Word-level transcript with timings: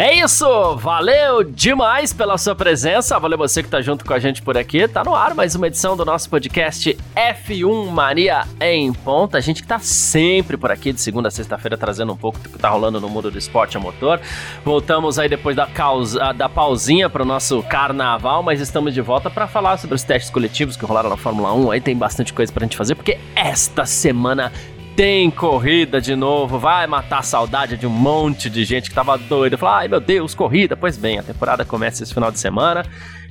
É 0.00 0.14
isso, 0.14 0.76
valeu 0.76 1.44
demais 1.44 2.10
pela 2.10 2.38
sua 2.38 2.54
presença, 2.54 3.18
valeu 3.18 3.36
você 3.36 3.62
que 3.62 3.68
tá 3.68 3.82
junto 3.82 4.02
com 4.02 4.14
a 4.14 4.18
gente 4.18 4.40
por 4.40 4.56
aqui. 4.56 4.88
Tá 4.88 5.04
no 5.04 5.14
ar 5.14 5.34
mais 5.34 5.54
uma 5.54 5.66
edição 5.66 5.94
do 5.94 6.06
nosso 6.06 6.30
podcast 6.30 6.96
F1 7.14 7.90
Mania 7.90 8.46
em 8.62 8.94
ponta. 8.94 9.36
A 9.36 9.42
gente 9.42 9.60
que 9.60 9.68
tá 9.68 9.78
sempre 9.78 10.56
por 10.56 10.70
aqui 10.70 10.94
de 10.94 11.02
segunda 11.02 11.28
a 11.28 11.30
sexta-feira 11.30 11.76
trazendo 11.76 12.14
um 12.14 12.16
pouco 12.16 12.38
do 12.38 12.48
que 12.48 12.58
tá 12.58 12.70
rolando 12.70 12.98
no 12.98 13.10
mundo 13.10 13.30
do 13.30 13.36
esporte 13.36 13.76
a 13.76 13.80
motor. 13.80 14.18
Voltamos 14.64 15.18
aí 15.18 15.28
depois 15.28 15.54
da, 15.54 15.66
causa, 15.66 16.32
da 16.32 16.48
pausinha 16.48 17.10
pro 17.10 17.26
nosso 17.26 17.62
carnaval, 17.64 18.42
mas 18.42 18.58
estamos 18.58 18.94
de 18.94 19.02
volta 19.02 19.28
para 19.28 19.46
falar 19.46 19.76
sobre 19.76 19.96
os 19.96 20.02
testes 20.02 20.30
coletivos 20.30 20.78
que 20.78 20.84
rolaram 20.86 21.10
na 21.10 21.18
Fórmula 21.18 21.52
1. 21.52 21.72
Aí 21.72 21.80
tem 21.82 21.94
bastante 21.94 22.32
coisa 22.32 22.50
pra 22.50 22.64
gente 22.64 22.78
fazer, 22.78 22.94
porque 22.94 23.18
esta 23.36 23.84
semana 23.84 24.50
tem 24.96 25.30
corrida 25.30 26.00
de 26.00 26.14
novo, 26.14 26.58
vai 26.58 26.86
matar 26.86 27.20
a 27.20 27.22
saudade 27.22 27.76
de 27.76 27.86
um 27.86 27.90
monte 27.90 28.50
de 28.50 28.64
gente 28.64 28.90
que 28.90 28.94
tava 28.94 29.16
doida. 29.16 29.56
Falar, 29.56 29.78
ai 29.78 29.88
meu 29.88 30.00
Deus, 30.00 30.34
corrida. 30.34 30.76
Pois 30.76 30.96
bem, 30.96 31.18
a 31.18 31.22
temporada 31.22 31.64
começa 31.64 32.02
esse 32.02 32.12
final 32.12 32.30
de 32.30 32.38
semana. 32.38 32.84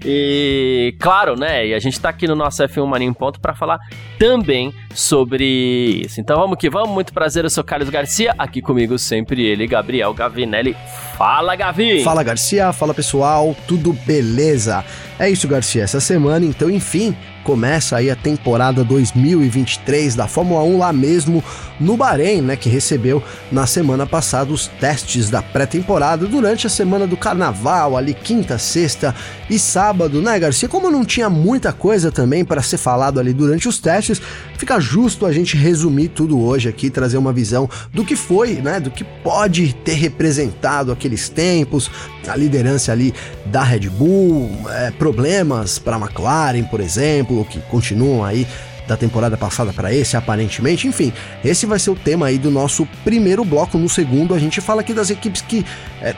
E 0.04 0.96
claro, 0.98 1.36
né? 1.36 1.68
E 1.68 1.74
a 1.74 1.80
gente 1.80 2.00
tá 2.00 2.10
aqui 2.10 2.26
no 2.26 2.36
nosso 2.36 2.64
F1 2.64 2.86
Mania 2.86 3.08
em 3.08 3.14
Ponto 3.14 3.40
para 3.40 3.54
falar 3.54 3.80
também 4.18 4.74
sobre 4.94 6.04
isso. 6.06 6.22
Então 6.22 6.38
vamos 6.40 6.58
que 6.58 6.70
vamos. 6.70 6.90
Muito 6.90 7.14
prazer, 7.14 7.44
eu 7.44 7.50
sou 7.50 7.64
Carlos 7.64 7.90
Garcia. 7.90 8.34
Aqui 8.38 8.62
comigo 8.62 8.98
sempre 8.98 9.46
ele, 9.46 9.68
Gabriel 9.68 10.14
Gavinelli. 10.14 10.76
Fala, 11.18 11.56
Gavi! 11.56 12.04
Fala, 12.04 12.24
Garcia. 12.24 12.72
Fala, 12.72 12.94
pessoal. 12.94 13.56
Tudo 13.68 13.92
beleza? 13.92 14.86
É 15.20 15.30
isso, 15.30 15.48
Garcia. 15.48 15.84
Essa 15.84 16.00
semana, 16.00 16.46
então, 16.46 16.70
enfim, 16.70 17.16
começa 17.50 17.98
aí 17.98 18.12
a 18.12 18.16
temporada 18.16 18.84
2023 18.84 20.14
da 20.14 20.28
Fórmula 20.28 20.62
1 20.62 20.78
lá 20.78 20.94
mesmo 20.94 21.44
no 21.80 21.98
Bahrein, 21.98 22.42
né, 22.42 22.56
que 22.56 22.70
recebeu 22.70 23.24
na 23.52 23.66
semana 23.66 24.06
passada 24.06 24.54
os 24.54 24.68
testes 24.68 25.32
da 25.32 25.42
pré-temporada 25.42 26.28
durante 26.28 26.68
a 26.68 26.70
semana 26.70 27.08
do 27.08 27.18
carnaval, 27.18 27.98
ali 27.98 28.14
quinta, 28.14 28.60
sexta 28.60 29.16
e 29.50 29.58
sábado, 29.58 30.22
né, 30.22 30.38
Garcia? 30.38 30.70
Como 30.70 30.92
não 30.92 31.04
tinha 31.04 31.28
muita 31.28 31.74
coisa 31.74 32.12
também 32.12 32.46
para 32.46 32.62
ser 32.62 32.78
falado 32.78 33.20
ali 33.20 33.34
durante 33.34 33.68
os 33.68 33.80
testes, 33.80 34.22
fica 34.56 34.80
justo 34.80 35.26
a 35.26 35.32
gente 35.32 35.58
resumir 35.58 36.10
tudo 36.10 36.40
hoje 36.40 36.70
aqui, 36.70 36.92
trazer 36.92 37.18
uma 37.18 37.34
visão 37.34 37.68
do 37.92 38.06
que 38.06 38.16
foi, 38.16 38.56
né, 38.56 38.80
do 38.80 38.92
que 38.92 39.04
pode 39.04 39.74
ter 39.74 39.94
representado 39.94 40.92
aqueles 40.92 41.30
tempos, 41.30 41.90
a 42.28 42.36
liderança 42.36 42.92
ali 42.92 43.12
da 43.46 43.64
Red 43.64 43.90
Bull, 43.90 44.52
é, 44.70 44.92
problemas 44.92 45.80
para 45.80 45.96
a 45.96 46.00
McLaren, 46.00 46.64
por 46.66 46.80
exemplo, 46.80 47.39
que 47.46 47.60
continuam 47.62 48.24
aí 48.24 48.48
da 48.88 48.98
temporada 48.98 49.38
passada 49.38 49.72
para 49.72 49.94
esse, 49.94 50.18
aparentemente. 50.18 50.88
Enfim, 50.88 51.14
esse 51.46 51.66
vai 51.66 51.78
ser 51.78 51.92
o 51.92 51.96
tema 51.96 52.26
aí 52.26 52.38
do 52.40 52.50
nosso 52.50 52.88
primeiro 53.04 53.46
bloco. 53.46 53.78
No 53.78 53.88
segundo, 53.88 54.34
a 54.34 54.40
gente 54.40 54.60
fala 54.60 54.82
aqui 54.82 54.94
das 54.94 55.12
equipes 55.12 55.42
que 55.42 55.64
é, 56.02 56.16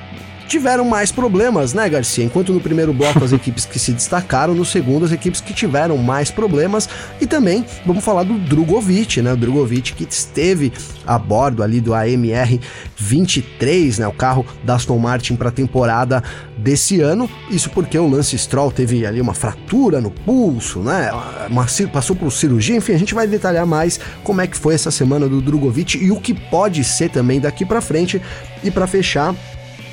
tiveram 0.51 0.83
mais 0.83 1.13
problemas, 1.13 1.73
né, 1.73 1.87
Garcia? 1.87 2.25
Enquanto 2.25 2.51
no 2.51 2.59
primeiro 2.59 2.93
bloco 2.93 3.23
as 3.23 3.31
equipes 3.31 3.65
que 3.65 3.79
se 3.79 3.93
destacaram, 3.93 4.53
no 4.53 4.65
segundo 4.65 5.05
as 5.05 5.11
equipes 5.13 5.39
que 5.39 5.53
tiveram 5.53 5.97
mais 5.97 6.29
problemas. 6.29 6.89
E 7.21 7.25
também 7.25 7.65
vamos 7.85 8.03
falar 8.03 8.23
do 8.23 8.37
Drogovic, 8.37 9.21
né? 9.21 9.31
O 9.31 9.37
Drogovic 9.37 9.93
que 9.93 10.03
esteve 10.03 10.73
a 11.07 11.17
bordo 11.17 11.63
ali 11.63 11.79
do 11.79 11.93
AMR 11.93 12.59
23, 12.97 13.99
né? 13.99 14.07
O 14.07 14.11
carro 14.11 14.45
da 14.63 14.75
Aston 14.75 14.97
Martin 14.97 15.37
para 15.37 15.47
a 15.47 15.51
temporada 15.51 16.21
desse 16.57 16.99
ano. 16.99 17.29
Isso 17.49 17.69
porque 17.69 17.97
o 17.97 18.07
Lance 18.07 18.37
Stroll 18.37 18.71
teve 18.71 19.05
ali 19.05 19.21
uma 19.21 19.33
fratura 19.33 20.01
no 20.01 20.11
pulso, 20.11 20.79
né? 20.79 21.11
Uma, 21.49 21.65
passou 21.93 22.13
por 22.13 22.29
cirurgia. 22.29 22.75
Enfim, 22.75 22.93
a 22.93 22.99
gente 22.99 23.13
vai 23.13 23.25
detalhar 23.25 23.65
mais 23.65 24.01
como 24.21 24.41
é 24.41 24.47
que 24.47 24.57
foi 24.57 24.73
essa 24.73 24.91
semana 24.91 25.29
do 25.29 25.41
Drogovic 25.41 25.97
e 25.97 26.11
o 26.11 26.19
que 26.19 26.33
pode 26.33 26.83
ser 26.83 27.09
também 27.09 27.39
daqui 27.39 27.65
para 27.65 27.79
frente. 27.79 28.21
E 28.63 28.69
para 28.69 28.85
fechar, 28.85 29.33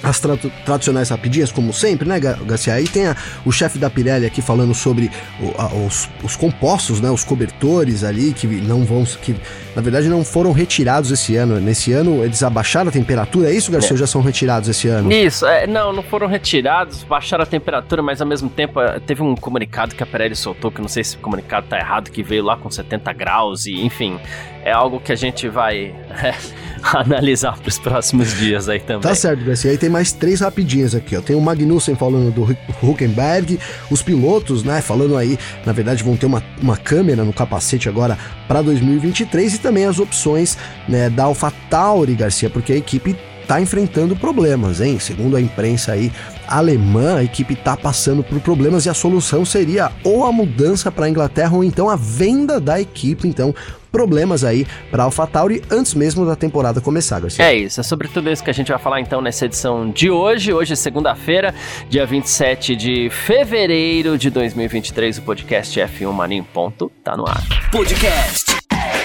as 0.03 0.21
tra 0.21 0.37
tradicionais 0.65 1.09
rapidinhas, 1.09 1.51
como 1.51 1.73
sempre, 1.73 2.09
né, 2.09 2.21
Garcia? 2.21 2.75
Aí 2.75 2.87
tem 2.87 3.07
a, 3.07 3.17
o 3.45 3.51
chefe 3.51 3.79
da 3.79 3.91
Pirelli 3.91 4.27
aqui 4.27 4.41
falando 4.41 4.75
sobre 4.75 5.11
o, 5.41 5.61
a, 5.61 5.67
os, 5.75 6.09
os, 6.23 6.37
compostos, 6.37 7.01
né, 7.01 7.11
os 7.11 7.25
cobertores 7.25 8.05
ali, 8.05 8.33
que 8.33 8.47
não 8.47 8.85
vão, 8.85 9.05
que 9.05 9.35
na 9.75 9.83
verdade 9.83 10.09
não 10.09 10.25
foram 10.25 10.53
retirados 10.53 11.11
esse 11.11 11.37
ano. 11.37 11.61
Nesse 11.61 11.93
ano 11.93 12.25
eles 12.25 12.43
abaixaram 12.43 12.89
a 12.89 12.93
temperatura, 12.93 13.51
é 13.51 13.55
isso, 13.55 13.71
Garcia? 13.73 13.91
É. 13.91 13.93
Ou 13.93 13.99
já 13.99 14.07
são 14.07 14.21
retirados 14.21 14.69
esse 14.69 14.89
ano? 14.89 15.11
Isso, 15.13 15.47
é, 15.47 15.67
não, 15.67 15.93
não 15.93 16.03
foram 16.03 16.27
retirados, 16.27 17.03
baixaram 17.03 17.43
a 17.43 17.47
temperatura, 17.47 18.03
mas 18.03 18.21
ao 18.21 18.27
mesmo 18.27 18.49
tempo 18.49 18.81
é, 18.81 19.01
teve 19.01 19.23
um 19.23 19.35
comunicado 19.35 19.95
que 19.95 20.03
a 20.03 20.07
Pirelli 20.07 20.37
soltou, 20.37 20.71
que 20.71 20.81
não 20.81 20.89
sei 20.89 21.03
se 21.03 21.17
o 21.17 21.19
comunicado 21.19 21.67
tá 21.69 21.79
errado, 21.79 22.11
que 22.11 22.23
veio 22.23 22.45
lá 22.45 22.57
com 22.57 22.71
70 22.71 23.13
graus 23.13 23.67
e, 23.67 23.85
enfim, 23.85 24.19
é 24.69 24.73
algo 24.73 25.01
que 25.01 25.11
a 25.11 25.17
gente 25.17 25.49
vai 25.49 25.95
analisar 26.95 27.59
para 27.59 27.69
os 27.69 27.79
próximos 27.79 28.37
dias 28.37 28.69
aí 28.69 28.79
também. 28.79 29.03
Tá 29.03 29.15
certo, 29.15 29.45
Garcia. 29.45 29.71
Aí 29.71 29.79
tem 29.79 29.89
mais 29.89 30.13
três 30.13 30.41
rapidinhas 30.41 30.95
aqui, 30.95 31.17
ó. 31.17 31.21
Tem 31.21 31.35
o 31.35 31.41
Magnussen 31.41 31.95
falando 31.95 32.31
do 32.33 32.57
Huckenberg, 32.83 33.59
os 33.91 34.03
pilotos, 34.03 34.63
né, 34.63 34.81
falando 34.81 35.17
aí, 35.17 35.39
na 35.65 35.73
verdade 35.73 36.03
vão 36.03 36.17
ter 36.17 36.27
uma, 36.27 36.43
uma 36.61 36.77
câmera 36.77 37.25
no 37.25 37.33
capacete 37.33 37.89
agora 37.89 38.19
para 38.47 38.63
2023 38.63 39.55
e 39.55 39.59
também 39.59 39.85
as 39.85 39.99
opções, 39.99 40.57
né, 40.89 41.09
da 41.11 41.25
AlphaTauri, 41.25 42.15
Garcia, 42.15 42.51
porque 42.51 42.73
a 42.73 42.77
equipe 42.77 43.17
tá 43.47 43.61
enfrentando 43.61 44.15
problemas, 44.15 44.81
hein? 44.81 44.99
Segundo 44.99 45.35
a 45.35 45.41
imprensa 45.41 45.93
aí 45.93 46.13
alemã, 46.49 47.17
a 47.17 47.25
equipe 47.25 47.55
tá 47.55 47.77
passando 47.77 48.23
por 48.23 48.41
problemas 48.41 48.87
e 48.87 48.89
a 48.89 48.95
solução 48.95 49.45
seria 49.45 49.93
ou 50.03 50.25
a 50.25 50.33
mudança 50.33 50.91
para 50.91 51.07
a 51.07 51.11
Inglaterra 51.11 51.55
ou 51.55 51.63
então 51.63 51.89
a 51.89 51.97
venda 51.97 52.59
da 52.59 52.81
equipe. 52.81 53.29
Então, 53.29 53.55
problemas 53.91 54.45
aí 54.45 54.67
para 54.91 55.05
AlphaTauri 55.05 55.63
antes 55.71 55.95
mesmo 55.95 56.25
da 56.27 56.37
temporada 56.37 56.81
começar, 56.81 57.21
Garcia. 57.21 57.45
É 57.45 57.57
isso, 57.57 57.81
é 57.81 57.83
sobre 57.83 58.09
tudo 58.09 58.31
isso 58.31 58.43
que 58.43 58.51
a 58.51 58.55
gente 58.55 58.71
vai 58.71 58.79
falar 58.79 59.01
então 59.01 59.21
nessa 59.21 59.47
edição 59.47 59.91
de 59.91 60.11
hoje. 60.11 60.53
Hoje 60.53 60.73
é 60.73 60.77
segunda-feira, 60.77 61.55
dia 61.89 62.07
27 62.07 62.77
de 62.77 63.11
fevereiro 63.11 64.19
de 64.19 64.31
2023, 64.31 65.19
o 65.19 65.23
podcast 65.23 65.79
F1 65.81 66.13
Mania 66.13 66.39
em 66.39 66.45
ponto 66.45 66.91
tá 67.03 67.17
no 67.17 67.27
ar. 67.27 67.43
Podcast 67.71 68.57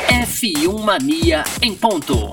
F1 0.07 0.79
Mania 0.81 1.43
em 1.61 1.73
ponto. 1.73 2.31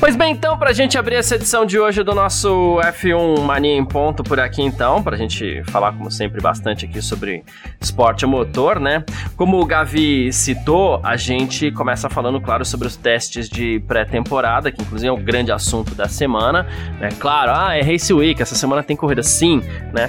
Pois 0.00 0.14
bem, 0.14 0.32
então, 0.32 0.56
pra 0.56 0.72
gente 0.72 0.96
abrir 0.96 1.16
essa 1.16 1.34
edição 1.34 1.66
de 1.66 1.76
hoje 1.76 2.04
do 2.04 2.14
nosso 2.14 2.78
F1 2.80 3.40
Mania 3.40 3.76
em 3.76 3.84
Ponto 3.84 4.22
por 4.22 4.38
aqui, 4.38 4.62
então, 4.62 5.02
pra 5.02 5.16
gente 5.16 5.60
falar, 5.72 5.90
como 5.92 6.08
sempre, 6.08 6.40
bastante 6.40 6.84
aqui 6.84 7.02
sobre 7.02 7.42
esporte 7.80 8.24
motor, 8.24 8.78
né? 8.78 9.04
Como 9.36 9.60
o 9.60 9.66
Gavi 9.66 10.32
citou, 10.32 11.00
a 11.02 11.16
gente 11.16 11.72
começa 11.72 12.08
falando, 12.08 12.40
claro, 12.40 12.64
sobre 12.64 12.86
os 12.86 12.94
testes 12.94 13.48
de 13.48 13.80
pré-temporada, 13.88 14.70
que 14.70 14.80
inclusive 14.80 15.08
é 15.08 15.12
o 15.12 15.16
grande 15.16 15.50
assunto 15.50 15.92
da 15.96 16.06
semana, 16.06 16.64
né? 17.00 17.08
Claro, 17.18 17.50
ah, 17.52 17.76
é 17.76 17.82
Race 17.82 18.12
Week, 18.14 18.40
essa 18.40 18.54
semana 18.54 18.84
tem 18.84 18.96
corrida 18.96 19.24
sim, 19.24 19.60
né? 19.92 20.08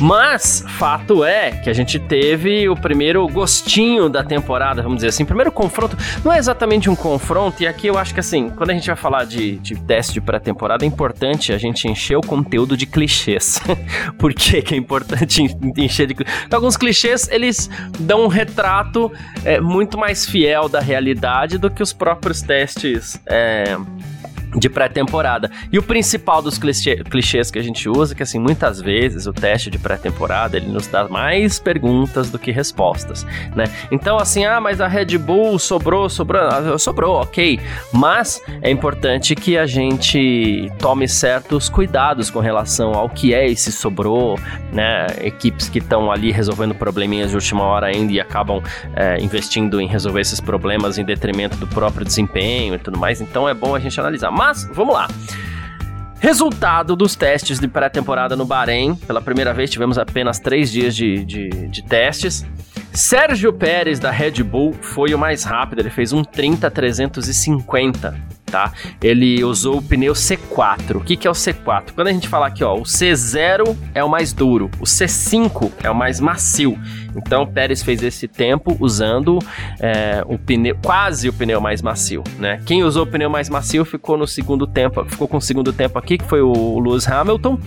Mas, 0.00 0.64
fato 0.78 1.24
é 1.24 1.50
que 1.50 1.68
a 1.68 1.72
gente 1.72 1.98
teve 1.98 2.68
o 2.68 2.76
primeiro 2.76 3.26
gostinho 3.28 4.08
da 4.08 4.22
temporada, 4.22 4.82
vamos 4.82 4.98
dizer 4.98 5.08
assim. 5.08 5.24
Primeiro 5.24 5.50
confronto, 5.50 5.96
não 6.24 6.32
é 6.32 6.38
exatamente 6.38 6.88
um 6.88 6.94
confronto, 6.94 7.62
e 7.62 7.66
aqui 7.66 7.88
eu 7.88 7.98
acho 7.98 8.14
que 8.14 8.20
assim, 8.20 8.48
quando 8.48 8.70
a 8.70 8.74
gente 8.74 8.86
vai 8.86 8.96
falar 8.96 9.24
de, 9.24 9.58
de 9.58 9.74
teste 9.74 10.14
de 10.14 10.20
pré-temporada, 10.20 10.84
é 10.84 10.88
importante 10.88 11.52
a 11.52 11.58
gente 11.58 11.88
encher 11.88 12.16
o 12.16 12.20
conteúdo 12.20 12.76
de 12.76 12.86
clichês. 12.86 13.60
Por 14.18 14.32
que, 14.32 14.62
que 14.62 14.74
é 14.74 14.76
importante 14.76 15.42
encher 15.76 16.06
de 16.06 16.14
clichês? 16.14 16.48
Alguns 16.50 16.76
clichês, 16.76 17.28
eles 17.28 17.68
dão 17.98 18.24
um 18.24 18.28
retrato 18.28 19.10
é, 19.44 19.60
muito 19.60 19.98
mais 19.98 20.24
fiel 20.24 20.68
da 20.68 20.80
realidade 20.80 21.58
do 21.58 21.70
que 21.70 21.82
os 21.82 21.92
próprios 21.92 22.40
testes. 22.40 23.20
É, 23.26 23.76
de 24.56 24.68
pré-temporada. 24.68 25.50
E 25.72 25.78
o 25.78 25.82
principal 25.82 26.40
dos 26.42 26.58
clichê, 26.58 26.96
clichês 26.96 27.50
que 27.50 27.58
a 27.58 27.62
gente 27.62 27.88
usa, 27.88 28.14
que 28.14 28.22
assim, 28.22 28.38
muitas 28.38 28.80
vezes 28.80 29.26
o 29.26 29.32
teste 29.32 29.70
de 29.70 29.78
pré-temporada, 29.78 30.56
ele 30.56 30.68
nos 30.68 30.86
dá 30.86 31.08
mais 31.08 31.58
perguntas 31.58 32.30
do 32.30 32.38
que 32.38 32.50
respostas, 32.50 33.26
né? 33.54 33.64
Então, 33.90 34.16
assim, 34.18 34.44
ah, 34.44 34.60
mas 34.60 34.80
a 34.80 34.88
Red 34.88 35.18
Bull 35.18 35.58
sobrou, 35.58 36.08
sobrou, 36.08 36.42
ah, 36.42 36.78
sobrou, 36.78 37.20
ok. 37.20 37.60
Mas 37.92 38.42
é 38.62 38.70
importante 38.70 39.34
que 39.34 39.56
a 39.56 39.66
gente 39.66 40.70
tome 40.78 41.08
certos 41.08 41.68
cuidados 41.68 42.30
com 42.30 42.40
relação 42.40 42.92
ao 42.92 43.08
que 43.08 43.34
é 43.34 43.48
esse 43.48 43.72
sobrou, 43.72 44.38
né? 44.72 45.06
Equipes 45.22 45.68
que 45.68 45.78
estão 45.78 46.10
ali 46.10 46.30
resolvendo 46.30 46.74
probleminhas 46.74 47.30
de 47.30 47.36
última 47.36 47.64
hora 47.64 47.86
ainda 47.86 48.12
e 48.12 48.20
acabam 48.20 48.62
é, 48.94 49.18
investindo 49.20 49.80
em 49.80 49.86
resolver 49.86 50.20
esses 50.20 50.40
problemas 50.40 50.98
em 50.98 51.04
detrimento 51.04 51.56
do 51.56 51.66
próprio 51.66 52.04
desempenho 52.04 52.74
e 52.74 52.78
tudo 52.78 52.98
mais. 52.98 53.20
Então 53.20 53.48
é 53.48 53.54
bom 53.54 53.74
a 53.74 53.78
gente 53.78 53.98
analisar. 53.98 54.30
Mas, 54.38 54.70
vamos 54.72 54.94
lá. 54.94 55.08
Resultado 56.20 56.94
dos 56.94 57.16
testes 57.16 57.58
de 57.58 57.66
pré-temporada 57.66 58.36
no 58.36 58.44
Bahrein. 58.44 58.94
Pela 58.94 59.20
primeira 59.20 59.52
vez 59.52 59.68
tivemos 59.68 59.98
apenas 59.98 60.38
três 60.38 60.70
dias 60.70 60.94
de, 60.94 61.24
de, 61.24 61.48
de 61.48 61.82
testes. 61.82 62.46
Sérgio 62.92 63.52
Pérez 63.52 63.98
da 63.98 64.12
Red 64.12 64.44
Bull 64.44 64.74
foi 64.74 65.12
o 65.12 65.18
mais 65.18 65.42
rápido, 65.42 65.80
ele 65.80 65.90
fez 65.90 66.12
um 66.12 66.22
30-350 66.22 68.14
tá? 68.50 68.72
Ele 69.02 69.42
usou 69.44 69.78
o 69.78 69.82
pneu 69.82 70.12
C4. 70.12 70.96
O 70.96 71.00
que, 71.00 71.16
que 71.16 71.26
é 71.26 71.30
o 71.30 71.34
C4? 71.34 71.92
Quando 71.94 72.08
a 72.08 72.12
gente 72.12 72.28
fala 72.28 72.46
aqui, 72.46 72.64
ó, 72.64 72.74
o 72.74 72.82
C0 72.82 73.76
é 73.94 74.02
o 74.02 74.08
mais 74.08 74.32
duro, 74.32 74.70
o 74.80 74.84
C5 74.84 75.70
é 75.82 75.90
o 75.90 75.94
mais 75.94 76.20
macio. 76.20 76.78
Então 77.16 77.42
o 77.42 77.46
Pérez 77.46 77.82
fez 77.82 78.02
esse 78.02 78.28
tempo 78.28 78.76
usando 78.80 79.38
é, 79.80 80.22
o 80.26 80.38
pneu, 80.38 80.76
quase 80.82 81.28
o 81.28 81.32
pneu 81.32 81.60
mais 81.60 81.82
macio, 81.82 82.22
né? 82.38 82.60
Quem 82.64 82.84
usou 82.84 83.04
o 83.04 83.06
pneu 83.06 83.30
mais 83.30 83.48
macio 83.48 83.84
ficou 83.84 84.16
no 84.16 84.26
segundo 84.26 84.66
tempo, 84.66 85.04
ficou 85.04 85.26
com 85.26 85.38
o 85.38 85.42
segundo 85.42 85.72
tempo 85.72 85.98
aqui, 85.98 86.18
que 86.18 86.24
foi 86.24 86.40
o 86.40 86.78
Lewis 86.78 87.08
Hamilton 87.08 87.58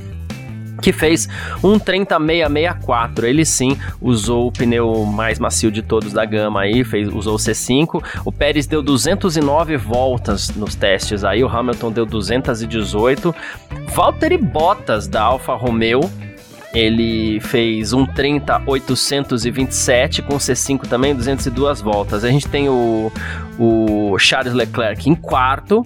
que 0.82 0.92
fez 0.92 1.28
um 1.64 1.80
30664. 1.80 3.26
Ele 3.26 3.46
sim 3.46 3.78
usou 4.00 4.48
o 4.48 4.52
pneu 4.52 5.06
mais 5.06 5.40
macio 5.40 5.72
de 5.72 5.82
todos 5.82 6.14
da 6.14 6.26
gama 6.26 6.62
aí, 6.62 6.84
fez, 6.84 7.08
usou 7.08 7.36
o 7.36 7.40
C5. 7.40 8.04
O 8.26 8.32
Pérez 8.32 8.68
deu 8.68 8.82
209 8.82 9.78
voltas 9.78 10.50
nos 10.52 10.76
testes 10.76 11.24
aí, 11.24 11.44
o 11.44 11.48
Hamilton 11.48 11.92
deu 11.92 12.06
218. 12.06 13.34
Valtteri 13.94 14.38
Bottas 14.38 15.08
da 15.08 15.22
Alfa 15.22 15.56
Romeo 15.56 16.02
ele 16.74 17.40
fez 17.42 17.92
um 17.92 18.06
30.827 18.06 20.22
com 20.22 20.38
C5 20.38 20.88
também, 20.88 21.14
202 21.14 21.82
voltas. 21.82 22.24
A 22.24 22.30
gente 22.30 22.48
tem 22.48 22.70
o, 22.70 23.12
o 23.60 24.18
Charles 24.18 24.54
Leclerc 24.54 25.10
em 25.10 25.16
quarto, 25.16 25.86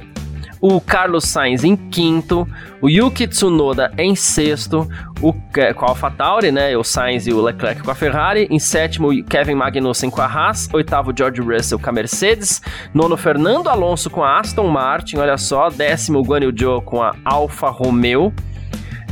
o 0.61 0.79
Carlos 0.79 1.25
Sainz 1.25 1.63
em 1.63 1.75
quinto, 1.75 2.47
o 2.81 2.89
Yuki 2.89 3.27
Tsunoda 3.27 3.91
em 3.97 4.15
sexto, 4.15 4.87
o, 5.21 5.33
com 5.33 5.85
a 5.85 5.89
AlphaTauri, 5.89 6.51
né, 6.51 6.75
o 6.77 6.83
Sainz 6.83 7.27
e 7.27 7.33
o 7.33 7.41
Leclerc 7.41 7.81
com 7.83 7.91
a 7.91 7.95
Ferrari, 7.95 8.47
em 8.49 8.59
sétimo 8.59 9.09
Kevin 9.25 9.55
Magnussen 9.55 10.09
com 10.09 10.21
a 10.21 10.25
Haas, 10.25 10.69
oitavo 10.73 11.13
George 11.15 11.41
Russell 11.41 11.79
com 11.79 11.89
a 11.89 11.93
Mercedes, 11.93 12.61
nono 12.93 13.17
Fernando 13.17 13.69
Alonso 13.69 14.09
com 14.09 14.23
a 14.23 14.39
Aston 14.39 14.67
Martin, 14.67 15.17
olha 15.17 15.37
só, 15.37 15.69
décimo 15.69 16.23
Guan 16.23 16.41
Yu 16.41 16.53
Zhou 16.57 16.81
com 16.81 17.01
a 17.01 17.15
Alfa 17.23 17.69
Romeo, 17.69 18.33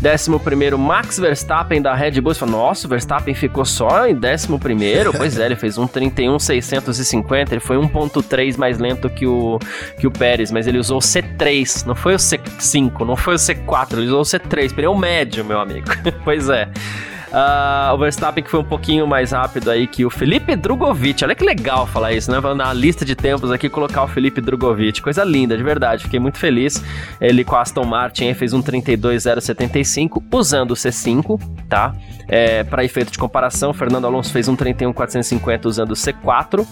Décimo 0.04 0.38
primeiro, 0.38 0.78
Max 0.78 1.18
Verstappen 1.18 1.82
da 1.82 1.96
Red 1.96 2.20
Bull. 2.20 2.34
Você 2.34 2.42
fala, 2.42 2.52
nossa, 2.52 2.86
o 2.86 2.90
Verstappen 2.90 3.34
ficou 3.34 3.64
só 3.64 4.06
em 4.06 4.14
décimo 4.14 4.60
primeiro? 4.60 5.14
pois 5.16 5.40
é, 5.40 5.46
ele 5.46 5.56
fez 5.56 5.78
um 5.78 5.88
31,650. 5.88 7.54
Ele 7.54 7.62
foi 7.62 7.78
1,3 7.78 8.58
mais 8.58 8.80
lento 8.80 9.10
que 9.10 9.26
o, 9.26 9.58
que 9.98 10.06
o 10.06 10.12
Pérez, 10.12 10.52
mas 10.52 10.68
ele 10.68 10.78
usou 10.78 10.98
o 10.98 11.02
C3, 11.02 11.86
não 11.86 11.96
foi 11.96 12.16
o 12.16 12.18
C5, 12.18 13.06
não 13.06 13.16
foi 13.16 13.36
o 13.36 13.38
C4, 13.38 13.94
ele 13.94 14.08
usou 14.08 14.20
o 14.20 14.24
C3, 14.24 14.76
pneu 14.76 14.94
médio, 14.94 15.46
meu 15.46 15.62
amigo. 15.62 15.88
pois 16.26 16.50
é. 16.50 16.68
Uh, 17.34 17.92
o 17.96 17.98
Verstappen 17.98 18.44
que 18.44 18.52
foi 18.52 18.60
um 18.60 18.64
pouquinho 18.64 19.08
mais 19.08 19.32
rápido 19.32 19.72
aí 19.72 19.88
que 19.88 20.06
o 20.06 20.10
Felipe 20.12 20.56
Drogovic. 20.56 21.24
Olha 21.24 21.34
que 21.34 21.44
legal 21.44 21.88
falar 21.88 22.14
isso, 22.14 22.32
né? 22.32 22.40
Na 22.54 22.72
lista 22.72 23.04
de 23.04 23.16
tempos 23.16 23.52
aqui 23.52 23.68
colocar 23.70 24.04
o 24.04 24.08
Felipe 24.08 24.40
Drogovic. 24.40 25.02
Coisa 25.02 25.24
linda, 25.24 25.58
de 25.58 25.64
verdade. 25.64 26.04
Fiquei 26.04 26.20
muito 26.20 26.38
feliz. 26.38 26.84
Ele 27.20 27.44
com 27.44 27.56
a 27.56 27.62
Aston 27.62 27.86
Martin 27.86 28.32
fez 28.36 28.54
um 28.54 28.62
32.075 28.62 30.24
usando 30.32 30.72
o 30.72 30.74
C5, 30.76 31.42
tá? 31.68 31.96
É, 32.28 32.64
Para 32.64 32.86
efeito 32.86 33.12
de 33.12 33.18
comparação, 33.18 33.74
Fernando 33.74 34.06
Alonso 34.06 34.32
fez 34.32 34.48
um 34.48 34.56
31.450 34.56 35.66
usando 35.66 35.92
o 35.92 35.96
C4. 35.96 36.68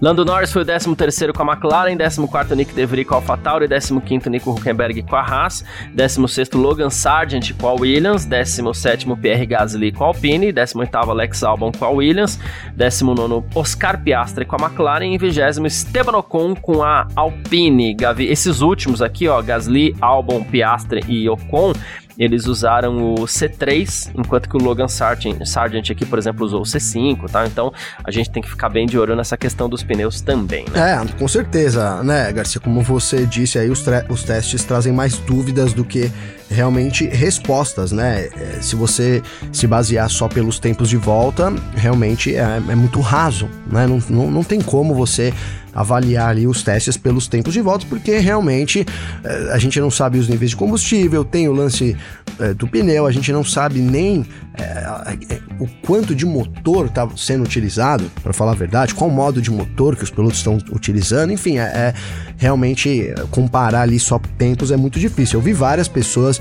Lando 0.00 0.24
Norris 0.24 0.52
foi 0.52 0.62
o 0.62 0.64
13º 0.64 1.32
com 1.32 1.42
a 1.42 1.54
McLaren, 1.54 1.96
14º 1.96 2.54
Nick 2.56 2.74
DeVry 2.74 3.04
com 3.04 3.14
a 3.14 3.18
AlphaTauri, 3.18 3.68
15º 3.68 4.26
Nico 4.26 4.50
Huckenberg 4.50 5.02
com 5.02 5.16
a 5.16 5.20
Haas, 5.20 5.64
16º 5.96 6.60
Logan 6.60 6.90
Sargent 6.90 7.52
com 7.54 7.68
a 7.68 7.74
Williams, 7.74 8.26
17º 8.26 9.18
Pierre 9.20 9.46
Gasly 9.46 9.92
com 9.92 10.04
a 10.04 10.06
Alpine, 10.08 10.52
18º 10.52 11.08
Alex 11.08 11.42
Albon 11.42 11.72
com 11.72 11.84
a 11.84 11.90
Williams, 11.90 12.38
19º 12.76 13.44
Oscar 13.54 14.02
Piastri 14.02 14.44
com 14.44 14.56
a 14.56 14.68
McLaren 14.68 15.14
e 15.14 15.18
20º 15.18 15.66
Esteban 15.66 16.16
Ocon 16.18 16.54
com 16.54 16.82
a 16.82 17.06
Alpine. 17.14 17.94
Gavi, 17.94 18.26
esses 18.26 18.60
últimos 18.60 19.02
aqui, 19.02 19.28
ó, 19.28 19.40
Gasly, 19.40 19.94
Albon, 20.00 20.42
Piastri 20.44 21.02
e 21.08 21.28
Ocon, 21.28 21.72
eles 22.18 22.46
usaram 22.46 23.14
o 23.14 23.24
C3, 23.24 24.10
enquanto 24.14 24.48
que 24.48 24.56
o 24.56 24.60
Logan 24.60 24.88
Sargent, 24.88 25.44
Sargent 25.44 25.90
aqui, 25.90 26.04
por 26.04 26.18
exemplo, 26.18 26.44
usou 26.44 26.60
o 26.60 26.64
C5, 26.64 27.30
tá? 27.30 27.46
Então 27.46 27.72
a 28.04 28.10
gente 28.10 28.30
tem 28.30 28.42
que 28.42 28.48
ficar 28.48 28.68
bem 28.68 28.86
de 28.86 28.98
olho 28.98 29.16
nessa 29.16 29.36
questão 29.36 29.68
dos 29.68 29.82
pneus 29.82 30.20
também, 30.20 30.64
né? 30.72 30.92
É, 30.92 31.18
com 31.18 31.28
certeza, 31.28 32.02
né, 32.02 32.32
Garcia? 32.32 32.60
Como 32.60 32.82
você 32.82 33.26
disse 33.26 33.58
aí, 33.58 33.70
os, 33.70 33.84
os 34.08 34.22
testes 34.22 34.64
trazem 34.64 34.92
mais 34.92 35.18
dúvidas 35.18 35.72
do 35.72 35.84
que 35.84 36.10
realmente 36.50 37.06
respostas, 37.06 37.92
né? 37.92 38.28
É, 38.36 38.58
se 38.60 38.76
você 38.76 39.22
se 39.50 39.66
basear 39.66 40.08
só 40.10 40.28
pelos 40.28 40.58
tempos 40.58 40.88
de 40.88 40.96
volta, 40.96 41.52
realmente 41.74 42.36
é, 42.36 42.40
é 42.68 42.74
muito 42.74 43.00
raso, 43.00 43.48
né? 43.66 43.86
Não, 43.86 44.02
não, 44.08 44.30
não 44.30 44.44
tem 44.44 44.60
como 44.60 44.94
você 44.94 45.32
avaliar 45.74 46.30
ali 46.30 46.46
os 46.46 46.62
testes 46.62 46.96
pelos 46.96 47.26
tempos 47.26 47.52
de 47.52 47.60
volta, 47.60 47.86
porque 47.88 48.18
realmente 48.18 48.86
eh, 49.24 49.50
a 49.52 49.58
gente 49.58 49.80
não 49.80 49.90
sabe 49.90 50.18
os 50.18 50.28
níveis 50.28 50.50
de 50.50 50.56
combustível, 50.56 51.24
tem 51.24 51.48
o 51.48 51.52
lance 51.52 51.96
eh, 52.38 52.54
do 52.54 52.66
pneu, 52.68 53.06
a 53.06 53.12
gente 53.12 53.32
não 53.32 53.44
sabe 53.44 53.80
nem 53.80 54.26
é, 54.54 55.40
o 55.58 55.66
quanto 55.86 56.14
de 56.14 56.26
motor 56.26 56.86
está 56.86 57.08
sendo 57.16 57.42
utilizado, 57.42 58.10
para 58.22 58.32
falar 58.32 58.52
a 58.52 58.54
verdade, 58.54 58.94
qual 58.94 59.08
modo 59.10 59.40
de 59.40 59.50
motor 59.50 59.96
que 59.96 60.04
os 60.04 60.10
pilotos 60.10 60.38
estão 60.38 60.58
utilizando, 60.70 61.32
enfim, 61.32 61.58
é, 61.58 61.62
é 61.62 61.94
realmente 62.36 63.14
comparar 63.30 63.82
ali 63.82 63.98
só 63.98 64.20
tempos 64.36 64.70
é 64.70 64.76
muito 64.76 64.98
difícil. 64.98 65.38
Eu 65.38 65.42
vi 65.42 65.52
várias 65.52 65.88
pessoas 65.88 66.40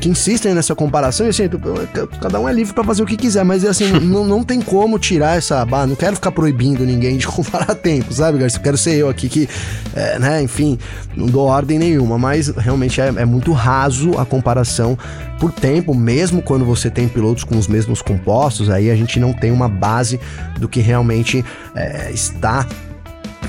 que 0.00 0.08
insistem 0.08 0.54
nessa 0.54 0.74
comparação 0.74 1.26
e 1.26 1.28
assim, 1.28 1.44
cada 2.20 2.40
um 2.40 2.48
é 2.48 2.52
livre 2.52 2.72
para 2.72 2.82
fazer 2.82 3.02
o 3.02 3.06
que 3.06 3.16
quiser, 3.16 3.44
mas 3.44 3.64
assim, 3.64 3.92
não, 4.00 4.24
não 4.24 4.42
tem 4.42 4.60
como 4.60 4.98
tirar 4.98 5.36
essa. 5.36 5.64
barra 5.64 5.86
não 5.86 5.94
quero 5.94 6.16
ficar 6.16 6.32
proibindo 6.32 6.84
ninguém 6.84 7.16
de 7.16 7.26
comparar 7.28 7.74
tempo, 7.74 8.12
sabe, 8.12 8.38
Garcia? 8.38 8.60
Quero 8.60 8.76
ser 8.76 8.96
eu 8.96 9.08
aqui 9.08 9.28
que, 9.28 9.48
é, 9.94 10.18
né, 10.18 10.42
enfim, 10.42 10.78
não 11.14 11.26
dou 11.26 11.46
ordem 11.46 11.78
nenhuma, 11.78 12.18
mas 12.18 12.48
realmente 12.48 13.00
é, 13.00 13.08
é 13.08 13.24
muito 13.24 13.52
raso 13.52 14.18
a 14.18 14.24
comparação 14.24 14.98
por 15.38 15.52
tempo, 15.52 15.94
mesmo 15.94 16.42
quando 16.42 16.64
você 16.64 16.90
tem 16.90 17.08
pilotos 17.08 17.44
com 17.44 17.56
os 17.56 17.66
mesmos 17.66 18.02
compostos, 18.02 18.68
aí 18.68 18.90
a 18.90 18.96
gente 18.96 19.18
não 19.20 19.32
tem 19.32 19.50
uma 19.50 19.68
base 19.68 20.20
do 20.58 20.68
que 20.68 20.80
realmente 20.80 21.44
é, 21.74 22.10
está 22.12 22.66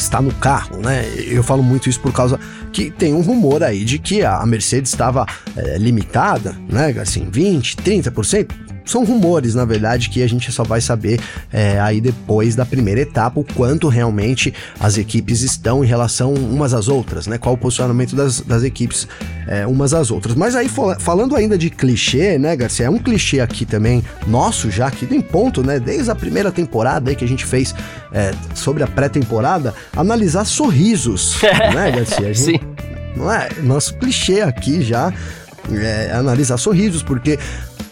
está 0.02 0.22
no 0.22 0.34
carro, 0.34 0.78
né? 0.78 1.06
Eu 1.18 1.44
falo 1.44 1.64
muito 1.64 1.90
isso 1.90 2.00
por 2.00 2.14
causa 2.14 2.40
que 2.72 2.90
tem 2.90 3.14
um 3.14 3.22
rumor 3.22 3.64
aí 3.64 3.84
de 3.84 4.00
que 4.00 4.24
a 4.24 4.46
Mercedes 4.46 4.92
estava 4.92 5.26
é, 5.56 5.78
limitada, 5.78 6.56
né? 6.70 6.90
Assim, 7.00 7.28
20, 7.32 7.78
30% 7.78 8.71
são 8.92 9.06
rumores, 9.06 9.56
na 9.56 9.66
verdade, 9.66 10.10
que 10.10 10.22
a 10.22 10.28
gente 10.28 10.52
só 10.52 10.64
vai 10.64 10.82
saber 10.82 11.20
é, 11.52 11.80
aí 11.80 12.02
depois 12.02 12.56
da 12.56 12.66
primeira 12.66 13.02
etapa 13.02 13.40
o 13.40 13.44
quanto 13.44 13.88
realmente 13.88 14.54
as 14.80 14.98
equipes 14.98 15.42
estão 15.42 15.84
em 15.84 15.88
relação 15.88 16.34
umas 16.34 16.74
às 16.74 16.88
outras, 16.88 17.26
né? 17.26 17.38
Qual 17.38 17.56
o 17.56 17.58
posicionamento 17.58 18.16
das, 18.16 18.42
das 18.42 18.64
equipes 18.64 19.08
é, 19.48 19.66
umas 19.66 19.94
às 19.94 20.12
outras. 20.12 20.36
Mas 20.36 20.56
aí, 20.56 20.70
falando 21.00 21.36
ainda 21.36 21.58
de 21.58 21.70
clichê, 21.70 22.38
né, 22.38 22.56
Garcia? 22.56 22.88
É 22.88 22.90
um 22.90 22.98
clichê 22.98 23.40
aqui 23.40 23.66
também 23.66 24.04
nosso, 24.28 24.70
já 24.70 24.92
que 24.92 25.06
tem 25.06 25.22
ponto, 25.22 25.64
né? 25.64 25.80
Desde 25.80 26.12
a 26.12 26.16
primeira 26.16 26.52
temporada 26.52 27.10
aí 27.10 27.16
que 27.16 27.24
a 27.24 27.28
gente 27.28 27.46
fez 27.46 27.74
é, 28.12 28.34
sobre 28.54 28.84
a 28.84 28.88
pré-temporada, 28.88 29.74
analisar 29.96 30.46
sorrisos, 30.46 31.38
né, 31.74 31.92
Garcia? 31.92 32.34
Gente, 32.34 32.60
Sim. 32.60 32.60
Não 33.16 33.32
é? 33.32 33.50
Nosso 33.62 33.96
clichê 33.96 34.42
aqui 34.42 34.82
já 34.82 35.14
é 35.70 36.12
analisar 36.14 36.58
sorrisos, 36.58 37.04
porque 37.04 37.38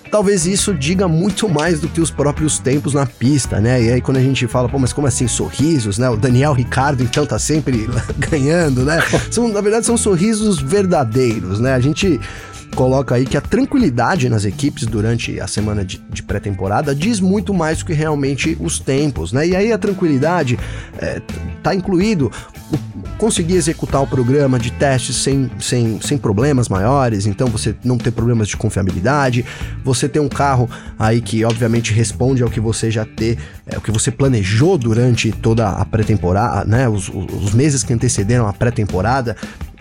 talvez 0.09 0.45
isso 0.45 0.73
diga 0.73 1.07
muito 1.07 1.47
mais 1.47 1.79
do 1.79 1.87
que 1.87 2.01
os 2.01 2.11
próprios 2.11 2.59
tempos 2.59 2.93
na 2.93 3.05
pista, 3.05 3.59
né? 3.59 3.81
E 3.81 3.91
aí 3.91 4.01
quando 4.01 4.17
a 4.17 4.21
gente 4.21 4.47
fala, 4.47 4.67
pô, 4.67 4.79
mas 4.79 4.93
como 4.93 5.07
assim 5.07 5.27
sorrisos, 5.27 5.97
né? 5.97 6.09
O 6.09 6.17
Daniel 6.17 6.53
Ricardo 6.53 7.03
então 7.03 7.25
tá 7.25 7.39
sempre 7.39 7.87
ganhando, 8.17 8.83
né? 8.83 8.99
São, 9.31 9.47
na 9.49 9.61
verdade 9.61 9.85
são 9.85 9.97
sorrisos 9.97 10.59
verdadeiros, 10.59 11.59
né? 11.59 11.73
A 11.73 11.79
gente 11.79 12.19
coloca 12.75 13.15
aí 13.15 13.25
que 13.25 13.37
a 13.37 13.41
tranquilidade 13.41 14.29
nas 14.29 14.45
equipes 14.45 14.85
durante 14.85 15.39
a 15.39 15.47
semana 15.47 15.83
de, 15.83 15.97
de 16.09 16.23
pré-temporada 16.23 16.95
diz 16.95 17.19
muito 17.19 17.53
mais 17.53 17.79
do 17.79 17.85
que 17.85 17.93
realmente 17.93 18.57
os 18.59 18.79
tempos, 18.79 19.33
né? 19.33 19.47
E 19.47 19.55
aí 19.55 19.71
a 19.71 19.77
tranquilidade 19.77 20.57
é, 20.97 21.21
tá 21.61 21.73
incluído 21.75 22.31
conseguir 23.17 23.55
executar 23.55 24.01
o 24.01 24.07
programa 24.07 24.57
de 24.57 24.71
testes 24.71 25.17
sem, 25.17 25.51
sem, 25.59 25.99
sem 25.99 26.17
problemas 26.17 26.69
maiores, 26.69 27.25
então 27.25 27.47
você 27.47 27.75
não 27.83 27.97
ter 27.97 28.11
problemas 28.11 28.47
de 28.47 28.55
confiabilidade, 28.55 29.45
você 29.83 30.07
ter 30.07 30.21
um 30.21 30.29
carro 30.29 30.69
aí 30.97 31.19
que 31.19 31.43
obviamente 31.43 31.91
responde 31.91 32.41
ao 32.41 32.49
que 32.49 32.61
você 32.61 32.89
já 32.89 33.03
ter, 33.03 33.37
é, 33.67 33.77
o 33.77 33.81
que 33.81 33.91
você 33.91 34.09
planejou 34.09 34.77
durante 34.77 35.31
toda 35.31 35.69
a 35.69 35.83
pré-temporada, 35.83 36.63
né? 36.63 36.87
Os, 36.87 37.09
os 37.09 37.53
meses 37.53 37.83
que 37.83 37.91
antecederam 37.91 38.47
a 38.47 38.53
pré-temporada, 38.53 39.35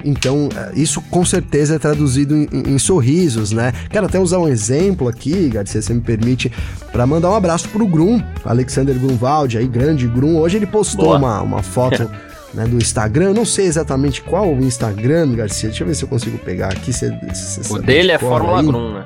então, 0.05 0.49
é, 0.55 0.78
isso 0.78 1.00
com 1.02 1.25
certeza 1.25 1.75
é 1.75 1.78
traduzido 1.78 2.37
em, 2.37 2.49
em, 2.52 2.78
sorrisos, 2.78 3.52
né? 3.52 3.73
Quero 3.90 4.07
até 4.07 4.19
usar 4.19 4.38
um 4.38 4.49
exemplo 4.49 5.09
aqui, 5.09 5.49
Garcia, 5.49 5.81
se 5.81 5.88
você 5.88 5.95
me 5.95 6.00
permite, 6.00 6.52
para 6.93 7.07
mandar 7.07 7.31
um 7.31 7.35
abraço 7.35 7.69
pro 7.69 7.87
Grum, 7.87 8.23
Alexander 8.45 8.97
Grunwald, 8.99 9.59
aí, 9.59 9.67
grande 9.67 10.07
Grum. 10.07 10.37
Hoje 10.37 10.57
ele 10.57 10.67
postou 10.67 11.17
uma, 11.17 11.40
uma 11.40 11.62
foto 11.62 12.09
né, 12.55 12.67
do 12.67 12.76
Instagram. 12.76 13.35
não 13.35 13.45
sei 13.45 13.67
exatamente 13.67 14.23
qual 14.23 14.52
o 14.52 14.61
Instagram, 14.61 15.35
Garcia. 15.35 15.69
Deixa 15.69 15.83
eu 15.83 15.88
ver 15.88 15.95
se 15.95 16.05
eu 16.05 16.09
consigo 16.09 16.38
pegar 16.38 16.69
aqui. 16.69 16.93
Cê, 16.93 17.12
cê 17.35 17.73
o 17.73 17.78
dele 17.78 18.12
é 18.12 18.19
Fórmula 18.19 18.62
Grum, 18.62 18.95
né? 18.95 19.05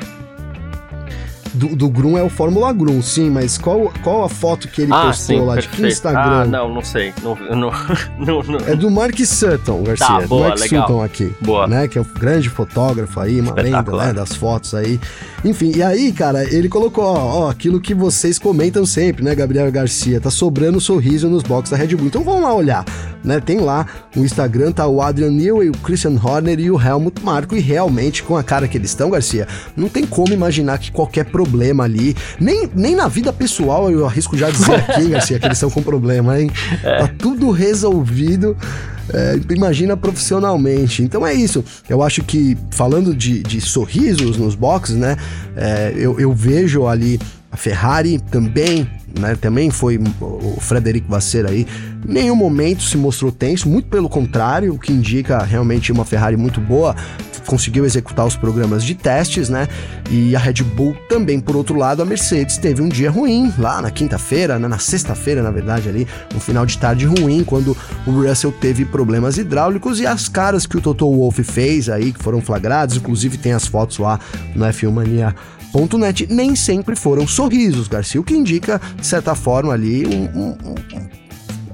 Do, 1.55 1.77
do 1.77 1.89
Grum 1.89 2.17
é 2.17 2.23
o 2.23 2.31
Fórmula 2.31 2.73
Grum, 2.73 3.03
sim, 3.03 3.31
mas 3.31 3.59
qual, 3.59 3.93
qual 4.03 4.25
a 4.25 4.29
foto 4.29 4.69
que 4.69 4.83
ele 4.83 4.93
ah, 4.93 5.07
postou 5.07 5.37
sim, 5.37 5.45
lá? 5.45 5.55
Perfeito. 5.55 5.77
De 5.77 5.83
que 5.83 5.89
Instagram? 5.89 6.21
Ah, 6.23 6.45
não, 6.47 6.75
não 6.75 6.83
sei. 6.83 7.13
Não, 7.23 7.37
não, 7.37 7.71
não, 8.19 8.43
não. 8.43 8.59
É 8.67 8.75
do 8.75 8.91
Mark 8.91 9.19
Sutton, 9.19 9.83
Garcia. 9.83 10.07
Tá, 10.07 10.21
boa, 10.27 10.49
Mark 10.49 10.61
legal. 10.61 10.87
Sutton 10.87 11.03
aqui. 11.03 11.33
Boa. 11.41 11.67
Né, 11.67 11.89
que 11.89 11.99
é 11.99 12.01
o 12.01 12.05
grande 12.05 12.49
fotógrafo 12.49 13.21
aí, 13.21 13.41
uma 13.41 13.55
lenda 13.55 13.83
né, 13.83 14.13
das 14.13 14.35
fotos 14.35 14.75
aí. 14.75 14.99
Enfim, 15.45 15.73
e 15.77 15.83
aí, 15.83 16.13
cara, 16.13 16.45
ele 16.45 16.69
colocou, 16.69 17.05
ó, 17.05 17.45
ó, 17.45 17.51
aquilo 17.51 17.81
que 17.81 17.95
vocês 17.95 18.39
comentam 18.39 18.87
sempre, 18.87 19.23
né, 19.25 19.35
Gabriel 19.35 19.71
Garcia? 19.71 20.21
Tá 20.21 20.31
sobrando 20.31 20.81
sorriso 20.81 21.29
nos 21.29 21.43
boxes 21.43 21.71
da 21.71 21.77
Red 21.77 21.95
Bull. 21.97 22.07
Então 22.07 22.25
vamos 22.25 22.43
lá 22.43 22.55
olhar, 22.55 22.85
né? 23.23 23.41
Tem 23.41 23.59
lá 23.59 23.87
o 24.17 24.21
Instagram, 24.21 24.73
tá 24.73 24.87
o 24.87 25.03
Adrian 25.03 25.31
Newey, 25.31 25.69
o 25.69 25.79
Christian 25.79 26.19
Horner 26.23 26.59
e 26.59 26.71
o 26.71 26.81
Helmut 26.81 27.23
Marko. 27.23 27.57
E 27.57 27.61
realmente, 27.61 28.23
com 28.23 28.37
a 28.37 28.43
cara 28.43 28.67
que 28.67 28.79
eles 28.79 28.91
estão, 28.91 29.11
Garcia, 29.11 29.47
não 29.77 29.89
tem 29.89 30.07
como 30.07 30.33
imaginar 30.33 30.79
que 30.79 30.91
qualquer 30.91 31.25
problema 31.27 31.42
ali. 31.83 32.17
Nem, 32.41 32.69
nem 32.75 32.95
na 32.95 33.09
vida 33.09 33.33
pessoal, 33.33 33.91
eu 33.91 34.07
arrisco 34.07 34.37
já 34.37 34.51
dizer 34.51 34.75
aqui, 34.89 35.09
Garcia, 35.09 35.39
que 35.39 35.47
eles 35.47 35.59
estão 35.59 35.71
com 35.71 35.83
problema, 35.83 36.41
hein? 36.41 36.51
É. 36.83 36.99
Tá 36.99 37.09
tudo 37.19 37.51
resolvido. 37.51 38.57
É, 39.13 39.39
imagina 39.51 39.97
profissionalmente. 39.97 41.03
Então 41.03 41.27
é 41.27 41.35
isso. 41.35 41.65
Eu 41.89 42.03
acho 42.03 42.23
que, 42.23 42.57
falando 42.71 43.15
de, 43.15 43.43
de 43.43 43.61
sorrisos 43.61 44.37
nos 44.37 44.55
boxes, 44.55 44.97
né? 44.97 45.17
É, 45.57 45.93
eu, 45.97 46.19
eu 46.19 46.33
vejo 46.33 46.87
ali 46.87 47.19
a 47.51 47.57
Ferrari 47.57 48.19
também, 48.31 48.89
né? 49.19 49.37
Também 49.37 49.71
foi 49.71 49.99
o 50.21 50.59
Frederico 50.61 51.09
Vasser 51.09 51.47
aí. 51.47 51.67
Nenhum 52.05 52.37
momento 52.37 52.83
se 52.83 52.97
mostrou 52.97 53.31
tenso, 53.31 53.69
muito 53.69 53.89
pelo 53.89 54.09
contrário, 54.09 54.75
o 54.75 54.79
que 54.79 54.93
indica 54.93 55.43
realmente 55.43 55.93
uma 55.93 56.05
Ferrari 56.05 56.37
muito 56.37 56.61
boa 56.61 56.97
conseguiu 57.47 57.85
executar 57.85 58.27
os 58.27 58.37
programas 58.37 58.85
de 58.85 58.95
testes, 58.95 59.49
né? 59.49 59.69
E 60.11 60.35
a 60.35 60.39
Red 60.39 60.63
Bull 60.63 60.97
também, 61.09 61.41
por 61.41 61.57
outro 61.57 61.77
lado, 61.77 62.03
a 62.03 62.05
Mercedes 62.05 62.57
teve 62.57 62.83
um 62.83 62.89
dia 62.89 63.11
ruim 63.11 63.53
lá 63.59 63.81
na 63.83 63.91
quinta-feira, 63.91 64.59
né? 64.59 64.69
na 64.69 64.79
sexta-feira, 64.79 65.43
na 65.43 65.51
verdade, 65.51 65.89
ali, 65.89 66.07
um 66.35 66.41
final 66.41 66.65
de 66.65 66.79
tarde 66.79 67.07
ruim, 67.07 67.45
quando 67.45 67.77
o 68.07 68.11
Russell 68.11 68.53
teve 68.53 68.85
problemas 68.85 69.39
hidráulicos 69.39 70.01
e 70.01 70.07
as 70.07 70.29
caras 70.29 70.67
que 70.67 70.77
o 70.77 70.81
Toto 70.81 71.11
Wolff 71.11 71.43
fez 71.43 71.89
aí, 71.89 72.13
que 72.13 72.23
foram 72.23 72.41
flagrados, 72.41 72.97
inclusive 72.97 73.37
tem 73.39 73.53
as 73.53 73.67
fotos 73.67 73.99
lá 73.99 74.19
no 74.55 74.65
F1 74.65 74.91
Mania 74.91 75.35
.net 75.73 76.27
nem 76.31 76.55
sempre 76.55 76.95
foram 76.95 77.27
sorrisos, 77.27 77.89
Garcia, 77.89 78.21
o 78.21 78.25
que 78.25 78.35
indica, 78.35 78.81
de 78.99 79.07
certa 79.07 79.35
forma, 79.35 79.73
ali 79.73 80.07
um, 80.07 80.25
um, 80.39 80.49
um 80.71 81.09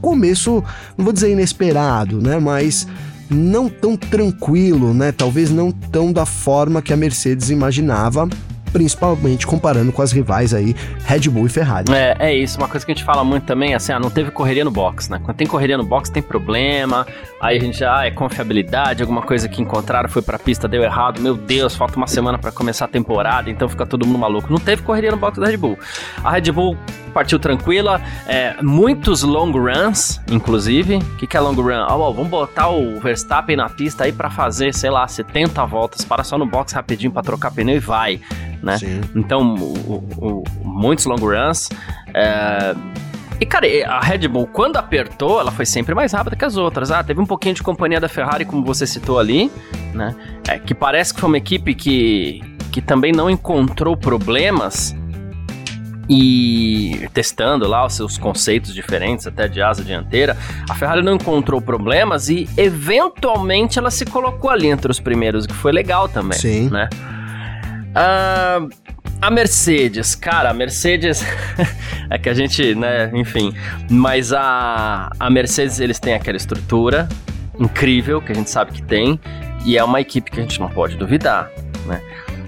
começo, 0.00 0.62
não 0.96 1.04
vou 1.04 1.12
dizer 1.12 1.30
inesperado, 1.30 2.20
né? 2.20 2.38
Mas 2.38 2.86
não 3.30 3.68
tão 3.68 3.96
tranquilo, 3.96 4.94
né? 4.94 5.12
Talvez 5.12 5.50
não 5.50 5.70
tão 5.70 6.12
da 6.12 6.24
forma 6.24 6.80
que 6.80 6.92
a 6.92 6.96
Mercedes 6.96 7.50
imaginava 7.50 8.28
principalmente 8.72 9.46
comparando 9.46 9.92
com 9.92 10.02
as 10.02 10.12
rivais 10.12 10.54
aí, 10.54 10.74
Red 11.04 11.28
Bull 11.28 11.46
e 11.46 11.48
Ferrari. 11.48 11.92
É, 11.92 12.16
é 12.18 12.34
isso, 12.34 12.58
uma 12.58 12.68
coisa 12.68 12.84
que 12.84 12.92
a 12.92 12.94
gente 12.94 13.04
fala 13.04 13.24
muito 13.24 13.44
também, 13.44 13.74
assim, 13.74 13.92
ah, 13.92 13.98
não 13.98 14.10
teve 14.10 14.30
correria 14.30 14.64
no 14.64 14.70
box, 14.70 15.10
né? 15.10 15.20
Quando 15.22 15.36
tem 15.36 15.46
correria 15.46 15.76
no 15.76 15.84
box 15.84 16.10
tem 16.10 16.22
problema, 16.22 17.06
aí 17.40 17.56
a 17.56 17.60
gente 17.60 17.78
já, 17.78 17.98
ah, 17.98 18.06
é 18.06 18.10
confiabilidade, 18.10 19.02
alguma 19.02 19.22
coisa 19.22 19.48
que 19.48 19.62
encontraram 19.62 20.08
foi 20.08 20.22
pra 20.22 20.38
pista, 20.38 20.68
deu 20.68 20.82
errado, 20.82 21.20
meu 21.20 21.36
Deus, 21.36 21.74
falta 21.74 21.96
uma 21.96 22.06
semana 22.06 22.38
para 22.38 22.52
começar 22.52 22.84
a 22.86 22.88
temporada, 22.88 23.50
então 23.50 23.68
fica 23.68 23.86
todo 23.86 24.06
mundo 24.06 24.18
maluco. 24.18 24.50
Não 24.50 24.60
teve 24.60 24.82
correria 24.82 25.10
no 25.10 25.16
box 25.16 25.40
da 25.40 25.46
Red 25.46 25.56
Bull. 25.56 25.78
A 26.22 26.30
Red 26.30 26.52
Bull 26.52 26.76
partiu 27.18 27.38
tranquila, 27.38 28.00
é, 28.28 28.54
muitos 28.62 29.24
long 29.24 29.50
runs, 29.50 30.20
inclusive. 30.30 30.96
O 30.96 31.16
que, 31.16 31.26
que 31.26 31.36
é 31.36 31.40
long 31.40 31.54
run? 31.54 31.84
Oh, 31.90 32.12
vamos 32.12 32.30
botar 32.30 32.68
o 32.68 33.00
Verstappen 33.00 33.56
na 33.56 33.68
pista 33.68 34.04
aí 34.04 34.12
para 34.12 34.30
fazer, 34.30 34.72
sei 34.72 34.88
lá, 34.88 35.06
70 35.08 35.66
voltas, 35.66 36.04
para 36.04 36.22
só 36.22 36.38
no 36.38 36.46
box 36.46 36.72
rapidinho 36.72 37.10
para 37.10 37.22
trocar 37.22 37.50
pneu 37.50 37.76
e 37.76 37.80
vai 37.80 38.20
né? 38.62 38.78
Sim. 38.78 39.00
Então, 39.14 39.54
o, 39.56 40.04
o, 40.16 40.44
muitos 40.62 41.06
long 41.06 41.16
runs. 41.16 41.68
É... 42.14 42.74
E, 43.40 43.46
cara, 43.46 43.66
a 43.86 44.00
Red 44.00 44.26
Bull, 44.26 44.48
quando 44.48 44.76
apertou, 44.76 45.40
ela 45.40 45.52
foi 45.52 45.64
sempre 45.64 45.94
mais 45.94 46.12
rápida 46.12 46.34
que 46.34 46.44
as 46.44 46.56
outras. 46.56 46.90
Ah, 46.90 47.02
teve 47.04 47.20
um 47.20 47.26
pouquinho 47.26 47.54
de 47.54 47.62
companhia 47.62 48.00
da 48.00 48.08
Ferrari, 48.08 48.44
como 48.44 48.64
você 48.64 48.86
citou 48.86 49.18
ali, 49.18 49.50
né? 49.94 50.14
É, 50.48 50.58
que 50.58 50.74
parece 50.74 51.14
que 51.14 51.20
foi 51.20 51.28
uma 51.28 51.38
equipe 51.38 51.74
que, 51.74 52.42
que 52.72 52.82
também 52.82 53.12
não 53.12 53.30
encontrou 53.30 53.96
problemas 53.96 54.94
e 56.08 57.08
testando 57.12 57.68
lá 57.68 57.84
os 57.84 57.94
seus 57.94 58.16
conceitos 58.16 58.74
diferentes, 58.74 59.26
até 59.26 59.46
de 59.46 59.60
asa 59.60 59.84
dianteira, 59.84 60.36
a 60.68 60.74
Ferrari 60.74 61.02
não 61.02 61.14
encontrou 61.14 61.60
problemas 61.60 62.28
e 62.28 62.48
eventualmente 62.56 63.78
ela 63.78 63.90
se 63.90 64.04
colocou 64.06 64.50
ali 64.50 64.68
entre 64.68 64.90
os 64.90 64.98
primeiros, 64.98 65.44
o 65.44 65.48
que 65.48 65.54
foi 65.54 65.72
legal 65.72 66.08
também, 66.08 66.38
Sim. 66.38 66.70
né? 66.70 66.88
Uh, 67.90 68.68
a 69.20 69.30
Mercedes, 69.30 70.14
cara, 70.14 70.50
a 70.50 70.54
Mercedes 70.54 71.24
é 72.08 72.18
que 72.18 72.28
a 72.28 72.34
gente, 72.34 72.74
né, 72.74 73.10
enfim, 73.12 73.52
mas 73.90 74.32
a, 74.32 75.10
a 75.18 75.28
Mercedes 75.28 75.80
eles 75.80 75.98
têm 75.98 76.14
aquela 76.14 76.36
estrutura 76.36 77.08
incrível 77.58 78.22
que 78.22 78.30
a 78.30 78.34
gente 78.34 78.48
sabe 78.48 78.72
que 78.72 78.82
tem 78.82 79.18
e 79.64 79.76
é 79.76 79.82
uma 79.82 80.00
equipe 80.00 80.30
que 80.30 80.38
a 80.38 80.42
gente 80.42 80.60
não 80.60 80.68
pode 80.68 80.96
duvidar, 80.96 81.50
né? 81.84 82.00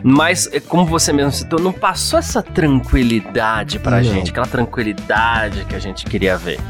Mas, 0.02 0.48
é, 0.52 0.60
como 0.60 0.84
você 0.84 1.12
mesmo 1.12 1.32
citou, 1.32 1.60
não 1.60 1.72
passou 1.72 2.18
essa 2.18 2.42
tranquilidade 2.42 3.78
pra 3.78 3.98
não. 3.98 4.04
gente, 4.04 4.30
aquela 4.30 4.46
tranquilidade 4.46 5.64
que 5.64 5.74
a 5.74 5.78
gente 5.78 6.04
queria 6.04 6.36
ver, 6.36 6.60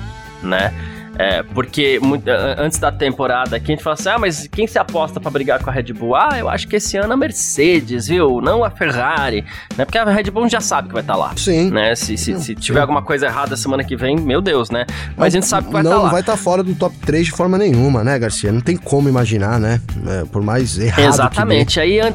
né? 0.43 0.73
É, 1.19 1.43
porque 1.43 2.01
muito, 2.01 2.27
antes 2.57 2.79
da 2.79 2.91
temporada 2.91 3.57
aqui 3.57 3.73
a 3.73 3.75
gente 3.75 3.85
fala 3.85 3.93
assim: 3.93 4.09
ah, 4.09 4.19
mas 4.19 4.47
quem 4.47 4.67
se 4.67 4.79
aposta 4.79 5.21
para 5.21 5.31
brigar 5.31 5.63
com 5.63 5.69
a 5.69 5.73
Red 5.73 5.93
Bull? 5.93 6.17
Ah, 6.17 6.39
eu 6.39 6.49
acho 6.49 6.67
que 6.67 6.77
esse 6.77 6.97
ano 6.97 7.13
a 7.13 7.17
Mercedes, 7.17 8.07
viu? 8.07 8.41
Não 8.41 8.65
a 8.65 8.71
Ferrari. 8.71 9.45
Né? 9.77 9.85
Porque 9.85 9.99
a 9.99 10.05
Red 10.05 10.31
Bull 10.31 10.49
já 10.49 10.63
sabe 10.63 10.89
que 10.89 10.95
vai 10.95 11.03
estar 11.03 11.13
tá 11.13 11.19
lá. 11.19 11.33
Sim. 11.37 11.71
Né? 11.71 11.95
Se, 11.95 12.17
se, 12.17 12.41
se 12.41 12.55
tiver 12.55 12.81
alguma 12.81 13.03
coisa 13.03 13.27
errada 13.27 13.55
semana 13.55 13.85
que 13.85 13.97
vem, 13.97 14.17
meu 14.17 14.41
Deus, 14.41 14.71
né? 14.71 14.87
Mas 15.15 15.27
a 15.27 15.31
gente 15.37 15.47
sabe 15.47 15.67
que 15.67 15.73
vai 15.75 15.83
estar 15.83 15.91
tá 15.91 15.99
lá. 15.99 16.05
Não 16.05 16.11
vai 16.11 16.21
estar 16.21 16.33
tá 16.33 16.39
fora 16.39 16.63
do 16.63 16.75
top 16.75 16.97
3 17.05 17.27
de 17.27 17.33
forma 17.33 17.59
nenhuma, 17.59 18.03
né, 18.03 18.19
Garcia? 18.19 18.51
Não 18.51 18.63
tem 18.63 18.79
como 18.79 19.07
imaginar, 19.07 19.61
né? 19.61 19.79
É, 20.07 20.25
por 20.25 20.43
mais 20.43 20.79
errado 20.79 21.07
Exatamente. 21.07 21.75
Que 21.75 21.81
aí, 21.81 22.01
an 22.01 22.15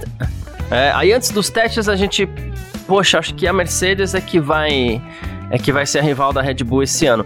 é, 0.71 0.91
aí 0.93 1.13
antes 1.13 1.29
dos 1.29 1.49
testes 1.49 1.87
a 1.87 1.95
gente. 1.95 2.27
Poxa, 2.87 3.19
acho 3.19 3.33
que 3.33 3.47
a 3.47 3.53
Mercedes 3.53 4.13
é 4.13 4.21
que 4.21 4.39
vai. 4.39 5.01
É 5.49 5.57
que 5.57 5.71
vai 5.71 5.85
ser 5.85 5.99
a 5.99 6.01
rival 6.01 6.33
da 6.33 6.41
Red 6.41 6.55
Bull 6.63 6.83
esse 6.83 7.05
ano. 7.05 7.25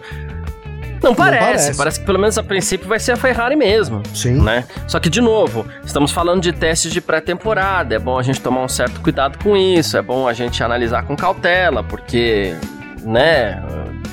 Não 1.02 1.16
parece, 1.16 1.40
não 1.40 1.48
parece, 1.48 1.78
parece. 1.78 2.00
que 2.02 2.06
pelo 2.06 2.20
menos 2.20 2.38
a 2.38 2.44
princípio 2.44 2.88
vai 2.88 3.00
ser 3.00 3.14
a 3.14 3.16
Ferrari 3.16 3.56
mesmo. 3.56 4.04
Sim. 4.14 4.42
Né? 4.42 4.66
Só 4.88 5.00
que, 5.00 5.10
de 5.10 5.22
novo, 5.22 5.66
estamos 5.86 6.12
falando 6.12 6.42
de 6.42 6.52
testes 6.52 6.92
de 6.92 7.00
pré-temporada. 7.00 7.96
É 7.96 8.00
bom 8.00 8.20
a 8.20 8.24
gente 8.24 8.42
tomar 8.42 8.64
um 8.64 8.68
certo 8.68 9.00
cuidado 9.00 9.42
com 9.42 9.56
isso. 9.56 9.98
É 9.98 10.02
bom 10.02 10.28
a 10.28 10.34
gente 10.34 10.62
analisar 10.62 11.04
com 11.04 11.16
cautela, 11.16 11.84
porque, 11.84 12.54
né, 13.02 13.64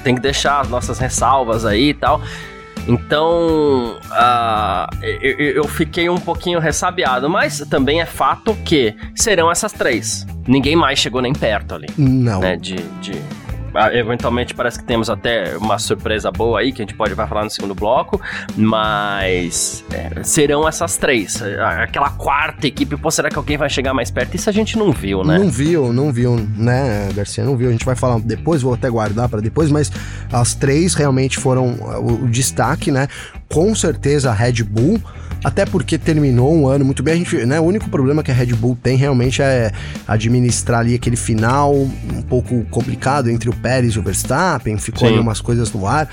tem 0.04 0.14
que 0.14 0.21
deixar 0.21 0.61
as 0.61 0.68
nossas 0.68 0.99
ressalvas 0.99 1.64
aí 1.64 1.90
e 1.90 1.95
tal. 1.95 2.21
Então, 2.88 3.98
uh, 4.10 5.04
eu, 5.20 5.56
eu, 5.56 5.64
fiquei 5.68 6.08
um 6.08 6.18
pouquinho 6.18 6.60
ressabiado, 6.60 7.28
mas 7.28 7.58
também 7.68 8.00
é 8.00 8.06
fato 8.06 8.54
que 8.64 8.94
serão 9.14 9.50
essas 9.50 9.72
três. 9.72 10.24
Ninguém 10.46 10.76
mais 10.76 10.98
chegou 10.98 11.20
nem 11.20 11.32
perto 11.32 11.74
ali. 11.74 11.88
Não. 11.98 12.40
Né, 12.40 12.56
de, 12.56 12.76
de 13.00 13.20
eventualmente 13.92 14.54
parece 14.54 14.78
que 14.78 14.85
temos 14.85 15.11
até 15.11 15.56
uma 15.56 15.78
surpresa 15.78 16.30
boa 16.30 16.61
aí, 16.61 16.73
que 16.73 16.83
a 16.83 16.85
gente 16.85 16.95
pode 16.95 17.14
vai 17.14 17.26
falar 17.26 17.45
no 17.45 17.50
segundo 17.50 17.75
bloco, 17.75 18.21
mas 18.56 19.85
é, 19.92 20.23
serão 20.23 20.68
essas 20.68 20.97
três. 20.97 21.42
Aquela 21.42 22.11
quarta 22.11 22.66
equipe, 22.66 22.97
pô, 22.97 23.11
será 23.11 23.28
que 23.28 23.37
alguém 23.37 23.56
vai 23.56 23.71
chegar 23.71 23.95
mais 23.95 24.11
perto? 24.11 24.35
Isso 24.35 24.49
a 24.49 24.52
gente 24.52 24.78
não 24.78 24.92
viu, 24.92 25.25
né? 25.25 25.38
Não 25.38 25.49
viu, 25.49 25.92
não 25.92 26.12
viu, 26.12 26.37
né, 26.56 27.09
Garcia? 27.14 27.45
Não 27.45 27.56
viu. 27.56 27.68
A 27.68 27.73
gente 27.73 27.85
vai 27.85 27.97
falar 27.97 28.21
depois, 28.21 28.62
vou 28.62 28.75
até 28.75 28.88
guardar 28.88 29.28
para 29.28 29.40
depois, 29.40 29.71
mas 29.71 29.90
as 30.33 30.54
três 30.54 30.95
realmente 30.95 31.38
foram 31.38 31.71
o, 31.75 32.25
o 32.25 32.28
destaque, 32.28 32.90
né? 32.90 33.09
Com 33.49 33.75
certeza 33.75 34.30
a 34.30 34.35
Red 34.35 34.62
Bull 34.62 35.00
até 35.44 35.64
porque 35.64 35.98
terminou 35.98 36.54
um 36.54 36.66
ano 36.66 36.84
muito 36.84 37.02
bem. 37.02 37.14
A 37.14 37.16
gente, 37.16 37.46
né, 37.46 37.60
o 37.60 37.64
único 37.64 37.88
problema 37.88 38.22
que 38.22 38.30
a 38.30 38.34
Red 38.34 38.54
Bull 38.54 38.76
tem 38.80 38.96
realmente 38.96 39.42
é 39.42 39.70
administrar 40.06 40.80
ali 40.80 40.94
aquele 40.94 41.16
final 41.16 41.74
um 41.74 42.22
pouco 42.22 42.64
complicado 42.70 43.30
entre 43.30 43.48
o 43.48 43.52
Pérez 43.54 43.94
e 43.94 43.98
o 43.98 44.02
Verstappen, 44.02 44.76
ficou 44.78 45.06
Sim. 45.08 45.14
ali 45.14 45.18
umas 45.18 45.40
coisas 45.40 45.72
no 45.72 45.86
ar. 45.86 46.08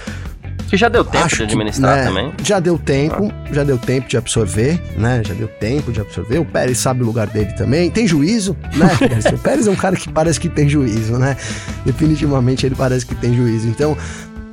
Que 0.67 0.77
já 0.77 0.89
deu 0.89 1.05
tempo 1.05 1.25
Acho 1.25 1.37
de 1.37 1.43
administrar 1.43 1.93
que, 1.93 1.99
né, 1.99 2.07
também. 2.07 2.33
Já 2.43 2.59
deu 2.59 2.79
tempo, 2.79 3.31
ah. 3.31 3.53
já 3.53 3.63
deu 3.63 3.77
tempo 3.77 4.07
de 4.07 4.17
absorver, 4.17 4.81
né? 4.97 5.21
Já 5.23 5.33
deu 5.35 5.47
tempo 5.47 5.91
de 5.91 6.01
absorver. 6.01 6.39
O 6.39 6.45
Pérez 6.45 6.79
sabe 6.79 7.03
o 7.03 7.05
lugar 7.05 7.27
dele 7.27 7.53
também. 7.53 7.91
Tem 7.91 8.07
juízo, 8.07 8.57
né? 8.75 8.89
o 9.31 9.37
Pérez 9.37 9.67
é 9.67 9.69
um 9.69 9.75
cara 9.75 9.95
que 9.95 10.11
parece 10.11 10.39
que 10.39 10.49
tem 10.49 10.67
juízo, 10.67 11.19
né? 11.19 11.37
Definitivamente 11.85 12.65
ele 12.65 12.73
parece 12.73 13.05
que 13.05 13.13
tem 13.13 13.35
juízo. 13.35 13.67
Então, 13.67 13.95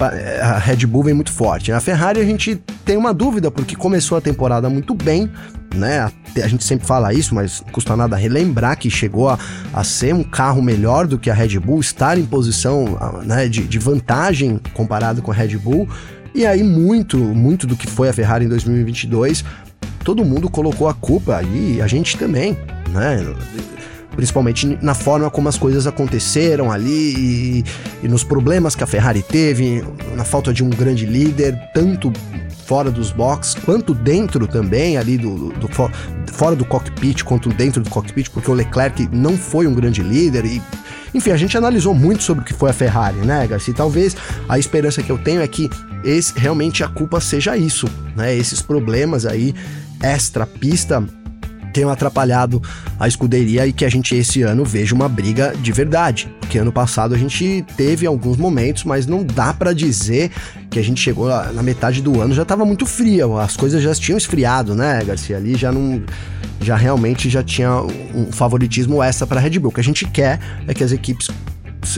a 0.06 0.58
Red 0.58 0.86
Bull 0.86 1.04
vem 1.04 1.14
muito 1.14 1.32
forte. 1.32 1.72
A 1.72 1.80
Ferrari 1.80 2.20
a 2.20 2.24
gente 2.24 2.56
tem 2.84 2.96
uma 2.96 3.12
dúvida, 3.12 3.50
porque 3.50 3.76
começou 3.76 4.16
a 4.16 4.20
temporada 4.20 4.68
muito 4.68 4.94
bem, 4.94 5.30
né? 5.74 6.10
A 6.42 6.48
gente 6.48 6.64
sempre 6.64 6.86
fala 6.86 7.12
isso, 7.12 7.34
mas 7.34 7.60
não 7.60 7.72
custa 7.72 7.96
nada 7.96 8.16
relembrar 8.16 8.78
que 8.78 8.88
chegou 8.90 9.28
a, 9.28 9.38
a 9.72 9.84
ser 9.84 10.14
um 10.14 10.22
carro 10.22 10.62
melhor 10.62 11.06
do 11.06 11.18
que 11.18 11.30
a 11.30 11.34
Red 11.34 11.58
Bull, 11.58 11.80
estar 11.80 12.18
em 12.18 12.24
posição 12.24 12.98
né, 13.24 13.48
de, 13.48 13.66
de 13.66 13.78
vantagem 13.78 14.60
comparado 14.74 15.22
com 15.22 15.30
a 15.30 15.34
Red 15.34 15.56
Bull. 15.58 15.88
E 16.34 16.46
aí 16.46 16.62
muito, 16.62 17.18
muito 17.18 17.66
do 17.66 17.76
que 17.76 17.86
foi 17.86 18.08
a 18.08 18.12
Ferrari 18.12 18.44
em 18.44 18.48
2022, 18.48 19.44
todo 20.04 20.24
mundo 20.24 20.48
colocou 20.48 20.88
a 20.88 20.94
culpa 20.94 21.42
e 21.42 21.80
a 21.82 21.86
gente 21.86 22.16
também, 22.16 22.56
né? 22.90 23.24
Principalmente 24.14 24.78
na 24.82 24.94
forma 24.94 25.30
como 25.30 25.48
as 25.48 25.56
coisas 25.56 25.86
aconteceram 25.86 26.70
ali 26.70 27.14
e, 27.16 27.64
e, 28.02 28.08
nos 28.08 28.24
problemas 28.24 28.74
que 28.74 28.82
a 28.82 28.86
Ferrari 28.86 29.22
teve, 29.22 29.84
na 30.16 30.24
falta 30.24 30.52
de 30.52 30.62
um 30.64 30.70
grande 30.70 31.06
líder, 31.06 31.58
tanto 31.72 32.12
fora 32.66 32.90
dos 32.90 33.10
boxes 33.10 33.54
quanto 33.54 33.94
dentro 33.94 34.46
também 34.46 34.96
ali 34.96 35.18
do, 35.18 35.50
do, 35.50 35.68
do 35.68 35.68
fora 36.32 36.54
do 36.54 36.64
cockpit 36.64 37.24
quanto 37.24 37.48
dentro 37.48 37.82
do 37.82 37.90
cockpit, 37.90 38.30
porque 38.30 38.50
o 38.50 38.54
Leclerc 38.54 39.08
não 39.12 39.36
foi 39.36 39.66
um 39.66 39.74
grande 39.74 40.02
líder 40.02 40.44
e 40.44 40.62
enfim, 41.12 41.32
a 41.32 41.36
gente 41.36 41.56
analisou 41.58 41.92
muito 41.92 42.22
sobre 42.22 42.42
o 42.42 42.46
que 42.46 42.54
foi 42.54 42.70
a 42.70 42.72
Ferrari, 42.72 43.18
né, 43.18 43.44
Garcia? 43.46 43.74
Talvez 43.74 44.16
a 44.48 44.58
esperança 44.58 45.02
que 45.02 45.10
eu 45.10 45.18
tenho 45.18 45.42
é 45.42 45.48
que 45.48 45.68
esse, 46.04 46.38
realmente 46.38 46.84
a 46.84 46.88
culpa 46.88 47.20
seja 47.20 47.56
isso, 47.56 47.88
né? 48.16 48.36
Esses 48.36 48.62
problemas 48.62 49.26
aí 49.26 49.52
extra 50.00 50.46
pista 50.46 51.04
tenham 51.70 51.90
atrapalhado 51.90 52.62
a 52.98 53.08
escuderia 53.08 53.66
e 53.66 53.72
que 53.72 53.84
a 53.84 53.88
gente 53.88 54.14
esse 54.14 54.42
ano 54.42 54.64
veja 54.64 54.94
uma 54.94 55.08
briga 55.08 55.54
de 55.60 55.72
verdade. 55.72 56.28
Porque 56.40 56.58
ano 56.58 56.72
passado 56.72 57.14
a 57.14 57.18
gente 57.18 57.64
teve 57.76 58.06
alguns 58.06 58.36
momentos, 58.36 58.84
mas 58.84 59.06
não 59.06 59.24
dá 59.24 59.54
para 59.54 59.72
dizer 59.72 60.30
que 60.68 60.78
a 60.78 60.82
gente 60.82 61.00
chegou 61.00 61.28
na 61.28 61.62
metade 61.62 62.00
do 62.02 62.20
ano 62.20 62.34
já 62.34 62.42
estava 62.42 62.64
muito 62.64 62.86
fria, 62.86 63.26
as 63.40 63.56
coisas 63.56 63.82
já 63.82 63.94
tinham 63.94 64.16
esfriado, 64.16 64.74
né, 64.74 65.02
Garcia? 65.04 65.36
Ali 65.36 65.56
já 65.56 65.72
não 65.72 66.02
já 66.60 66.76
realmente 66.76 67.30
já 67.30 67.42
tinha 67.42 67.70
um 68.14 68.30
favoritismo 68.30 69.02
extra 69.02 69.26
para 69.26 69.40
Red 69.40 69.58
Bull. 69.58 69.70
O 69.70 69.74
que 69.74 69.80
a 69.80 69.84
gente 69.84 70.06
quer 70.06 70.38
é 70.68 70.74
que 70.74 70.84
as 70.84 70.92
equipes 70.92 71.28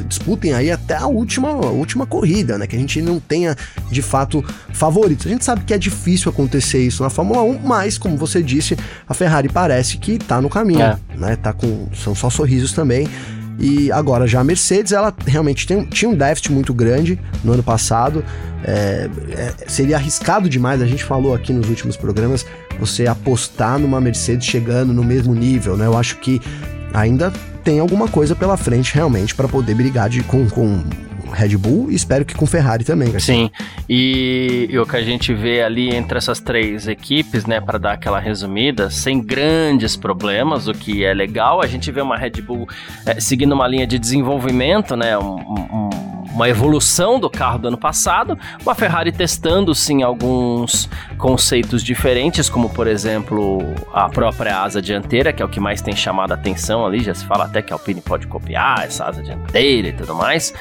disputem 0.07 0.53
aí 0.53 0.71
até 0.71 0.97
a 0.97 1.07
última, 1.07 1.49
a 1.49 1.71
última 1.71 2.07
corrida, 2.07 2.57
né? 2.59 2.67
Que 2.67 2.77
a 2.77 2.79
gente 2.79 3.03
não 3.03 3.19
tenha 3.19 3.57
de 3.91 4.03
fato 4.03 4.45
favoritos. 4.73 5.27
A 5.27 5.31
gente 5.31 5.45
sabe 5.45 5.65
que 5.65 5.75
é 5.75 5.79
difícil 5.79 6.31
acontecer 6.31 6.85
isso 6.85 7.03
na 7.03 7.11
Fórmula 7.11 7.43
1, 7.43 7.59
mas 7.65 7.99
como 7.99 8.17
você 8.17 8.43
disse, 8.43 8.77
a 9.09 9.15
Ferrari 9.15 9.49
parece 9.49 9.99
que 9.99 10.19
tá 10.19 10.41
no 10.41 10.49
caminho, 10.49 10.83
é. 10.83 10.99
né? 11.17 11.37
Tá 11.37 11.53
com 11.53 11.89
são 11.95 12.15
só 12.15 12.31
sorrisos 12.31 12.73
também. 12.73 13.09
E 13.59 13.93
agora 13.93 14.27
já 14.27 14.41
a 14.41 14.45
Mercedes, 14.45 14.93
ela 14.93 15.15
realmente 15.27 15.67
tem, 15.67 15.85
tinha 15.85 16.11
um 16.11 16.15
déficit 16.15 16.51
muito 16.51 16.73
grande 16.73 17.19
no 17.45 17.53
ano 17.53 17.63
passado. 17.63 18.25
É, 18.65 19.09
é, 19.31 19.55
seria 19.69 19.97
arriscado 19.97 20.49
demais, 20.49 20.81
a 20.81 20.87
gente 20.87 21.05
falou 21.05 21.35
aqui 21.35 21.53
nos 21.53 21.69
últimos 21.69 21.97
programas, 21.97 22.47
você 22.79 23.07
apostar 23.07 23.79
numa 23.79 24.01
Mercedes 24.01 24.47
chegando 24.47 24.93
no 24.93 25.05
mesmo 25.05 25.35
nível, 25.35 25.77
né? 25.77 25.87
Eu 25.87 25.97
acho 25.97 26.19
que 26.19 26.41
ainda 26.95 27.33
tem 27.63 27.79
alguma 27.79 28.09
coisa 28.09 28.35
pela 28.35 28.57
frente 28.57 28.95
realmente 28.95 29.35
para 29.35 29.49
poder 29.49 29.75
brigar 29.75 30.09
de, 30.09 30.23
com, 30.23 30.49
com 30.49 30.83
Red 31.33 31.57
Bull 31.57 31.91
e 31.91 31.95
espero 31.95 32.25
que 32.25 32.35
com 32.35 32.47
Ferrari 32.47 32.85
também. 32.85 33.19
Sim, 33.19 33.51
e, 33.89 34.69
e, 34.71 34.79
o 34.79 34.87
que 34.87 34.97
a 34.97 35.03
gente 35.03 35.33
vê 35.33 35.63
ali 35.63 35.95
entre 35.95 36.19
essas 36.19 36.41
três 36.41 36.87
equipes, 36.87 37.47
né, 37.47 37.61
para 37.61 37.79
dar 37.79 37.93
aquela 37.93 38.21
resumida, 38.21 38.91
sem 38.91 39.21
grandes 39.21 39.97
problemas, 39.97 40.69
o 40.69 40.73
que 40.73 41.05
é 41.05 41.15
legal, 41.15 41.63
a 41.63 41.67
gente 41.67 41.91
vê 41.91 42.01
uma 42.01 42.17
Red 42.17 42.43
Bull 42.43 42.69
é, 43.07 43.19
seguindo 43.21 43.53
uma 43.53 43.67
linha 43.67 43.87
de 43.87 43.99
desenvolvimento, 43.99 44.95
né, 44.95 45.17
um, 45.19 45.37
um 45.37 46.22
uma 46.33 46.49
evolução 46.49 47.21
do 47.21 47.29
carro 47.29 47.59
do 47.59 47.69
ano 47.69 47.79
passado, 47.79 48.39
uma 48.63 48.75
Ferrari 48.75 49.13
testando 49.13 49.75
sim 49.75 50.03
alguns 50.03 50.89
conceitos 51.19 51.83
diferentes, 51.83 52.49
como 52.49 52.71
por 52.71 52.87
exemplo 52.87 53.61
a 53.93 54.09
própria 54.09 54.61
asa 54.61 54.81
dianteira, 54.81 55.33
que 55.33 55.43
é 55.43 55.45
o 55.45 55.49
que 55.49 55.61
mais 55.61 55.81
tem 55.81 55.95
chamado 55.95 56.33
a 56.33 56.35
atenção 56.35 56.85
ali, 56.85 57.01
já 57.01 57.15
se 57.15 57.25
fala 57.25 57.45
até 57.45 57.63
que 57.63 57.73
a 57.73 57.77
Alpine 57.77 58.01
pode 58.01 58.27
copiar 58.27 58.85
essa 58.85 59.05
asa 59.05 59.23
dianteira 59.23 59.89
e 59.89 59.93
tudo 59.93 60.15
mais. 60.15 60.55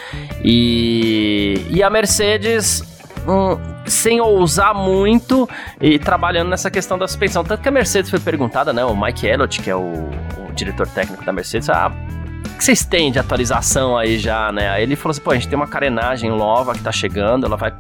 E, 0.44 1.66
e 1.70 1.82
a 1.82 1.90
Mercedes 1.90 2.84
um, 3.28 3.58
sem 3.86 4.20
ousar 4.20 4.74
muito 4.74 5.48
e 5.80 6.00
trabalhando 6.00 6.50
nessa 6.50 6.70
questão 6.70 6.98
da 6.98 7.08
suspensão. 7.08 7.44
Tanto 7.44 7.62
que 7.62 7.70
a 7.70 7.72
Mercedes 7.72 8.10
foi 8.10 8.20
perguntada, 8.20 8.74
né? 8.74 8.84
O 8.84 8.96
Mike 8.96 9.28
Elliott, 9.28 9.62
que 9.62 9.70
é 9.70 9.76
o, 9.76 9.80
o 9.80 10.54
diretor 10.54 10.88
técnico 10.88 11.24
da 11.24 11.32
Mercedes, 11.32 11.70
ah, 11.70 11.92
que 12.62 12.66
vocês 12.66 12.86
têm 12.86 13.12
de 13.12 13.18
atualização 13.18 13.98
aí 13.98 14.20
já, 14.20 14.52
né? 14.52 14.70
Aí 14.70 14.84
ele 14.84 14.96
falou 14.96 15.10
assim, 15.10 15.22
pô, 15.22 15.32
a 15.32 15.34
gente 15.34 15.48
tem 15.48 15.56
uma 15.56 15.66
carenagem 15.66 16.30
nova 16.30 16.74
que 16.74 16.82
tá 16.82 16.92
chegando, 16.92 17.44
ela 17.44 17.58
vai 17.58 17.74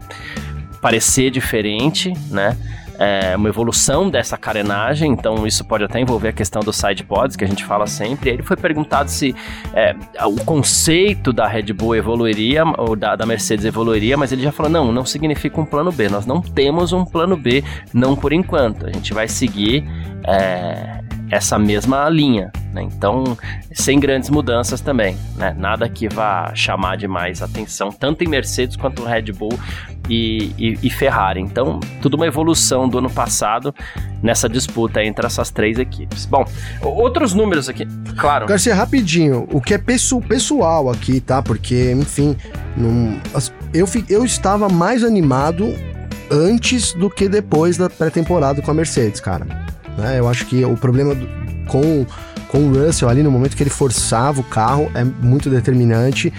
parecer 0.81 1.29
diferente, 1.29 2.11
né? 2.31 2.57
É 2.97 3.35
uma 3.35 3.47
evolução 3.47 4.09
dessa 4.09 4.37
carenagem, 4.37 5.11
então 5.11 5.45
isso 5.45 5.63
pode 5.63 5.83
até 5.83 5.99
envolver 5.99 6.29
a 6.29 6.33
questão 6.33 6.63
dos 6.63 6.77
sidepods, 6.77 7.35
que 7.35 7.43
a 7.43 7.47
gente 7.47 7.63
fala 7.63 7.85
sempre. 7.85 8.31
Ele 8.31 8.41
foi 8.41 8.57
perguntado 8.57 9.11
se 9.11 9.35
é, 9.71 9.95
o 10.25 10.43
conceito 10.43 11.31
da 11.31 11.47
Red 11.47 11.73
Bull 11.73 11.95
evoluiria, 11.95 12.63
ou 12.79 12.95
da, 12.95 13.15
da 13.15 13.25
Mercedes 13.25 13.65
evoluiria, 13.65 14.17
mas 14.17 14.31
ele 14.31 14.41
já 14.41 14.51
falou: 14.51 14.71
não, 14.71 14.91
não 14.91 15.05
significa 15.05 15.61
um 15.61 15.65
plano 15.65 15.91
B. 15.91 16.09
Nós 16.09 16.25
não 16.25 16.41
temos 16.41 16.91
um 16.91 17.05
plano 17.05 17.37
B, 17.37 17.63
não 17.93 18.15
por 18.15 18.33
enquanto. 18.33 18.87
A 18.87 18.91
gente 18.91 19.13
vai 19.13 19.27
seguir. 19.27 19.83
É, 20.23 21.00
essa 21.31 21.57
mesma 21.57 22.09
linha, 22.09 22.51
né? 22.73 22.83
Então, 22.83 23.37
sem 23.71 23.97
grandes 23.99 24.29
mudanças 24.29 24.81
também, 24.81 25.17
né? 25.37 25.55
Nada 25.57 25.87
que 25.87 26.09
vá 26.09 26.51
chamar 26.53 26.97
demais 26.97 27.41
atenção, 27.41 27.89
tanto 27.89 28.21
em 28.23 28.27
Mercedes 28.27 28.75
quanto 28.75 29.05
Red 29.05 29.31
Bull 29.31 29.57
e, 30.09 30.51
e, 30.57 30.77
e, 30.83 30.89
Ferrari. 30.89 31.39
Então, 31.39 31.79
tudo 32.01 32.15
uma 32.15 32.27
evolução 32.27 32.89
do 32.89 32.97
ano 32.97 33.09
passado 33.09 33.73
nessa 34.21 34.49
disputa 34.49 35.01
entre 35.01 35.25
essas 35.25 35.49
três 35.49 35.79
equipes. 35.79 36.25
Bom, 36.25 36.43
outros 36.81 37.33
números 37.33 37.69
aqui, 37.69 37.87
claro. 38.17 38.45
Garcia, 38.45 38.75
rapidinho, 38.75 39.47
o 39.51 39.61
que 39.61 39.73
é 39.73 39.77
pessoal 39.77 40.89
aqui, 40.89 41.21
tá? 41.21 41.41
Porque, 41.41 41.93
enfim, 41.93 42.35
eu, 43.73 43.87
eu 44.09 44.25
estava 44.25 44.67
mais 44.67 45.01
animado 45.01 45.73
antes 46.29 46.91
do 46.93 47.09
que 47.09 47.29
depois 47.29 47.77
da 47.77 47.89
pré-temporada 47.89 48.61
com 48.61 48.69
a 48.69 48.73
Mercedes, 48.73 49.21
cara. 49.21 49.70
Né? 49.97 50.19
Eu 50.19 50.27
acho 50.27 50.45
que 50.45 50.63
o 50.63 50.75
problema 50.75 51.15
do, 51.15 51.27
com, 51.67 52.05
com 52.47 52.59
o 52.59 52.73
Russell 52.73 53.09
ali 53.09 53.23
no 53.23 53.31
momento 53.31 53.55
que 53.55 53.63
ele 53.63 53.69
forçava 53.69 54.41
o 54.41 54.43
carro 54.43 54.91
é 54.93 55.03
muito 55.03 55.49
determinante. 55.49 56.31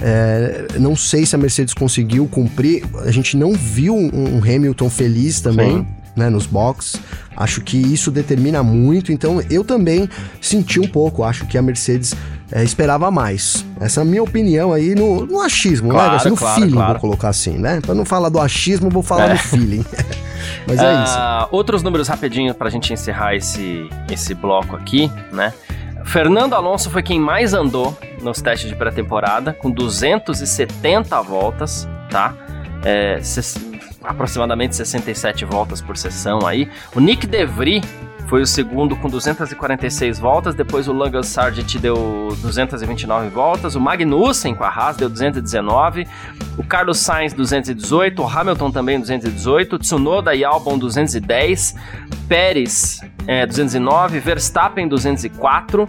É, 0.00 0.66
não 0.78 0.94
sei 0.94 1.24
se 1.24 1.34
a 1.34 1.38
Mercedes 1.38 1.74
conseguiu 1.74 2.26
cumprir. 2.26 2.84
A 3.04 3.10
gente 3.10 3.36
não 3.36 3.52
viu 3.52 3.96
um, 3.96 4.38
Hamilton 4.38 4.90
feliz 4.90 5.40
também. 5.40 5.86
Né, 6.14 6.30
nos 6.30 6.46
boxes. 6.46 6.98
Acho 7.36 7.60
que 7.60 7.76
isso 7.76 8.10
determina 8.10 8.62
muito. 8.62 9.12
Então 9.12 9.38
eu 9.50 9.62
também 9.62 10.08
senti 10.40 10.80
um 10.80 10.88
pouco. 10.88 11.22
Acho 11.22 11.44
que 11.44 11.58
a 11.58 11.62
Mercedes 11.62 12.14
é, 12.52 12.62
esperava 12.62 13.10
mais. 13.10 13.64
Essa 13.80 14.00
é 14.00 14.02
a 14.02 14.04
minha 14.04 14.22
opinião 14.22 14.72
aí 14.72 14.94
no, 14.94 15.26
no 15.26 15.40
achismo, 15.40 15.88
né, 15.88 15.94
claro, 15.94 16.10
né? 16.10 16.16
Assim, 16.16 16.30
no 16.30 16.36
claro, 16.36 16.54
feeling, 16.54 16.72
claro. 16.72 16.92
vou 16.92 17.00
colocar 17.00 17.28
assim, 17.28 17.58
né? 17.58 17.80
Pra 17.80 17.94
não 17.94 18.04
falar 18.04 18.28
do 18.28 18.40
achismo, 18.40 18.88
vou 18.88 19.02
falar 19.02 19.30
é. 19.30 19.32
do 19.34 19.38
feeling. 19.38 19.84
Mas 20.66 20.78
é 20.78 20.94
uh, 20.94 21.04
isso. 21.04 21.48
Outros 21.50 21.82
números 21.82 22.08
rapidinho 22.08 22.54
pra 22.54 22.70
gente 22.70 22.92
encerrar 22.92 23.34
esse, 23.34 23.88
esse 24.10 24.34
bloco 24.34 24.76
aqui, 24.76 25.10
né? 25.32 25.52
Fernando 26.04 26.54
Alonso 26.54 26.88
foi 26.88 27.02
quem 27.02 27.18
mais 27.18 27.52
andou 27.52 27.96
nos 28.22 28.40
testes 28.40 28.68
de 28.68 28.76
pré-temporada, 28.76 29.52
com 29.52 29.70
270 29.70 31.20
voltas, 31.22 31.88
tá? 32.08 32.32
É, 32.84 33.20
aproximadamente 34.04 34.76
67 34.76 35.44
voltas 35.44 35.80
por 35.80 35.96
sessão 35.96 36.46
aí. 36.46 36.68
O 36.94 37.00
Nick 37.00 37.26
DeVry 37.26 37.82
foi 38.26 38.42
o 38.42 38.46
segundo 38.46 38.96
com 38.96 39.08
246 39.08 40.18
voltas, 40.18 40.54
depois 40.54 40.88
o 40.88 40.92
Logan 40.92 41.22
Sargent 41.22 41.76
deu 41.78 42.36
229 42.42 43.28
voltas, 43.28 43.74
o 43.74 43.80
Magnussen 43.80 44.54
com 44.54 44.64
a 44.64 44.68
Haas 44.68 44.96
deu 44.96 45.08
219, 45.08 46.06
o 46.58 46.64
Carlos 46.64 46.98
Sainz 46.98 47.32
218, 47.32 48.20
o 48.20 48.26
Hamilton 48.26 48.70
também 48.70 48.98
218, 48.98 49.78
Tsunoda 49.78 50.34
e 50.34 50.44
Albon 50.44 50.76
210, 50.76 51.74
Pérez 52.28 53.00
é, 53.26 53.46
209, 53.46 54.18
Verstappen 54.20 54.88
204, 54.88 55.88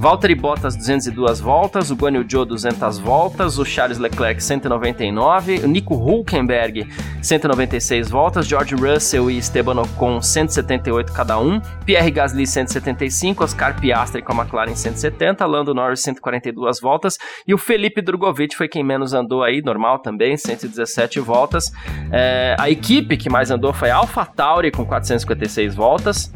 Valtteri 0.00 0.34
Bottas 0.34 0.74
202 0.76 1.40
voltas, 1.40 1.90
o 1.90 1.94
Guan 1.94 2.12
Yu 2.12 2.24
Zhou 2.26 2.46
200 2.46 2.98
voltas, 2.98 3.58
o 3.58 3.66
Charles 3.66 3.98
Leclerc 3.98 4.42
199, 4.42 5.58
o 5.58 5.66
Nico 5.68 5.94
Hulkenberg 5.94 6.88
196 7.20 8.08
voltas, 8.08 8.46
George 8.46 8.74
Russell 8.74 9.30
e 9.30 9.36
Esteban 9.36 9.78
Ocon 9.78 10.22
178 10.22 11.12
cada 11.12 11.38
um, 11.38 11.60
Pierre 11.84 12.10
Gasly 12.10 12.46
175, 12.46 13.44
Oscar 13.44 13.78
Piastri 13.78 14.22
com 14.22 14.32
a 14.32 14.36
McLaren 14.36 14.74
170, 14.74 15.44
Lando 15.44 15.74
Norris 15.74 16.00
142 16.00 16.80
voltas 16.80 17.18
e 17.46 17.52
o 17.52 17.58
Felipe 17.58 18.00
Drogovic 18.00 18.56
foi 18.56 18.68
quem 18.68 18.82
menos 18.82 19.12
andou 19.12 19.44
aí, 19.44 19.60
normal 19.60 19.98
também, 19.98 20.34
117 20.34 21.20
voltas. 21.20 21.70
É, 22.10 22.56
a 22.58 22.70
equipe 22.70 23.18
que 23.18 23.28
mais 23.28 23.50
andou 23.50 23.74
foi 23.74 23.90
a 23.90 23.96
AlphaTauri 23.96 24.70
com 24.70 24.86
456 24.86 25.74
voltas, 25.74 26.32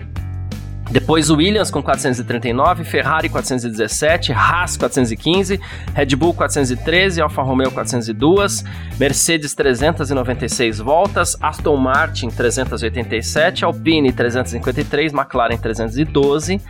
depois 0.90 1.30
o 1.30 1.36
Williams 1.36 1.70
com 1.70 1.82
439, 1.82 2.84
Ferrari 2.84 3.28
417, 3.28 4.32
Haas 4.32 4.76
415, 4.76 5.58
Red 5.94 6.16
Bull 6.16 6.34
413, 6.34 7.22
Alfa 7.22 7.42
Romeo 7.42 7.70
402, 7.70 8.64
Mercedes 8.98 9.54
396 9.54 10.78
voltas, 10.78 11.36
Aston 11.40 11.76
Martin 11.76 12.28
387, 12.28 13.64
Alpine 13.64 14.12
353, 14.12 15.12
McLaren 15.12 15.56
312, 15.56 16.60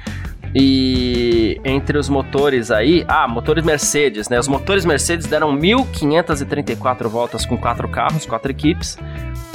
E 0.57 1.61
entre 1.65 1.99
os 1.99 2.09
motores 2.09 2.71
aí, 2.71 3.05
ah, 3.09 3.27
motores 3.27 3.65
Mercedes, 3.65 4.29
né? 4.29 4.39
Os 4.39 4.47
motores 4.47 4.85
Mercedes 4.85 5.27
deram 5.27 5.53
1.534 5.59 7.09
voltas 7.09 7.45
com 7.45 7.59
quatro 7.59 7.89
carros, 7.89 8.25
quatro 8.25 8.53
equipes. 8.53 8.97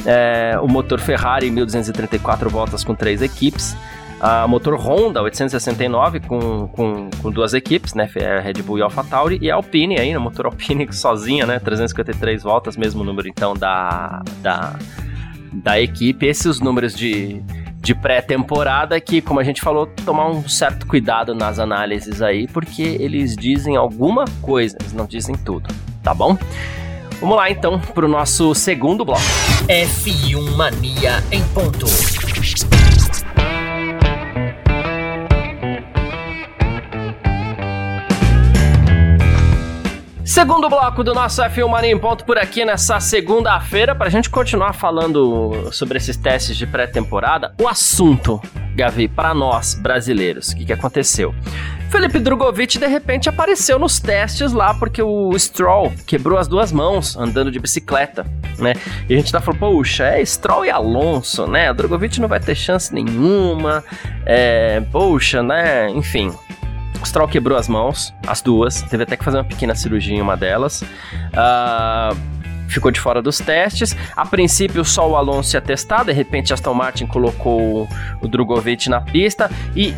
É, 0.05 0.59
o 0.61 0.67
motor 0.67 0.99
Ferrari 0.99 1.49
1.234 1.49 2.49
voltas 2.49 2.83
com 2.83 2.93
três 2.93 3.21
equipes. 3.21 3.77
A 4.19 4.47
motor 4.47 4.75
Honda 4.75 5.21
869 5.21 6.19
com, 6.21 6.67
com, 6.67 7.09
com 7.21 7.31
duas 7.31 7.53
equipes, 7.53 7.93
né? 7.93 8.09
É 8.15 8.39
Red 8.39 8.61
Bull 8.61 8.79
e 8.79 8.81
AlphaTauri 8.81 9.39
e 9.41 9.49
a 9.49 9.55
Alpine 9.55 9.99
aí, 9.99 10.11
né? 10.11 10.19
Motor 10.19 10.47
Alpine 10.47 10.87
sozinha, 10.93 11.45
né? 11.45 11.59
353 11.59 12.43
voltas, 12.43 12.75
mesmo 12.75 13.03
número 13.03 13.27
então 13.27 13.53
da 13.53 14.21
da, 14.41 14.75
da 15.53 15.79
equipe. 15.79 16.25
Esses 16.25 16.45
os 16.45 16.59
números 16.59 16.93
de 16.93 17.41
de 17.81 17.95
pré-temporada 17.95 18.99
que, 18.99 19.21
como 19.21 19.39
a 19.39 19.43
gente 19.43 19.61
falou, 19.61 19.87
tomar 19.87 20.29
um 20.29 20.47
certo 20.47 20.85
cuidado 20.85 21.33
nas 21.33 21.59
análises 21.59 22.21
aí, 22.21 22.47
porque 22.47 22.81
eles 22.81 23.35
dizem 23.35 23.77
alguma 23.77 24.25
coisa, 24.41 24.75
eles 24.81 24.93
não 24.93 25.05
dizem 25.05 25.35
tudo, 25.35 25.73
tá 26.03 26.13
bom? 26.13 26.37
Vamos 27.19 27.35
lá 27.35 27.49
então 27.49 27.79
para 27.79 28.05
o 28.05 28.07
nosso 28.07 28.53
segundo 28.53 29.03
bloco. 29.03 29.21
F1 29.67 30.55
Mania 30.55 31.23
em 31.31 31.43
ponto. 31.49 31.85
Segundo 40.29 40.69
bloco 40.69 41.03
do 41.03 41.11
nosso 41.11 41.41
F1 41.41 41.67
Mania 41.67 41.91
em 41.91 41.97
Ponto 41.97 42.23
por 42.23 42.37
aqui 42.37 42.63
nessa 42.63 42.99
segunda-feira, 42.99 43.95
para 43.95 44.05
a 44.05 44.09
gente 44.11 44.29
continuar 44.29 44.73
falando 44.73 45.71
sobre 45.71 45.97
esses 45.97 46.15
testes 46.15 46.55
de 46.55 46.67
pré-temporada, 46.67 47.55
o 47.59 47.67
assunto, 47.67 48.39
Gavi, 48.75 49.07
para 49.07 49.33
nós 49.33 49.73
brasileiros, 49.73 50.49
o 50.49 50.55
que, 50.55 50.65
que 50.65 50.71
aconteceu? 50.71 51.33
Felipe 51.89 52.19
Drogovic 52.19 52.77
de 52.77 52.85
repente 52.85 53.27
apareceu 53.27 53.79
nos 53.79 53.99
testes 53.99 54.53
lá 54.53 54.75
porque 54.75 55.01
o 55.01 55.31
Stroll 55.37 55.91
quebrou 56.05 56.37
as 56.37 56.47
duas 56.47 56.71
mãos 56.71 57.17
andando 57.17 57.49
de 57.49 57.57
bicicleta, 57.57 58.23
né? 58.59 58.73
E 59.09 59.15
a 59.15 59.17
gente 59.17 59.31
tá 59.31 59.41
falando, 59.41 59.61
poxa, 59.61 60.05
é 60.05 60.23
Stroll 60.23 60.63
e 60.63 60.69
Alonso, 60.69 61.47
né? 61.47 61.73
Drogovic 61.73 62.21
não 62.21 62.27
vai 62.27 62.39
ter 62.39 62.53
chance 62.53 62.93
nenhuma, 62.93 63.83
é, 64.27 64.79
poxa, 64.91 65.41
né? 65.41 65.89
Enfim, 65.89 66.31
o 67.01 67.05
Stroll 67.05 67.27
quebrou 67.27 67.57
as 67.57 67.67
mãos, 67.67 68.13
as 68.27 68.41
duas. 68.41 68.81
Teve 68.83 69.03
até 69.03 69.15
que 69.15 69.23
fazer 69.23 69.37
uma 69.37 69.43
pequena 69.43 69.75
cirurgia 69.75 70.15
em 70.15 70.21
uma 70.21 70.35
delas. 70.35 70.81
Uh, 70.81 72.15
ficou 72.69 72.91
de 72.91 72.99
fora 72.99 73.21
dos 73.21 73.39
testes. 73.39 73.95
A 74.15 74.25
princípio, 74.25 74.83
só 74.85 75.09
o 75.09 75.15
Alonso 75.15 75.55
ia 75.55 75.61
testar. 75.61 76.03
De 76.03 76.11
repente, 76.11 76.53
Aston 76.53 76.73
Martin 76.73 77.07
colocou 77.07 77.87
o 78.21 78.27
Drogovic 78.27 78.89
na 78.89 79.01
pista. 79.01 79.49
E, 79.75 79.93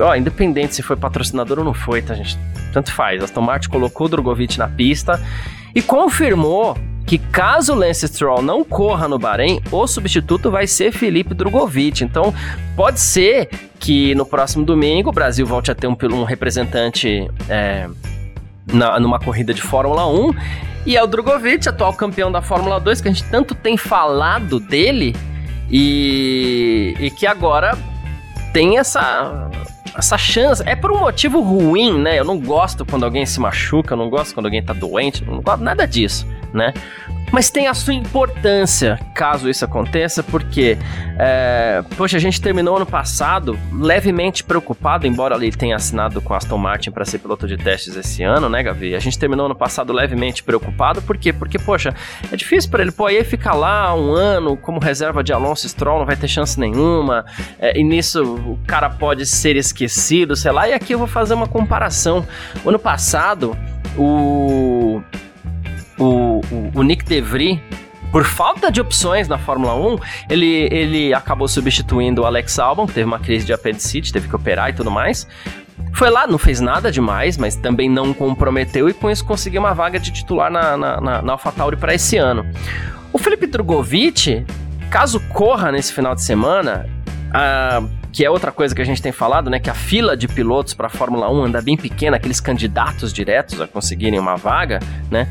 ó, 0.00 0.14
independente 0.14 0.74
se 0.74 0.82
foi 0.82 0.96
patrocinador 0.96 1.58
ou 1.58 1.64
não 1.64 1.74
foi, 1.74 2.02
tá, 2.02 2.14
gente? 2.14 2.38
Tanto 2.72 2.92
faz. 2.92 3.22
Aston 3.22 3.42
Martin 3.42 3.68
colocou 3.68 4.06
o 4.06 4.10
Drogovic 4.10 4.58
na 4.58 4.68
pista 4.68 5.20
e 5.74 5.80
confirmou 5.82 6.76
que 7.08 7.16
caso 7.16 7.74
Lance 7.74 8.06
Stroll 8.06 8.42
não 8.42 8.62
corra 8.62 9.08
no 9.08 9.18
Bahrein, 9.18 9.62
o 9.72 9.86
substituto 9.86 10.50
vai 10.50 10.66
ser 10.66 10.92
Felipe 10.92 11.32
Drogovic. 11.32 12.04
Então, 12.04 12.34
pode 12.76 13.00
ser 13.00 13.48
que 13.80 14.14
no 14.14 14.26
próximo 14.26 14.62
domingo 14.62 15.08
o 15.08 15.12
Brasil 15.12 15.46
volte 15.46 15.70
a 15.70 15.74
ter 15.74 15.86
um, 15.86 15.96
um 16.12 16.24
representante 16.24 17.26
é, 17.48 17.88
na, 18.70 19.00
numa 19.00 19.18
corrida 19.18 19.54
de 19.54 19.62
Fórmula 19.62 20.06
1. 20.06 20.34
E 20.84 20.98
é 20.98 21.02
o 21.02 21.06
Drogovic, 21.06 21.66
atual 21.66 21.94
campeão 21.94 22.30
da 22.30 22.42
Fórmula 22.42 22.78
2, 22.78 23.00
que 23.00 23.08
a 23.08 23.10
gente 23.10 23.24
tanto 23.30 23.54
tem 23.54 23.78
falado 23.78 24.60
dele 24.60 25.16
e, 25.70 26.94
e 27.00 27.10
que 27.10 27.26
agora 27.26 27.76
tem 28.52 28.76
essa 28.76 29.50
essa 29.96 30.18
chance. 30.18 30.62
É 30.66 30.76
por 30.76 30.92
um 30.92 30.98
motivo 30.98 31.40
ruim, 31.40 31.98
né? 31.98 32.18
Eu 32.18 32.24
não 32.24 32.38
gosto 32.38 32.84
quando 32.84 33.04
alguém 33.04 33.24
se 33.24 33.40
machuca, 33.40 33.94
eu 33.94 33.98
não 33.98 34.10
gosto 34.10 34.34
quando 34.34 34.44
alguém 34.44 34.62
tá 34.62 34.74
doente, 34.74 35.24
eu 35.26 35.32
não 35.32 35.40
gosto 35.40 35.64
nada 35.64 35.86
disso 35.86 36.26
né? 36.52 36.72
Mas 37.30 37.50
tem 37.50 37.66
a 37.66 37.74
sua 37.74 37.92
importância 37.92 38.98
caso 39.14 39.50
isso 39.50 39.64
aconteça, 39.64 40.22
porque, 40.22 40.78
é, 41.18 41.82
poxa, 41.96 42.16
a 42.16 42.20
gente 42.20 42.40
terminou 42.40 42.76
ano 42.76 42.86
passado 42.86 43.58
levemente 43.72 44.42
preocupado, 44.42 45.06
embora 45.06 45.36
ele 45.36 45.50
tenha 45.52 45.76
assinado 45.76 46.22
com 46.22 46.32
Aston 46.32 46.56
Martin 46.56 46.90
para 46.90 47.04
ser 47.04 47.18
piloto 47.18 47.46
de 47.46 47.56
testes 47.56 47.96
esse 47.96 48.22
ano, 48.22 48.48
né, 48.48 48.62
Gavi? 48.62 48.94
A 48.94 48.98
gente 48.98 49.18
terminou 49.18 49.46
ano 49.46 49.54
passado 49.54 49.92
levemente 49.92 50.42
preocupado, 50.42 51.02
por 51.02 51.18
quê? 51.18 51.32
Porque, 51.32 51.58
poxa, 51.58 51.94
é 52.32 52.36
difícil 52.36 52.70
para 52.70 52.82
ele, 52.82 52.92
pô, 52.92 53.06
aí 53.06 53.22
ficar 53.24 53.54
lá 53.54 53.94
um 53.94 54.12
ano 54.12 54.56
como 54.56 54.78
reserva 54.80 55.22
de 55.22 55.32
Alonso 55.32 55.68
Stroll, 55.68 55.98
não 55.98 56.06
vai 56.06 56.16
ter 56.16 56.28
chance 56.28 56.58
nenhuma, 56.58 57.26
é, 57.58 57.78
e 57.78 57.84
nisso 57.84 58.22
o 58.22 58.58
cara 58.66 58.88
pode 58.88 59.26
ser 59.26 59.56
esquecido, 59.56 60.34
sei 60.34 60.52
lá, 60.52 60.68
e 60.68 60.72
aqui 60.72 60.94
eu 60.94 60.98
vou 60.98 61.08
fazer 61.08 61.34
uma 61.34 61.46
comparação. 61.46 62.26
O 62.64 62.68
ano 62.70 62.78
passado, 62.78 63.56
o 63.96 65.02
o, 65.98 66.40
o, 66.74 66.82
Nick 66.82 67.04
DeVry 67.04 67.60
por 68.10 68.24
falta 68.24 68.70
de 68.70 68.80
opções 68.80 69.28
na 69.28 69.36
Fórmula 69.36 69.74
1, 69.74 69.98
ele, 70.30 70.68
ele 70.70 71.14
acabou 71.14 71.46
substituindo 71.46 72.22
o 72.22 72.24
Alex 72.24 72.58
Albon, 72.58 72.86
que 72.86 72.94
teve 72.94 73.06
uma 73.06 73.18
crise 73.18 73.44
de 73.44 73.52
apendicite, 73.52 74.12
teve 74.12 74.28
que 74.28 74.34
operar 74.34 74.70
e 74.70 74.72
tudo 74.72 74.90
mais. 74.90 75.26
Foi 75.92 76.10
lá, 76.10 76.26
não 76.26 76.38
fez 76.38 76.60
nada 76.60 76.90
demais, 76.90 77.36
mas 77.36 77.54
também 77.54 77.88
não 77.88 78.14
comprometeu 78.14 78.88
e 78.88 78.94
com 78.94 79.10
isso 79.10 79.24
conseguiu 79.24 79.60
uma 79.60 79.74
vaga 79.74 79.98
de 79.98 80.10
titular 80.10 80.50
na, 80.50 80.76
na, 80.76 81.00
na, 81.00 81.22
na 81.22 81.32
AlphaTauri 81.32 81.76
para 81.76 81.94
esse 81.94 82.16
ano. 82.16 82.46
O 83.12 83.18
Felipe 83.18 83.46
Drogovic, 83.46 84.44
caso 84.90 85.20
corra 85.28 85.70
nesse 85.72 85.92
final 85.92 86.14
de 86.14 86.22
semana, 86.22 86.88
uh, 87.28 87.88
que 88.12 88.24
é 88.24 88.30
outra 88.30 88.50
coisa 88.50 88.74
que 88.74 88.82
a 88.82 88.84
gente 88.84 89.00
tem 89.00 89.12
falado, 89.12 89.50
né? 89.50 89.58
Que 89.58 89.70
a 89.70 89.74
fila 89.74 90.16
de 90.16 90.26
pilotos 90.26 90.74
para 90.74 90.86
a 90.86 90.90
Fórmula 90.90 91.30
1 91.30 91.44
anda 91.44 91.62
bem 91.62 91.76
pequena, 91.76 92.16
aqueles 92.16 92.40
candidatos 92.40 93.12
diretos 93.12 93.60
a 93.60 93.66
conseguirem 93.66 94.18
uma 94.18 94.36
vaga, 94.36 94.80
né? 95.10 95.28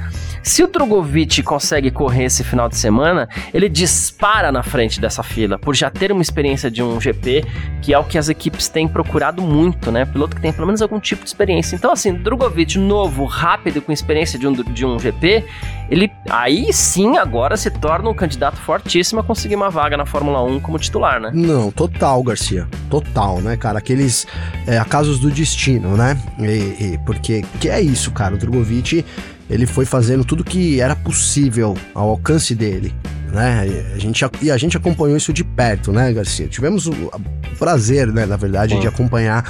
Se 0.47 0.63
o 0.63 0.67
Drogovic 0.67 1.43
consegue 1.43 1.91
correr 1.91 2.23
esse 2.23 2.41
final 2.41 2.69
de 2.69 2.77
semana, 2.77 3.27
ele 3.53 3.67
dispara 3.67 4.49
na 4.49 4.63
frente 4.63 4.99
dessa 4.99 5.21
fila, 5.21 5.59
por 5.59 5.75
já 5.75 5.89
ter 5.89 6.09
uma 6.09 6.21
experiência 6.21 6.71
de 6.71 6.81
um 6.81 7.01
GP, 7.01 7.43
que 7.81 7.93
é 7.93 7.99
o 7.99 8.03
que 8.05 8.17
as 8.17 8.29
equipes 8.29 8.69
têm 8.69 8.87
procurado 8.87 9.41
muito, 9.41 9.91
né? 9.91 10.05
Piloto 10.05 10.37
que 10.37 10.41
tem 10.41 10.53
pelo 10.53 10.65
menos 10.65 10.81
algum 10.81 11.01
tipo 11.01 11.23
de 11.23 11.29
experiência. 11.29 11.75
Então, 11.75 11.91
assim, 11.91 12.13
Drogovic 12.13 12.79
novo, 12.79 13.25
rápido, 13.25 13.81
com 13.81 13.91
experiência 13.91 14.39
de 14.39 14.47
um, 14.47 14.53
de 14.53 14.85
um 14.85 14.97
GP, 14.97 15.43
ele 15.89 16.09
aí 16.29 16.71
sim 16.71 17.17
agora 17.17 17.57
se 17.57 17.69
torna 17.69 18.09
um 18.09 18.13
candidato 18.13 18.55
fortíssimo 18.55 19.19
a 19.19 19.23
conseguir 19.25 19.55
uma 19.55 19.69
vaga 19.69 19.97
na 19.97 20.05
Fórmula 20.05 20.41
1 20.41 20.61
como 20.61 20.79
titular, 20.79 21.19
né? 21.19 21.29
Não, 21.33 21.69
total, 21.71 22.23
Garcia. 22.23 22.65
Total, 22.89 23.41
né, 23.41 23.57
cara? 23.57 23.79
Aqueles 23.79 24.25
é, 24.65 24.77
acasos 24.77 25.19
do 25.19 25.29
destino, 25.29 25.97
né? 25.97 26.17
E, 26.39 26.93
e, 26.93 26.99
porque 27.05 27.43
que 27.59 27.67
é 27.67 27.81
isso, 27.81 28.11
cara? 28.11 28.35
O 28.35 28.37
Drogovic 28.37 29.03
ele 29.49 29.65
foi 29.65 29.85
fazendo 29.85 30.25
tudo 30.25 30.43
que 30.43 30.79
era 30.79 30.95
possível 30.95 31.75
ao 31.93 32.09
alcance 32.09 32.53
dele, 32.53 32.93
né? 33.31 33.67
A 33.93 33.97
gente, 33.97 34.25
e 34.41 34.51
a 34.51 34.57
gente 34.57 34.77
acompanhou 34.77 35.17
isso 35.17 35.33
de 35.33 35.43
perto, 35.43 35.91
né, 35.91 36.11
Garcia? 36.13 36.47
Tivemos 36.47 36.87
o, 36.87 36.91
o 36.91 37.55
prazer, 37.57 38.07
né, 38.07 38.25
na 38.25 38.37
verdade, 38.37 38.75
Bom. 38.75 38.81
de 38.81 38.87
acompanhar 38.87 39.43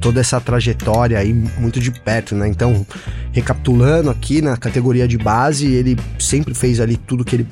toda 0.00 0.20
essa 0.20 0.40
trajetória 0.40 1.18
aí 1.18 1.32
muito 1.32 1.78
de 1.78 1.90
perto, 1.90 2.34
né? 2.34 2.48
Então, 2.48 2.86
recapitulando 3.32 4.10
aqui 4.10 4.40
na 4.40 4.56
categoria 4.56 5.06
de 5.06 5.18
base, 5.18 5.66
ele 5.66 5.96
sempre 6.18 6.54
fez 6.54 6.80
ali 6.80 6.96
tudo 6.96 7.24
que 7.24 7.36
ele 7.36 7.46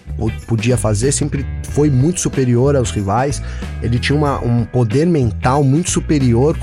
podia 0.47 0.77
fazer, 0.77 1.13
sempre 1.13 1.47
foi 1.71 1.91
muito 1.91 2.21
superior 2.21 2.75
aos 2.75 2.91
rivais. 2.91 3.43
Ele 3.83 3.99
tinha 3.99 4.17
uma, 4.17 4.43
um 4.43 4.65
poder 4.65 5.07
mental 5.07 5.63
muito 5.63 5.91
superior 5.91 6.57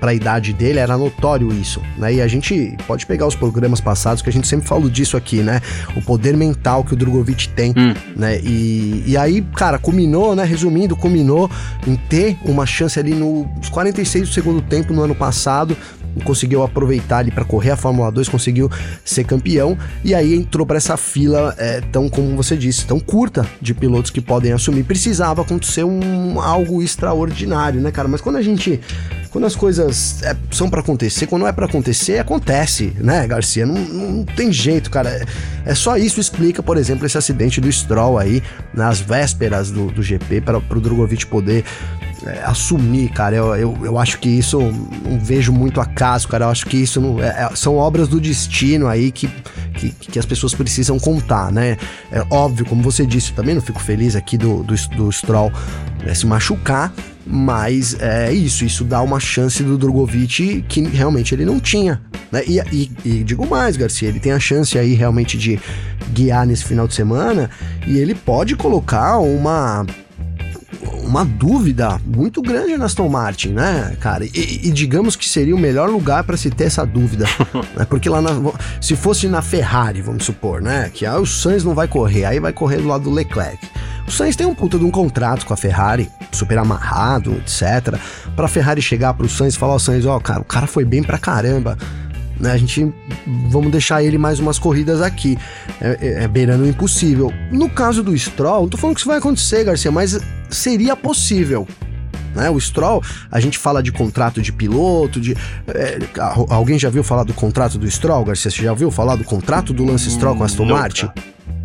para 0.00 0.10
a 0.10 0.14
idade 0.14 0.52
dele, 0.52 0.78
era 0.78 0.96
notório 0.96 1.52
isso, 1.52 1.82
né? 1.98 2.14
E 2.14 2.22
a 2.22 2.26
gente 2.26 2.76
pode 2.86 3.06
pegar 3.06 3.26
os 3.26 3.36
programas 3.36 3.80
passados 3.80 4.22
que 4.22 4.30
a 4.30 4.32
gente 4.32 4.48
sempre 4.48 4.66
falou 4.66 4.88
disso 4.88 5.16
aqui, 5.16 5.42
né? 5.42 5.60
O 5.94 6.02
poder 6.02 6.36
mental 6.36 6.82
que 6.82 6.94
o 6.94 6.96
Drogovic 6.96 7.48
tem, 7.50 7.72
hum. 7.76 7.94
né? 8.16 8.39
E, 8.42 9.04
e 9.06 9.16
aí, 9.16 9.42
cara, 9.56 9.78
culminou, 9.78 10.34
né? 10.34 10.44
Resumindo, 10.44 10.96
culminou 10.96 11.50
em 11.86 11.96
ter 11.96 12.38
uma 12.44 12.66
chance 12.66 12.98
ali 12.98 13.14
nos 13.14 13.68
46 13.68 14.28
do 14.28 14.34
segundo 14.34 14.62
tempo 14.62 14.92
no 14.92 15.02
ano 15.02 15.14
passado 15.14 15.76
conseguiu 16.24 16.62
aproveitar 16.62 17.18
ali 17.18 17.30
para 17.30 17.44
correr 17.44 17.70
a 17.70 17.76
Fórmula 17.76 18.10
2, 18.10 18.28
conseguiu 18.28 18.70
ser 19.04 19.24
campeão 19.24 19.76
e 20.04 20.14
aí 20.14 20.34
entrou 20.34 20.66
para 20.66 20.76
essa 20.76 20.96
fila 20.96 21.54
é, 21.58 21.80
tão 21.92 22.08
como 22.08 22.36
você 22.36 22.56
disse, 22.56 22.86
tão 22.86 23.00
curta 23.00 23.46
de 23.60 23.74
pilotos 23.74 24.10
que 24.10 24.20
podem 24.20 24.52
assumir. 24.52 24.84
Precisava 24.84 25.42
acontecer 25.42 25.84
um 25.84 26.40
algo 26.40 26.82
extraordinário, 26.82 27.80
né, 27.80 27.90
cara? 27.90 28.08
Mas 28.08 28.20
quando 28.20 28.36
a 28.36 28.42
gente 28.42 28.80
quando 29.30 29.44
as 29.44 29.54
coisas 29.54 30.22
é, 30.22 30.36
são 30.50 30.68
para 30.68 30.80
acontecer, 30.80 31.26
quando 31.26 31.42
não 31.42 31.48
é 31.48 31.52
para 31.52 31.66
acontecer, 31.66 32.18
acontece, 32.18 32.92
né, 32.98 33.26
Garcia? 33.26 33.64
Não, 33.64 33.76
não 33.76 34.24
tem 34.24 34.52
jeito, 34.52 34.90
cara. 34.90 35.08
É, 35.08 35.24
é, 35.66 35.74
só 35.74 35.96
isso 35.96 36.18
explica, 36.18 36.62
por 36.62 36.76
exemplo, 36.76 37.06
esse 37.06 37.16
acidente 37.16 37.60
do 37.60 37.70
Stroll 37.70 38.18
aí 38.18 38.42
nas 38.74 39.00
vésperas 39.00 39.70
do, 39.70 39.86
do 39.86 40.02
GP 40.02 40.40
para 40.40 40.58
o 40.58 40.80
Drogovic 40.80 41.26
poder 41.26 41.64
é, 42.26 42.42
assumir, 42.44 43.10
cara. 43.10 43.36
Eu, 43.36 43.54
eu, 43.56 43.78
eu 43.82 43.98
acho 43.98 44.18
que 44.18 44.28
isso 44.28 44.60
não 44.60 45.18
vejo 45.18 45.52
muito 45.52 45.80
acaso, 45.80 46.28
cara. 46.28 46.44
Eu 46.44 46.50
acho 46.50 46.66
que 46.66 46.76
isso 46.76 47.00
não, 47.00 47.22
é, 47.22 47.28
é, 47.28 47.50
são 47.54 47.76
obras 47.76 48.08
do 48.08 48.20
destino 48.20 48.86
aí 48.86 49.10
que, 49.10 49.28
que, 49.74 49.90
que, 49.90 50.18
as 50.18 50.26
pessoas 50.26 50.54
precisam 50.54 50.98
contar, 50.98 51.50
né? 51.50 51.76
É 52.12 52.24
óbvio, 52.30 52.66
como 52.66 52.82
você 52.82 53.06
disse, 53.06 53.32
também 53.32 53.54
não 53.54 53.62
fico 53.62 53.80
feliz 53.80 54.14
aqui 54.16 54.36
do, 54.36 54.62
do, 54.62 54.74
do 54.96 55.12
Stroll 55.12 55.52
né, 56.04 56.14
se 56.14 56.26
machucar, 56.26 56.92
mas 57.26 57.96
é 58.00 58.32
isso, 58.32 58.64
isso 58.64 58.84
dá 58.84 59.00
uma 59.02 59.20
chance 59.20 59.62
do 59.62 59.78
Drogovic 59.78 60.64
que 60.68 60.82
realmente 60.82 61.34
ele 61.34 61.44
não 61.44 61.60
tinha. 61.60 62.00
Né? 62.30 62.42
E, 62.46 62.58
e, 62.72 62.90
e, 63.04 63.24
digo 63.24 63.46
mais, 63.46 63.76
Garcia, 63.76 64.08
ele 64.08 64.20
tem 64.20 64.32
a 64.32 64.40
chance 64.40 64.78
aí 64.78 64.94
realmente 64.94 65.36
de 65.36 65.58
guiar 66.12 66.46
nesse 66.46 66.64
final 66.64 66.86
de 66.86 66.94
semana 66.94 67.50
e 67.86 67.98
ele 67.98 68.14
pode 68.14 68.56
colocar 68.56 69.18
uma 69.18 69.86
uma 71.02 71.24
dúvida 71.24 72.00
muito 72.04 72.40
grande 72.40 72.76
na 72.76 72.86
Aston 72.86 73.08
Martin, 73.08 73.50
né, 73.50 73.96
cara? 74.00 74.24
E, 74.24 74.60
e 74.64 74.70
digamos 74.70 75.16
que 75.16 75.28
seria 75.28 75.54
o 75.54 75.58
melhor 75.58 75.88
lugar 75.90 76.24
para 76.24 76.36
se 76.36 76.50
ter 76.50 76.64
essa 76.64 76.84
dúvida, 76.84 77.26
né? 77.76 77.84
Porque 77.88 78.08
lá 78.08 78.20
na, 78.20 78.30
se 78.80 78.96
fosse 78.96 79.28
na 79.28 79.42
Ferrari, 79.42 80.00
vamos 80.00 80.24
supor, 80.24 80.60
né, 80.60 80.90
que 80.92 81.04
aí 81.04 81.20
o 81.20 81.26
Sainz 81.26 81.64
não 81.64 81.74
vai 81.74 81.88
correr, 81.88 82.24
aí 82.24 82.40
vai 82.40 82.52
correr 82.52 82.78
do 82.78 82.88
lado 82.88 83.04
do 83.04 83.10
Leclerc. 83.10 83.58
O 84.06 84.10
Sainz 84.10 84.34
tem 84.34 84.46
um 84.46 84.54
puta 84.54 84.78
de 84.78 84.84
um 84.84 84.90
contrato 84.90 85.46
com 85.46 85.54
a 85.54 85.56
Ferrari, 85.56 86.10
super 86.32 86.58
amarrado, 86.58 87.34
etc. 87.34 87.96
Pra 88.34 88.48
Ferrari 88.48 88.82
chegar 88.82 89.14
pro 89.14 89.28
Sainz 89.28 89.54
e 89.54 89.58
falar, 89.58 89.74
ó, 89.74 89.76
oh, 89.76 89.78
Sainz, 89.78 90.04
ó, 90.06 90.16
oh, 90.16 90.20
cara, 90.20 90.40
o 90.40 90.44
cara 90.44 90.66
foi 90.66 90.84
bem 90.84 91.02
pra 91.02 91.18
caramba 91.18 91.76
né? 92.40 92.52
A 92.52 92.56
gente 92.56 92.92
vamos 93.48 93.70
deixar 93.70 94.02
ele 94.02 94.18
mais 94.18 94.40
umas 94.40 94.58
corridas 94.58 95.00
aqui, 95.02 95.38
é, 95.80 95.98
é, 96.00 96.24
é 96.24 96.28
beirando 96.28 96.64
o 96.64 96.68
impossível. 96.68 97.32
No 97.52 97.68
caso 97.68 98.02
do 98.02 98.16
Stroll, 98.16 98.62
não 98.62 98.68
tô 98.68 98.76
falando 98.76 98.96
que 98.96 99.00
isso 99.00 99.08
vai 99.08 99.18
acontecer, 99.18 99.64
Garcia, 99.64 99.92
mas 99.92 100.18
seria 100.48 100.96
possível. 100.96 101.68
Né? 102.34 102.48
O 102.48 102.60
Stroll, 102.60 103.02
a 103.30 103.40
gente 103.40 103.58
fala 103.58 103.82
de 103.82 103.92
contrato 103.92 104.40
de 104.40 104.52
piloto, 104.52 105.20
de 105.20 105.36
é, 105.68 105.98
alguém 106.48 106.78
já 106.78 106.88
viu 106.88 107.02
falar 107.02 107.24
do 107.24 107.34
contrato 107.34 107.76
do 107.78 107.90
Stroll, 107.90 108.24
Garcia? 108.24 108.50
Você 108.50 108.62
já 108.62 108.70
ouviu 108.70 108.90
falar 108.90 109.16
do 109.16 109.24
contrato 109.24 109.72
do 109.72 109.84
Lance 109.84 110.10
Stroll 110.10 110.36
com 110.36 110.42
a 110.42 110.46
Aston 110.46 110.64
Nunca. 110.64 110.80
Martin? 110.80 111.10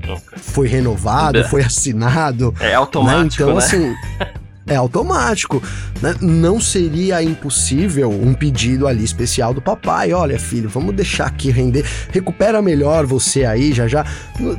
Nunca. 0.06 0.38
Foi 0.38 0.68
renovado, 0.68 1.44
foi 1.46 1.64
assinado. 1.64 2.54
É 2.60 2.74
automático, 2.74 3.46
né? 3.46 3.52
Então, 3.52 3.60
né? 3.60 3.64
assim, 3.64 3.96
é 4.68 4.76
automático. 4.76 5.62
Né? 6.02 6.16
Não 6.22 6.60
seria 6.60 7.22
impossível 7.22 8.10
um 8.10 8.34
pedido 8.34 8.88
ali 8.88 9.04
especial 9.04 9.54
do 9.54 9.62
papai. 9.62 10.14
Olha, 10.14 10.40
filho, 10.40 10.70
vamos 10.70 10.96
deixar 10.96 11.28
aqui 11.28 11.52
render. 11.52 11.86
Recupera 12.12 12.62
melhor 12.62 13.06
você 13.06 13.46
aí, 13.46 13.74
já 13.74 13.88
já. 13.88 14.06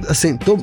Assim, 0.08 0.36
tô, 0.36 0.58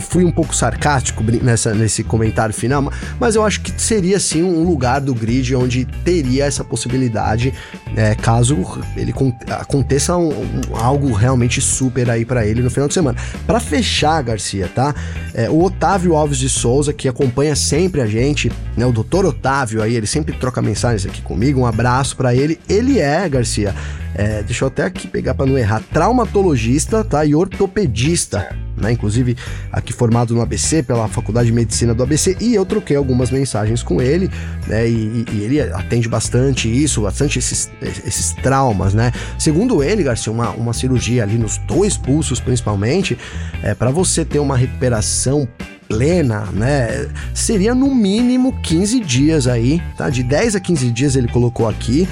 fui 0.00 0.24
um 0.24 0.30
pouco 0.30 0.54
sarcástico 0.54 1.22
nessa, 1.42 1.74
nesse 1.74 2.02
comentário 2.02 2.54
final, 2.54 2.90
mas 3.18 3.34
eu 3.34 3.44
acho 3.44 3.60
que 3.60 3.80
seria 3.80 4.18
sim 4.18 4.42
um 4.42 4.64
lugar 4.64 5.00
do 5.00 5.14
grid 5.14 5.54
onde 5.54 5.84
teria 6.04 6.44
essa 6.44 6.64
possibilidade, 6.64 7.54
é, 7.96 8.14
caso 8.14 8.56
ele 8.96 9.12
aconteça 9.50 10.16
um, 10.16 10.28
um, 10.28 10.76
algo 10.76 11.12
realmente 11.12 11.60
super 11.60 12.08
aí 12.08 12.24
para 12.24 12.46
ele 12.46 12.62
no 12.62 12.70
final 12.70 12.88
de 12.88 12.94
semana. 12.94 13.18
Para 13.46 13.60
fechar, 13.60 14.22
Garcia, 14.22 14.70
tá? 14.74 14.94
É, 15.34 15.50
o 15.50 15.62
Otávio 15.62 16.14
Alves 16.14 16.38
de 16.38 16.48
Souza, 16.48 16.92
que 16.92 17.08
acompanha 17.08 17.56
sempre 17.56 18.00
a 18.00 18.06
gente, 18.06 18.50
né? 18.76 18.86
O 18.86 18.92
doutor 18.92 19.24
Otávio 19.24 19.82
aí, 19.82 19.94
ele 19.94 20.06
sempre 20.06 20.34
troca 20.34 20.62
mensagens 20.62 21.06
aqui 21.06 21.22
comigo. 21.22 21.60
Um 21.60 21.66
abraço 21.66 22.16
para 22.16 22.34
ele. 22.34 22.60
Ele 22.68 22.98
é, 22.98 23.28
Garcia, 23.28 23.74
é, 24.14 24.42
deixa 24.42 24.64
eu 24.64 24.68
até 24.68 24.84
aqui 24.84 25.06
pegar 25.06 25.34
para 25.34 25.46
não 25.46 25.58
errar, 25.58 25.82
traumatologista, 25.92 27.04
tá? 27.04 27.24
E 27.24 27.34
ortopedista, 27.34 28.54
né? 28.80 28.92
Inclusive 28.92 29.36
aqui 29.72 29.92
formado 29.92 30.34
no 30.34 30.40
ABC 30.40 30.82
pela 30.82 31.08
Faculdade 31.08 31.46
de 31.46 31.52
Medicina 31.52 31.94
do 31.94 32.02
ABC 32.02 32.36
e 32.40 32.54
eu 32.54 32.64
troquei 32.64 32.96
algumas 32.96 33.30
mensagens 33.30 33.82
com 33.82 34.00
ele, 34.00 34.30
né? 34.66 34.88
E, 34.88 35.24
e 35.32 35.42
ele 35.42 35.60
atende 35.60 36.08
bastante 36.08 36.68
isso, 36.68 37.02
bastante 37.02 37.38
esses, 37.38 37.70
esses 37.80 38.32
traumas, 38.32 38.94
né? 38.94 39.12
Segundo 39.38 39.82
ele, 39.82 40.02
Garcia, 40.02 40.32
uma, 40.32 40.50
uma 40.50 40.72
cirurgia 40.72 41.22
ali 41.22 41.38
nos 41.38 41.58
dois 41.58 41.96
pulsos 41.96 42.40
principalmente, 42.40 43.18
é 43.62 43.74
para 43.74 43.90
você 43.90 44.24
ter 44.24 44.38
uma 44.38 44.56
recuperação 44.56 45.48
plena, 45.88 46.46
né? 46.52 47.08
Seria 47.34 47.74
no 47.74 47.92
mínimo 47.92 48.52
15 48.62 49.00
dias 49.00 49.48
aí, 49.48 49.82
tá? 49.96 50.08
De 50.08 50.22
10 50.22 50.54
a 50.54 50.60
15 50.60 50.90
dias 50.92 51.16
ele 51.16 51.26
colocou 51.26 51.68
aqui, 51.68 52.08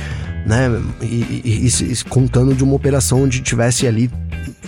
né? 0.48 0.82
E, 1.02 1.42
e, 1.44 1.66
e, 1.66 2.04
contando 2.08 2.54
de 2.54 2.64
uma 2.64 2.74
operação 2.74 3.24
onde 3.24 3.40
tivesse 3.42 3.86
ali 3.86 4.10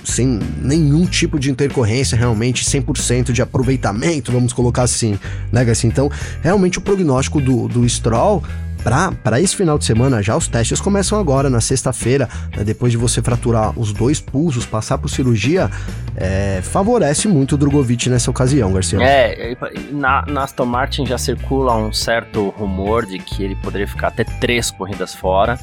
sem 0.05 0.39
nenhum 0.61 1.07
tipo 1.07 1.39
de 1.39 1.51
intercorrência, 1.51 2.17
realmente 2.17 2.65
100% 2.65 3.33
de 3.33 3.41
aproveitamento, 3.41 4.31
vamos 4.31 4.53
colocar 4.53 4.83
assim, 4.83 5.19
né, 5.51 5.65
Garcia? 5.65 5.89
Então, 5.89 6.11
realmente 6.43 6.79
o 6.79 6.81
prognóstico 6.83 7.41
do, 7.41 7.67
do 7.67 7.89
Stroll 7.89 8.43
para 8.83 9.41
esse 9.41 9.55
final 9.55 9.79
de 9.79 9.85
semana 9.85 10.23
já 10.23 10.37
os 10.37 10.49
testes 10.49 10.81
começam 10.81 11.19
agora, 11.19 11.51
na 11.51 11.61
sexta-feira, 11.61 12.29
né, 12.57 12.65
depois 12.65 12.93
de 12.93 12.99
você 12.99 13.23
fraturar 13.23 13.79
os 13.79 13.93
dois 13.93 14.21
pulsos, 14.21 14.67
passar 14.67 14.99
por 14.99 15.09
cirurgia, 15.09 15.71
é, 16.17 16.61
favorece 16.63 17.29
muito 17.29 17.55
o 17.55 17.59
Drogovic 17.59 18.09
nessa 18.09 18.31
ocasião, 18.31 18.73
Garcia. 18.73 18.99
É, 19.03 19.57
na, 19.93 20.25
na 20.27 20.45
Aston 20.45 20.67
Martin 20.67 21.07
já 21.07 21.19
circula 21.19 21.77
um 21.77 21.93
certo 21.93 22.49
rumor 22.51 23.07
de 23.07 23.19
que 23.19 23.43
ele 23.43 23.57
poderia 23.57 23.87
ficar 23.87 24.09
até 24.09 24.25
três 24.25 24.71
corridas 24.71 25.15
fora. 25.15 25.59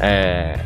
É, 0.00 0.58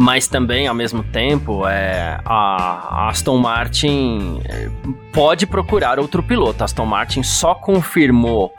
mas 0.00 0.26
também, 0.26 0.66
ao 0.66 0.74
mesmo 0.74 1.02
tempo, 1.02 1.68
é, 1.68 2.18
a 2.24 3.10
Aston 3.10 3.36
Martin 3.36 4.40
é, 4.46 4.70
pode 5.12 5.46
procurar 5.46 5.98
outro 5.98 6.22
piloto. 6.22 6.62
A 6.62 6.64
Aston 6.64 6.86
Martin 6.86 7.22
só 7.22 7.54
confirmou 7.54 8.50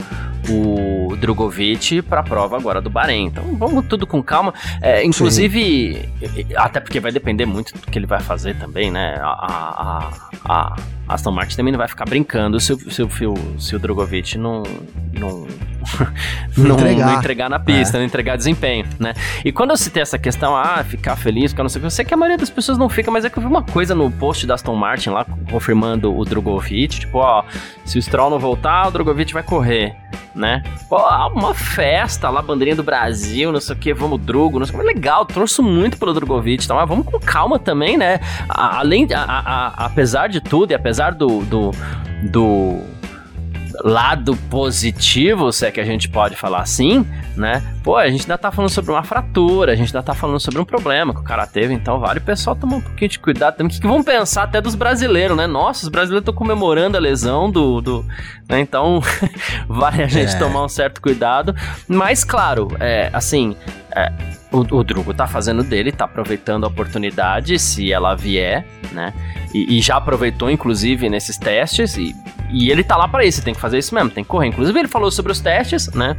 o 0.48 1.16
Drogovic 1.16 2.00
para 2.02 2.20
a 2.20 2.22
prova 2.22 2.56
agora 2.56 2.80
do 2.80 2.88
Bahrein. 2.88 3.24
Então 3.26 3.56
vamos 3.56 3.86
tudo 3.86 4.06
com 4.06 4.22
calma. 4.22 4.54
É, 4.80 5.04
inclusive, 5.04 6.08
Sim. 6.20 6.44
até 6.54 6.78
porque 6.78 7.00
vai 7.00 7.10
depender 7.10 7.44
muito 7.44 7.74
do 7.74 7.90
que 7.90 7.98
ele 7.98 8.06
vai 8.06 8.20
fazer 8.20 8.54
também, 8.54 8.92
né? 8.92 9.18
A, 9.20 10.12
a, 10.44 10.48
a 10.48 10.76
Aston 11.08 11.32
Martin 11.32 11.56
também 11.56 11.72
não 11.72 11.78
vai 11.78 11.88
ficar 11.88 12.04
brincando 12.04 12.60
se, 12.60 12.72
se, 12.76 12.90
se, 12.92 13.24
se 13.58 13.74
o 13.74 13.78
Drogovic 13.80 14.38
não, 14.38 14.62
não 15.12 15.44
não, 16.56 16.74
entregar. 16.74 17.06
não, 17.06 17.18
entregar. 17.18 17.50
na 17.50 17.58
pista, 17.58 17.96
é. 17.96 17.98
não 17.98 18.06
entregar 18.06 18.36
desempenho, 18.36 18.86
né? 18.98 19.14
E 19.44 19.52
quando 19.52 19.70
eu 19.70 19.76
citei 19.76 20.02
essa 20.02 20.18
questão, 20.18 20.56
ah, 20.56 20.82
ficar 20.84 21.16
feliz, 21.16 21.50
ficar 21.52 21.62
não 21.62 21.70
sei 21.70 21.78
o 21.78 21.82
que, 21.82 21.86
eu 21.86 21.90
sei 21.90 22.04
que 22.04 22.14
a 22.14 22.16
maioria 22.16 22.38
das 22.38 22.50
pessoas 22.50 22.78
não 22.78 22.88
fica, 22.88 23.10
mas 23.10 23.24
é 23.24 23.30
que 23.30 23.38
eu 23.38 23.42
vi 23.42 23.48
uma 23.48 23.62
coisa 23.62 23.94
no 23.94 24.10
post 24.10 24.46
da 24.46 24.54
Aston 24.54 24.74
Martin 24.74 25.10
lá, 25.10 25.26
confirmando 25.50 26.16
o 26.16 26.24
Drogovic, 26.24 27.00
tipo, 27.00 27.18
ó, 27.18 27.44
se 27.84 27.98
o 27.98 28.02
Stroll 28.02 28.30
não 28.30 28.38
voltar, 28.38 28.88
o 28.88 28.90
Drogovic 28.90 29.32
vai 29.32 29.42
correr, 29.42 29.94
né? 30.34 30.62
Pô, 30.88 30.98
uma 31.34 31.54
festa 31.54 32.30
lá, 32.30 32.42
bandeirinha 32.42 32.76
do 32.76 32.82
Brasil, 32.82 33.52
não 33.52 33.60
sei 33.60 33.74
o 33.74 33.78
que, 33.78 33.94
vamos 33.94 34.20
Drogo, 34.20 34.58
não 34.58 34.66
sei 34.66 34.76
o 34.76 34.78
que, 34.78 34.86
legal, 34.86 35.24
torço 35.24 35.62
muito 35.62 35.98
pelo 35.98 36.14
Drogovic, 36.14 36.64
então, 36.64 36.76
mas 36.76 36.88
vamos 36.88 37.06
com 37.06 37.18
calma 37.18 37.58
também, 37.58 37.96
né? 37.96 38.20
Além, 38.48 39.06
a, 39.12 39.22
a, 39.22 39.38
a, 39.38 39.86
apesar 39.86 40.28
de 40.28 40.40
tudo 40.40 40.72
e 40.72 40.74
apesar 40.74 41.14
do, 41.14 41.40
do, 41.44 41.70
do 42.22 42.80
lado 43.82 44.36
positivo, 44.48 45.52
se 45.52 45.66
é 45.66 45.70
que 45.70 45.80
a 45.80 45.84
gente 45.84 46.08
pode 46.08 46.36
falar 46.36 46.60
assim, 46.60 47.06
né? 47.36 47.62
Pô, 47.82 47.96
a 47.96 48.08
gente 48.08 48.22
ainda 48.22 48.38
tá 48.38 48.50
falando 48.52 48.70
sobre 48.70 48.92
uma 48.92 49.02
fratura, 49.02 49.72
a 49.72 49.74
gente 49.74 49.88
ainda 49.88 50.02
tá 50.02 50.14
falando 50.14 50.38
sobre 50.38 50.60
um 50.60 50.64
problema 50.64 51.12
que 51.12 51.20
o 51.20 51.24
cara 51.24 51.46
teve, 51.46 51.74
então 51.74 51.98
vale 51.98 52.18
o 52.18 52.22
pessoal 52.22 52.54
tomar 52.54 52.76
um 52.76 52.80
pouquinho 52.80 53.10
de 53.10 53.18
cuidado 53.18 53.56
também. 53.56 53.70
O 53.70 53.74
que, 53.74 53.80
que 53.80 53.86
vão 53.86 54.02
pensar 54.02 54.44
até 54.44 54.60
dos 54.60 54.74
brasileiros, 54.74 55.36
né? 55.36 55.46
Nossa, 55.46 55.84
os 55.84 55.88
brasileiros 55.88 56.22
estão 56.22 56.34
comemorando 56.34 56.96
a 56.96 57.00
lesão 57.00 57.50
do. 57.50 57.80
do 57.80 58.04
né? 58.48 58.60
Então, 58.60 59.00
vale 59.68 60.02
a 60.02 60.08
gente 60.08 60.34
é. 60.34 60.38
tomar 60.38 60.64
um 60.64 60.68
certo 60.68 61.00
cuidado. 61.00 61.54
Mas, 61.88 62.24
claro, 62.24 62.68
é, 62.78 63.10
assim. 63.12 63.56
É, 63.94 64.12
o, 64.52 64.60
o 64.78 64.84
Drugo 64.84 65.14
tá 65.14 65.26
fazendo 65.26 65.62
dele, 65.62 65.90
tá 65.90 66.04
aproveitando 66.04 66.64
a 66.64 66.68
oportunidade, 66.68 67.58
se 67.58 67.92
ela 67.92 68.14
vier, 68.14 68.66
né? 68.92 69.12
E, 69.54 69.78
e 69.78 69.80
já 69.80 69.96
aproveitou, 69.96 70.50
inclusive, 70.50 71.08
nesses 71.08 71.36
testes, 71.36 71.96
e, 71.96 72.14
e 72.50 72.70
ele 72.70 72.84
tá 72.84 72.96
lá 72.96 73.08
para 73.08 73.24
isso, 73.24 73.42
tem 73.42 73.54
que 73.54 73.60
fazer 73.60 73.78
isso 73.78 73.94
mesmo, 73.94 74.10
tem 74.10 74.22
que 74.22 74.30
correr. 74.30 74.48
Inclusive, 74.48 74.78
ele 74.78 74.88
falou 74.88 75.10
sobre 75.10 75.32
os 75.32 75.40
testes, 75.40 75.88
né? 75.92 76.16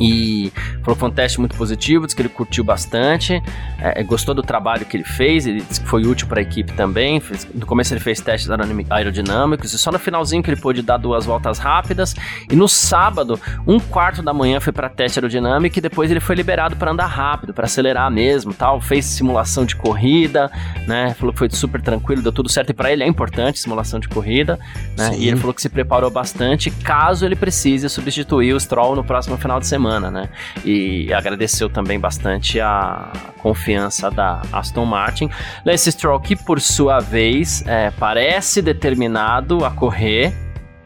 E 0.00 0.52
falou 0.82 0.94
que 0.94 1.00
foi 1.00 1.08
um 1.08 1.12
teste 1.12 1.38
muito 1.38 1.56
positivo, 1.56 2.04
disse 2.06 2.16
que 2.16 2.22
ele 2.22 2.28
curtiu 2.28 2.64
bastante, 2.64 3.40
é, 3.78 4.02
gostou 4.02 4.34
do 4.34 4.42
trabalho 4.42 4.84
que 4.84 4.96
ele 4.96 5.04
fez, 5.04 5.46
ele 5.46 5.60
disse 5.60 5.80
que 5.80 5.88
foi 5.88 6.06
útil 6.06 6.26
para 6.26 6.40
a 6.40 6.42
equipe 6.42 6.72
também. 6.72 7.20
Fez, 7.20 7.46
no 7.54 7.66
começo 7.66 7.92
ele 7.92 8.00
fez 8.00 8.20
testes 8.20 8.50
aerodinâmicos 8.90 9.72
e 9.72 9.78
só 9.78 9.92
no 9.92 9.98
finalzinho 9.98 10.42
que 10.42 10.50
ele 10.50 10.60
pôde 10.60 10.82
dar 10.82 10.96
duas 10.96 11.24
voltas 11.24 11.58
rápidas. 11.58 12.14
E 12.50 12.56
no 12.56 12.68
sábado, 12.68 13.40
um 13.66 13.78
quarto 13.78 14.22
da 14.22 14.32
manhã 14.32 14.60
foi 14.60 14.72
para 14.72 14.88
teste 14.88 15.18
aerodinâmico 15.18 15.78
e 15.78 15.80
depois 15.80 16.10
ele 16.10 16.20
foi 16.20 16.34
liberado 16.34 16.76
para 16.76 16.90
andar 16.90 17.06
rápido, 17.06 17.54
para 17.54 17.66
acelerar 17.66 18.10
mesmo, 18.10 18.52
tal. 18.52 18.80
Fez 18.80 19.04
simulação 19.04 19.64
de 19.64 19.76
corrida, 19.76 20.50
né? 20.86 21.14
Falou 21.14 21.32
que 21.32 21.38
foi 21.38 21.50
super 21.50 21.80
tranquilo, 21.80 22.22
deu 22.22 22.32
tudo 22.32 22.48
certo 22.48 22.70
e 22.70 22.74
para 22.74 22.92
ele 22.92 23.02
é 23.02 23.06
importante 23.06 23.58
simulação 23.58 24.00
de 24.00 24.08
corrida, 24.08 24.58
né? 24.96 25.12
E 25.16 25.28
ele 25.28 25.36
falou 25.36 25.54
que 25.54 25.62
se 25.62 25.68
preparou 25.68 26.10
bastante 26.10 26.70
caso 26.70 27.24
ele 27.24 27.36
precise 27.36 27.88
substituir 27.88 28.52
o 28.52 28.60
Stroll 28.60 28.96
no 28.96 29.04
próximo 29.04 29.36
final 29.36 29.60
de 29.60 29.66
semana 29.66 29.83
semana, 29.84 30.10
né? 30.10 30.28
E 30.64 31.12
agradeceu 31.12 31.68
também 31.68 32.00
bastante 32.00 32.58
a 32.58 33.12
confiança 33.38 34.10
da 34.10 34.40
Aston 34.50 34.86
Martin. 34.86 35.28
Lance 35.64 35.92
Stroll, 35.92 36.18
que 36.20 36.34
por 36.34 36.60
sua 36.60 37.00
vez 37.00 37.62
é, 37.66 37.90
parece 37.90 38.62
determinado 38.62 39.64
a 39.64 39.70
correr, 39.70 40.32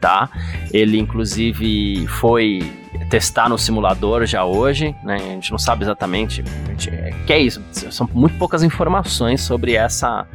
tá? 0.01 0.29
Ele 0.73 0.99
inclusive 0.99 2.07
foi 2.09 2.61
testar 3.09 3.49
no 3.49 3.59
simulador 3.59 4.27
já 4.27 4.45
hoje, 4.45 4.95
né? 5.03 5.17
A 5.17 5.19
gente 5.19 5.51
não 5.51 5.59
sabe 5.59 5.85
exatamente. 5.85 6.45
Gente, 6.67 6.91
é, 6.91 7.11
que 7.27 7.33
é 7.33 7.39
isso, 7.39 7.63
são 7.91 8.09
muito 8.13 8.37
poucas 8.37 8.63
informações 8.63 9.41
sobre 9.41 9.75
essa 9.75 10.27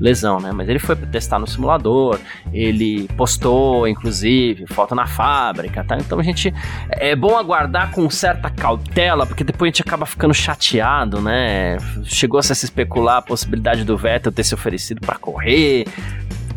lesão, 0.00 0.38
né? 0.40 0.52
Mas 0.52 0.68
ele 0.68 0.78
foi 0.78 0.94
testar 0.96 1.38
no 1.38 1.46
simulador, 1.46 2.18
ele 2.52 3.08
postou, 3.16 3.88
inclusive, 3.88 4.66
foto 4.68 4.94
na 4.94 5.06
fábrica, 5.06 5.82
tá? 5.84 5.96
Então 5.96 6.18
a 6.18 6.22
gente 6.22 6.52
é 6.90 7.16
bom 7.16 7.36
aguardar 7.36 7.90
com 7.90 8.08
certa 8.08 8.50
cautela, 8.50 9.26
porque 9.26 9.42
depois 9.42 9.68
a 9.68 9.70
gente 9.70 9.82
acaba 9.82 10.06
ficando 10.06 10.34
chateado, 10.34 11.20
né? 11.20 11.78
Chegou 12.04 12.38
a 12.38 12.42
se 12.42 12.52
especular 12.52 13.18
a 13.18 13.22
possibilidade 13.22 13.84
do 13.84 13.96
Vettel 13.96 14.32
ter 14.32 14.44
se 14.44 14.54
oferecido 14.54 15.00
para 15.00 15.18
correr, 15.18 15.86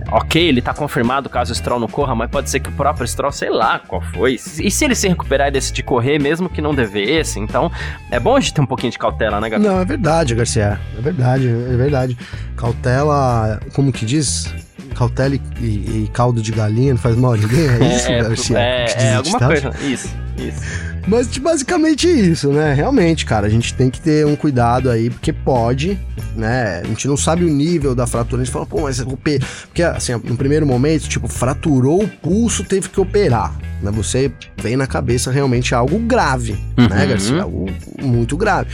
ok, 0.09 0.41
ele 0.49 0.61
tá 0.61 0.73
confirmado 0.73 1.29
caso 1.29 1.51
o 1.51 1.55
Stroll 1.55 1.79
não 1.79 1.87
corra, 1.87 2.15
mas 2.15 2.29
pode 2.29 2.49
ser 2.49 2.59
que 2.59 2.69
o 2.69 2.71
próprio 2.71 3.07
Stroll, 3.07 3.31
sei 3.31 3.49
lá 3.49 3.79
qual 3.79 4.01
foi. 4.01 4.33
E 4.35 4.71
se 4.71 4.85
ele 4.85 4.95
se 4.95 5.07
recuperar 5.07 5.47
e 5.47 5.51
decidir 5.51 5.83
correr, 5.83 6.19
mesmo 6.19 6.49
que 6.49 6.61
não 6.61 6.73
devesse? 6.73 7.39
Então, 7.39 7.71
é 8.09 8.19
bom 8.19 8.35
a 8.35 8.39
gente 8.39 8.53
ter 8.53 8.61
um 8.61 8.65
pouquinho 8.65 8.91
de 8.91 8.99
cautela, 8.99 9.39
né, 9.39 9.49
Gabriel? 9.49 9.73
Não, 9.73 9.81
é 9.81 9.85
verdade, 9.85 10.35
Garcia. 10.35 10.79
É 10.97 11.01
verdade, 11.01 11.47
é 11.47 11.75
verdade. 11.75 12.17
Cautela, 12.55 13.59
como 13.73 13.91
que 13.91 14.05
diz? 14.05 14.53
Cautela 14.95 15.35
e, 15.35 15.41
e, 15.59 16.03
e 16.03 16.09
caldo 16.13 16.41
de 16.41 16.51
galinha 16.51 16.93
não 16.93 16.99
faz 16.99 17.15
mal 17.15 17.33
a 17.33 17.37
ninguém? 17.37 17.67
É 17.67 17.95
isso, 17.95 18.11
é, 18.11 18.23
Garcia? 18.23 18.59
É, 18.59 18.85
é 18.97 19.15
alguma 19.15 19.39
coisa. 19.39 19.71
Isso, 19.81 20.09
isso. 20.37 20.90
Mas 21.07 21.27
basicamente 21.37 22.07
isso, 22.07 22.51
né? 22.51 22.73
Realmente, 22.73 23.25
cara, 23.25 23.47
a 23.47 23.49
gente 23.49 23.73
tem 23.73 23.89
que 23.89 23.99
ter 23.99 24.25
um 24.25 24.35
cuidado 24.35 24.89
aí, 24.89 25.09
porque 25.09 25.33
pode, 25.33 25.99
né? 26.35 26.81
A 26.83 26.87
gente 26.87 27.07
não 27.07 27.17
sabe 27.17 27.43
o 27.43 27.49
nível 27.49 27.95
da 27.95 28.05
fratura. 28.05 28.41
A 28.41 28.45
gente 28.45 28.53
fala, 28.53 28.65
pô, 28.65 28.81
mas 28.81 28.99
oper... 28.99 29.41
porque 29.65 29.83
assim, 29.83 30.13
no 30.13 30.37
primeiro 30.37 30.65
momento, 30.65 31.07
tipo, 31.07 31.27
fraturou 31.27 32.03
o 32.03 32.07
pulso, 32.07 32.63
teve 32.63 32.89
que 32.89 32.99
operar. 32.99 33.53
Né? 33.81 33.91
Você 33.91 34.31
vem 34.57 34.75
na 34.75 34.87
cabeça 34.87 35.31
realmente 35.31 35.73
algo 35.73 35.97
grave, 35.99 36.53
né, 36.77 36.83
uhum. 36.83 36.89
né, 36.89 37.05
Garcia? 37.05 37.43
Algo 37.43 37.65
muito 38.01 38.37
grave. 38.37 38.69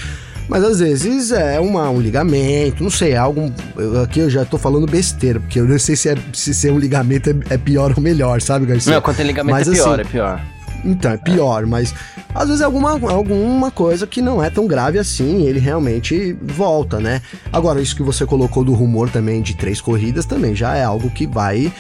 Mas 0.49 0.63
às 0.63 0.79
vezes 0.79 1.31
é 1.31 1.59
uma, 1.59 1.89
um 1.89 1.99
ligamento, 1.99 2.81
não 2.81 2.89
sei, 2.89 3.11
é 3.11 3.17
algo. 3.17 3.51
Eu, 3.75 4.01
aqui 4.01 4.21
eu 4.21 4.29
já 4.29 4.45
tô 4.45 4.57
falando 4.57 4.85
besteira, 4.85 5.41
porque 5.41 5.59
eu 5.59 5.65
não 5.65 5.77
sei 5.77 5.95
se, 5.95 6.09
é, 6.09 6.15
se 6.31 6.53
ser 6.53 6.71
um 6.71 6.79
ligamento 6.79 7.29
é, 7.29 7.55
é 7.55 7.57
pior 7.57 7.93
ou 7.95 8.01
melhor, 8.01 8.41
sabe, 8.41 8.65
Garcia? 8.65 8.93
Não, 8.93 9.01
quando 9.01 9.17
tem 9.17 9.27
ligamento 9.27 9.53
Mas, 9.53 9.67
é 9.67 9.71
pior, 9.71 9.99
assim, 9.99 10.07
é 10.07 10.11
pior. 10.11 10.41
Então, 10.83 11.11
é 11.11 11.17
pior, 11.17 11.65
mas 11.65 11.93
às 12.33 12.47
vezes 12.47 12.61
é 12.61 12.65
alguma, 12.65 12.91
alguma 12.91 13.71
coisa 13.71 14.05
que 14.05 14.21
não 14.21 14.43
é 14.43 14.49
tão 14.49 14.67
grave 14.67 14.99
assim, 14.99 15.45
ele 15.47 15.59
realmente 15.59 16.37
volta, 16.41 16.99
né? 16.99 17.21
Agora, 17.51 17.81
isso 17.81 17.95
que 17.95 18.03
você 18.03 18.25
colocou 18.25 18.63
do 18.63 18.73
rumor 18.73 19.09
também 19.09 19.41
de 19.41 19.55
três 19.55 19.81
corridas 19.81 20.25
também 20.25 20.55
já 20.55 20.75
é 20.75 20.83
algo 20.83 21.09
que 21.09 21.25
vai, 21.25 21.71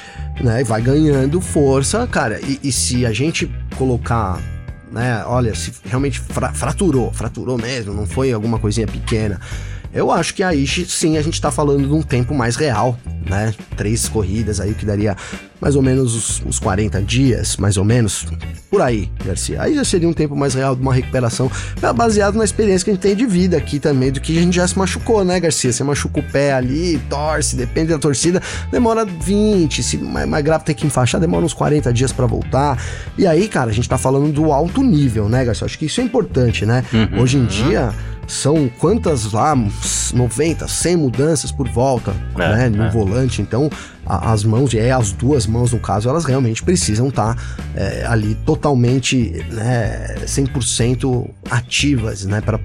né, 0.41 0.63
vai 0.63 0.81
ganhando 0.81 1.39
força, 1.39 2.07
cara. 2.07 2.39
E, 2.41 2.59
e 2.63 2.71
se 2.71 3.05
a 3.05 3.13
gente 3.13 3.51
colocar, 3.77 4.39
né, 4.91 5.23
olha, 5.25 5.53
se 5.53 5.71
realmente 5.85 6.19
fra 6.19 6.53
fraturou, 6.53 7.11
fraturou 7.13 7.57
mesmo, 7.57 7.93
não 7.93 8.07
foi 8.07 8.31
alguma 8.31 8.57
coisinha 8.57 8.87
pequena. 8.87 9.39
Eu 9.93 10.11
acho 10.11 10.33
que 10.33 10.43
aí 10.43 10.67
sim 10.67 11.17
a 11.17 11.21
gente 11.21 11.39
tá 11.41 11.49
falando 11.49 11.87
de 11.87 11.93
um 11.93 12.01
tempo 12.01 12.33
mais 12.33 12.55
real, 12.55 12.99
né? 13.25 13.53
Três 13.75 14.07
corridas 14.07 14.59
aí 14.59 14.73
que 14.73 14.85
daria 14.85 15.15
mais 15.59 15.75
ou 15.75 15.81
menos 15.81 16.15
uns, 16.15 16.43
uns 16.45 16.59
40 16.59 17.01
dias, 17.01 17.57
mais 17.57 17.77
ou 17.77 17.83
menos, 17.83 18.25
por 18.69 18.81
aí, 18.81 19.09
Garcia. 19.25 19.61
Aí 19.61 19.75
já 19.75 19.83
seria 19.83 20.07
um 20.07 20.13
tempo 20.13 20.35
mais 20.35 20.53
real 20.53 20.75
de 20.75 20.81
uma 20.81 20.93
recuperação, 20.93 21.51
baseado 21.95 22.35
na 22.35 22.43
experiência 22.43 22.85
que 22.85 22.91
a 22.91 22.93
gente 22.93 23.01
tem 23.01 23.15
de 23.15 23.25
vida 23.25 23.57
aqui 23.57 23.79
também, 23.79 24.11
do 24.11 24.19
que 24.19 24.37
a 24.37 24.41
gente 24.41 24.55
já 24.55 24.67
se 24.67 24.77
machucou, 24.77 25.23
né, 25.23 25.39
Garcia? 25.39 25.71
Você 25.71 25.83
machuca 25.83 26.19
o 26.19 26.23
pé 26.23 26.53
ali, 26.53 26.99
torce, 27.09 27.55
depende 27.55 27.89
da 27.89 27.99
torcida, 27.99 28.41
demora 28.71 29.05
20, 29.05 29.81
se 29.83 29.97
mais, 29.97 30.27
mais 30.27 30.43
grave 30.43 30.63
tem 30.63 30.75
que 30.75 30.85
enfaixar, 30.85 31.19
demora 31.19 31.45
uns 31.45 31.53
40 31.53 31.91
dias 31.93 32.11
para 32.11 32.25
voltar. 32.25 32.81
E 33.17 33.25
aí, 33.25 33.47
cara, 33.47 33.71
a 33.71 33.73
gente 33.73 33.89
tá 33.89 33.97
falando 33.97 34.31
do 34.31 34.51
alto 34.51 34.83
nível, 34.83 35.27
né, 35.27 35.43
Garcia? 35.43 35.65
Acho 35.65 35.77
que 35.77 35.85
isso 35.85 36.01
é 36.01 36.03
importante, 36.03 36.65
né? 36.65 36.83
Uhum. 36.93 37.21
Hoje 37.21 37.37
em 37.37 37.45
dia 37.45 37.93
são 38.27 38.69
quantas 38.77 39.31
lá, 39.31 39.55
90, 40.13 40.67
100 40.67 40.97
mudanças 40.97 41.51
por 41.51 41.67
volta, 41.69 42.13
é, 42.35 42.55
né, 42.55 42.69
no 42.69 42.83
é. 42.83 42.89
volante. 42.89 43.41
Então, 43.41 43.69
as 44.07 44.43
mãos, 44.43 44.73
e 44.73 44.79
é 44.79 44.91
as 44.91 45.11
duas 45.11 45.45
mãos 45.45 45.73
no 45.73 45.79
caso, 45.79 46.09
elas 46.09 46.25
realmente 46.25 46.63
precisam 46.63 47.09
estar 47.09 47.35
tá, 47.35 47.41
é, 47.75 48.05
ali 48.05 48.35
totalmente, 48.45 49.43
né, 49.51 50.15
100% 50.25 51.29
ativas, 51.49 52.25
né, 52.25 52.41
para 52.41 52.59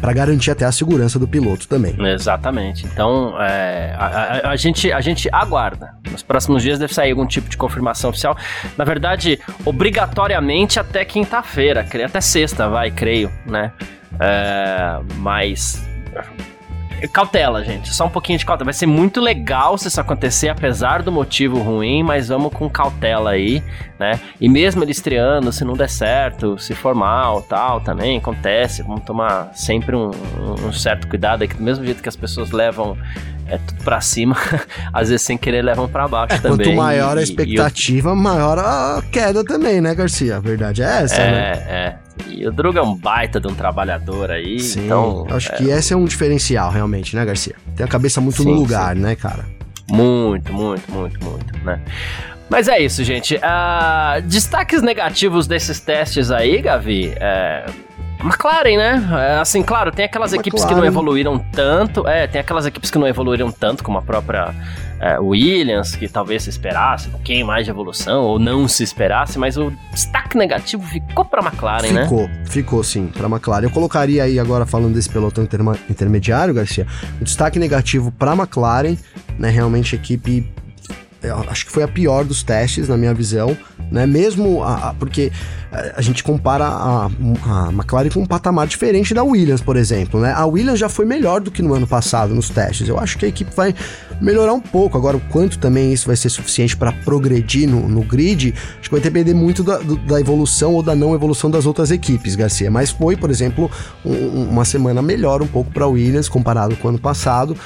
para 0.00 0.12
garantir 0.12 0.50
até 0.50 0.66
a 0.66 0.72
segurança 0.72 1.18
do 1.18 1.26
piloto 1.26 1.66
também. 1.66 1.94
Exatamente. 2.12 2.84
Então, 2.84 3.40
é, 3.40 3.94
a, 3.98 4.04
a, 4.04 4.50
a, 4.50 4.56
gente, 4.56 4.92
a 4.92 5.00
gente 5.00 5.30
aguarda. 5.32 5.94
Nos 6.10 6.22
próximos 6.22 6.62
dias 6.62 6.78
deve 6.78 6.92
sair 6.92 7.12
algum 7.12 7.26
tipo 7.26 7.48
de 7.48 7.56
confirmação 7.56 8.10
oficial. 8.10 8.36
Na 8.76 8.84
verdade, 8.84 9.40
obrigatoriamente 9.64 10.78
até 10.78 11.06
quinta-feira, 11.06 11.86
até 12.04 12.20
sexta, 12.20 12.68
vai, 12.68 12.90
creio, 12.90 13.32
né? 13.46 13.72
É, 14.20 15.00
mas 15.16 15.82
cautela, 17.12 17.64
gente. 17.64 17.92
Só 17.92 18.06
um 18.06 18.10
pouquinho 18.10 18.38
de 18.38 18.44
cautela. 18.44 18.66
Vai 18.66 18.74
ser 18.74 18.86
muito 18.86 19.20
legal 19.20 19.76
se 19.78 19.88
isso 19.88 20.00
acontecer, 20.00 20.48
apesar 20.48 21.02
do 21.02 21.12
motivo 21.12 21.58
ruim, 21.58 22.02
mas 22.02 22.28
vamos 22.28 22.52
com 22.52 22.68
cautela 22.68 23.30
aí, 23.30 23.62
né? 23.98 24.20
E 24.40 24.48
mesmo 24.48 24.82
ele 24.82 24.92
estreando, 24.92 25.52
se 25.52 25.64
não 25.64 25.74
der 25.74 25.88
certo, 25.88 26.58
se 26.58 26.74
for 26.74 26.94
mal, 26.94 27.42
tal, 27.42 27.80
também 27.80 28.18
acontece. 28.18 28.82
Vamos 28.82 29.04
tomar 29.04 29.50
sempre 29.54 29.96
um, 29.96 30.10
um 30.66 30.72
certo 30.72 31.08
cuidado 31.08 31.42
aí, 31.42 31.48
que 31.48 31.56
do 31.56 31.62
mesmo 31.62 31.84
jeito 31.84 32.02
que 32.02 32.08
as 32.08 32.16
pessoas 32.16 32.50
levam 32.50 32.96
é 33.46 33.58
tudo 33.58 33.84
pra 33.84 34.00
cima, 34.00 34.36
às 34.92 35.10
vezes 35.10 35.22
sem 35.22 35.36
querer 35.36 35.62
levam 35.62 35.88
para 35.88 36.08
baixo 36.08 36.36
é, 36.36 36.38
também. 36.38 36.68
Quanto 36.68 36.76
maior 36.76 37.18
a 37.18 37.22
expectativa, 37.22 38.14
maior 38.14 38.58
a 38.58 39.02
queda 39.12 39.44
também, 39.44 39.80
né, 39.80 39.94
Garcia? 39.94 40.36
A 40.36 40.40
verdade 40.40 40.82
é 40.82 41.02
essa, 41.02 41.16
é, 41.16 41.30
né? 41.30 41.50
É, 41.68 41.96
E 42.28 42.46
o 42.46 42.52
Druga 42.52 42.80
é 42.80 42.82
um 42.82 42.94
baita 42.94 43.40
de 43.40 43.48
um 43.48 43.54
trabalhador 43.54 44.30
aí, 44.30 44.60
Sim, 44.60 44.86
então... 44.86 45.26
acho 45.30 45.52
é... 45.52 45.56
que 45.56 45.64
esse 45.64 45.92
é 45.92 45.96
um 45.96 46.04
diferencial, 46.04 46.70
realmente, 46.70 47.14
né, 47.16 47.24
Garcia? 47.24 47.54
Tem 47.76 47.84
a 47.84 47.88
cabeça 47.88 48.20
muito 48.20 48.42
sim, 48.42 48.48
no 48.48 48.54
lugar, 48.54 48.94
sim. 48.94 49.02
né, 49.02 49.16
cara? 49.16 49.44
Muito, 49.90 50.52
muito, 50.52 50.90
muito, 50.90 51.24
muito, 51.24 51.64
né? 51.64 51.80
Mas 52.48 52.68
é 52.68 52.78
isso, 52.78 53.02
gente. 53.02 53.36
Uh, 53.36 54.22
destaques 54.22 54.82
negativos 54.82 55.46
desses 55.46 55.80
testes 55.80 56.30
aí, 56.30 56.60
Gavi. 56.60 57.12
É, 57.16 57.64
McLaren, 58.22 58.76
né? 58.76 59.08
É, 59.12 59.40
assim, 59.40 59.62
claro, 59.62 59.90
tem 59.90 60.04
aquelas 60.04 60.32
McLaren. 60.32 60.40
equipes 60.40 60.64
que 60.64 60.74
não 60.74 60.84
evoluíram 60.84 61.38
tanto. 61.38 62.06
É, 62.06 62.26
tem 62.26 62.40
aquelas 62.40 62.66
equipes 62.66 62.90
que 62.90 62.98
não 62.98 63.06
evoluíram 63.06 63.50
tanto, 63.50 63.82
como 63.82 63.98
a 63.98 64.02
própria 64.02 64.54
é, 65.04 65.18
Williams, 65.20 65.94
que 65.94 66.08
talvez 66.08 66.44
se 66.44 66.48
esperasse 66.48 67.08
um 67.08 67.10
pouquinho 67.10 67.46
mais 67.46 67.66
de 67.66 67.70
evolução, 67.70 68.22
ou 68.22 68.38
não 68.38 68.66
se 68.66 68.82
esperasse, 68.82 69.38
mas 69.38 69.58
o 69.58 69.70
destaque 69.92 70.34
negativo 70.34 70.82
ficou 70.82 71.26
para 71.26 71.42
McLaren, 71.42 71.88
ficou, 71.88 71.94
né? 71.94 72.04
Ficou, 72.04 72.30
ficou 72.46 72.82
sim, 72.82 73.08
para 73.08 73.28
McLaren. 73.28 73.64
Eu 73.64 73.70
colocaria 73.70 74.24
aí 74.24 74.38
agora, 74.38 74.64
falando 74.64 74.94
desse 74.94 75.10
pelotão 75.10 75.46
intermediário, 75.90 76.54
Garcia, 76.54 76.86
o 77.20 77.24
destaque 77.24 77.58
negativo 77.58 78.10
para 78.12 78.32
McLaren, 78.32 78.96
né? 79.38 79.50
Realmente 79.50 79.94
a 79.94 79.98
equipe 79.98 80.50
acho 81.48 81.66
que 81.66 81.72
foi 81.72 81.82
a 81.82 81.88
pior 81.88 82.24
dos 82.24 82.42
testes, 82.42 82.88
na 82.88 82.96
minha 82.96 83.14
visão, 83.14 83.56
né? 83.90 84.06
Mesmo 84.06 84.62
a, 84.62 84.90
a, 84.90 84.94
porque 84.94 85.32
a, 85.72 85.98
a, 85.98 86.02
gente 86.02 86.22
compara 86.22 86.66
a, 86.66 87.06
a 87.06 87.68
McLaren 87.70 88.10
com 88.10 88.20
um 88.20 88.26
patamar 88.26 88.66
diferente 88.66 89.14
da 89.14 89.22
Williams, 89.22 89.60
por 89.60 89.76
exemplo, 89.76 90.20
né? 90.20 90.32
A 90.32 90.44
Williams 90.46 90.78
já 90.78 90.88
foi 90.88 91.04
melhor 91.04 91.40
do 91.40 91.50
que 91.50 91.62
no 91.62 91.74
ano 91.74 91.86
passado 91.86 92.34
nos 92.34 92.50
testes. 92.50 92.88
Eu 92.88 92.98
acho 92.98 93.18
que 93.18 93.24
a 93.24 93.28
equipe 93.28 93.54
vai 93.54 93.74
melhorar 94.20 94.52
um 94.52 94.60
pouco. 94.60 94.96
Agora, 94.96 95.16
o 95.16 95.20
quanto 95.20 95.58
também 95.58 95.92
isso 95.92 96.06
vai 96.06 96.16
ser 96.16 96.28
suficiente 96.28 96.76
para 96.76 96.92
progredir 96.92 97.68
no, 97.68 97.88
no, 97.88 98.02
grid, 98.02 98.54
acho 98.78 98.88
que 98.88 98.90
vai 98.90 99.00
depender 99.00 99.34
muito 99.34 99.62
da, 99.62 99.78
da, 99.78 100.20
evolução 100.20 100.74
ou 100.74 100.82
da 100.82 100.94
não 100.94 101.14
evolução 101.14 101.50
das 101.50 101.66
outras 101.66 101.90
equipes, 101.90 102.34
Garcia. 102.34 102.70
Mas 102.70 102.90
foi, 102.90 103.16
por 103.16 103.30
exemplo, 103.30 103.70
um, 104.04 104.50
uma 104.50 104.64
semana 104.64 105.02
melhor 105.02 105.42
um 105.42 105.46
pouco 105.46 105.70
para 105.70 105.86
Williams 105.86 106.28
comparado 106.28 106.76
com 106.76 106.88
o 106.88 106.90
ano 106.90 106.98
passado 106.98 107.56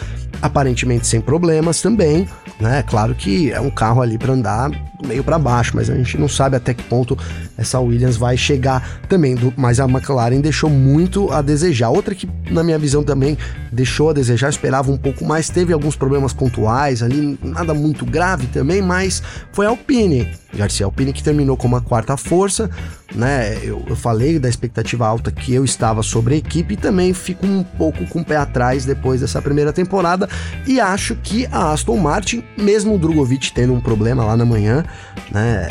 aparentemente 0.40 1.06
sem 1.06 1.20
problemas 1.20 1.82
também, 1.82 2.28
né? 2.60 2.82
Claro 2.82 3.14
que 3.14 3.50
é 3.50 3.60
um 3.60 3.70
carro 3.70 4.00
ali 4.00 4.16
para 4.16 4.32
andar 4.32 4.70
meio 5.06 5.22
para 5.22 5.38
baixo, 5.38 5.72
mas 5.74 5.88
a 5.88 5.94
gente 5.94 6.18
não 6.18 6.28
sabe 6.28 6.56
até 6.56 6.74
que 6.74 6.82
ponto 6.82 7.16
essa 7.56 7.78
Williams 7.78 8.16
vai 8.16 8.36
chegar 8.36 9.00
também. 9.08 9.34
Do, 9.34 9.52
mas 9.56 9.78
a 9.78 9.84
McLaren 9.84 10.40
deixou 10.40 10.68
muito 10.68 11.30
a 11.32 11.40
desejar. 11.40 11.90
Outra 11.90 12.14
que, 12.14 12.28
na 12.50 12.64
minha 12.64 12.78
visão, 12.78 13.02
também 13.02 13.38
deixou 13.70 14.10
a 14.10 14.12
desejar, 14.12 14.48
esperava 14.48 14.90
um 14.90 14.96
pouco 14.96 15.24
mais, 15.24 15.48
teve 15.48 15.72
alguns 15.72 15.94
problemas 15.94 16.32
pontuais 16.38 17.02
ali, 17.02 17.38
nada 17.42 17.74
muito 17.74 18.06
grave 18.06 18.46
também, 18.46 18.80
mas 18.80 19.22
foi 19.52 19.66
a 19.66 19.70
Alpine. 19.70 20.32
Garcia 20.54 20.86
Alpine 20.86 21.12
que 21.12 21.22
terminou 21.22 21.56
como 21.56 21.76
a 21.76 21.80
quarta 21.80 22.16
força, 22.16 22.70
né? 23.14 23.58
Eu, 23.62 23.82
eu, 23.86 23.96
falei 23.96 24.38
da 24.38 24.48
expectativa 24.48 25.06
alta 25.06 25.30
que 25.30 25.54
eu 25.54 25.64
estava 25.64 26.02
sobre 26.02 26.34
a 26.34 26.36
equipe 26.36 26.74
e 26.74 26.76
também 26.76 27.12
fico 27.14 27.46
um 27.46 27.62
pouco 27.62 28.06
com 28.06 28.20
o 28.20 28.24
pé 28.24 28.36
atrás 28.36 28.84
depois 28.84 29.20
dessa 29.20 29.40
primeira 29.40 29.72
temporada, 29.72 30.28
e 30.66 30.78
acho 30.80 31.14
que 31.16 31.46
a 31.46 31.72
Aston 31.72 31.96
Martin, 31.96 32.44
mesmo 32.56 32.94
o 32.94 32.98
Drogovic 32.98 33.52
tendo 33.52 33.72
um 33.72 33.80
problema 33.80 34.24
lá 34.24 34.36
na 34.36 34.44
manhã, 34.44 34.84
né, 35.30 35.68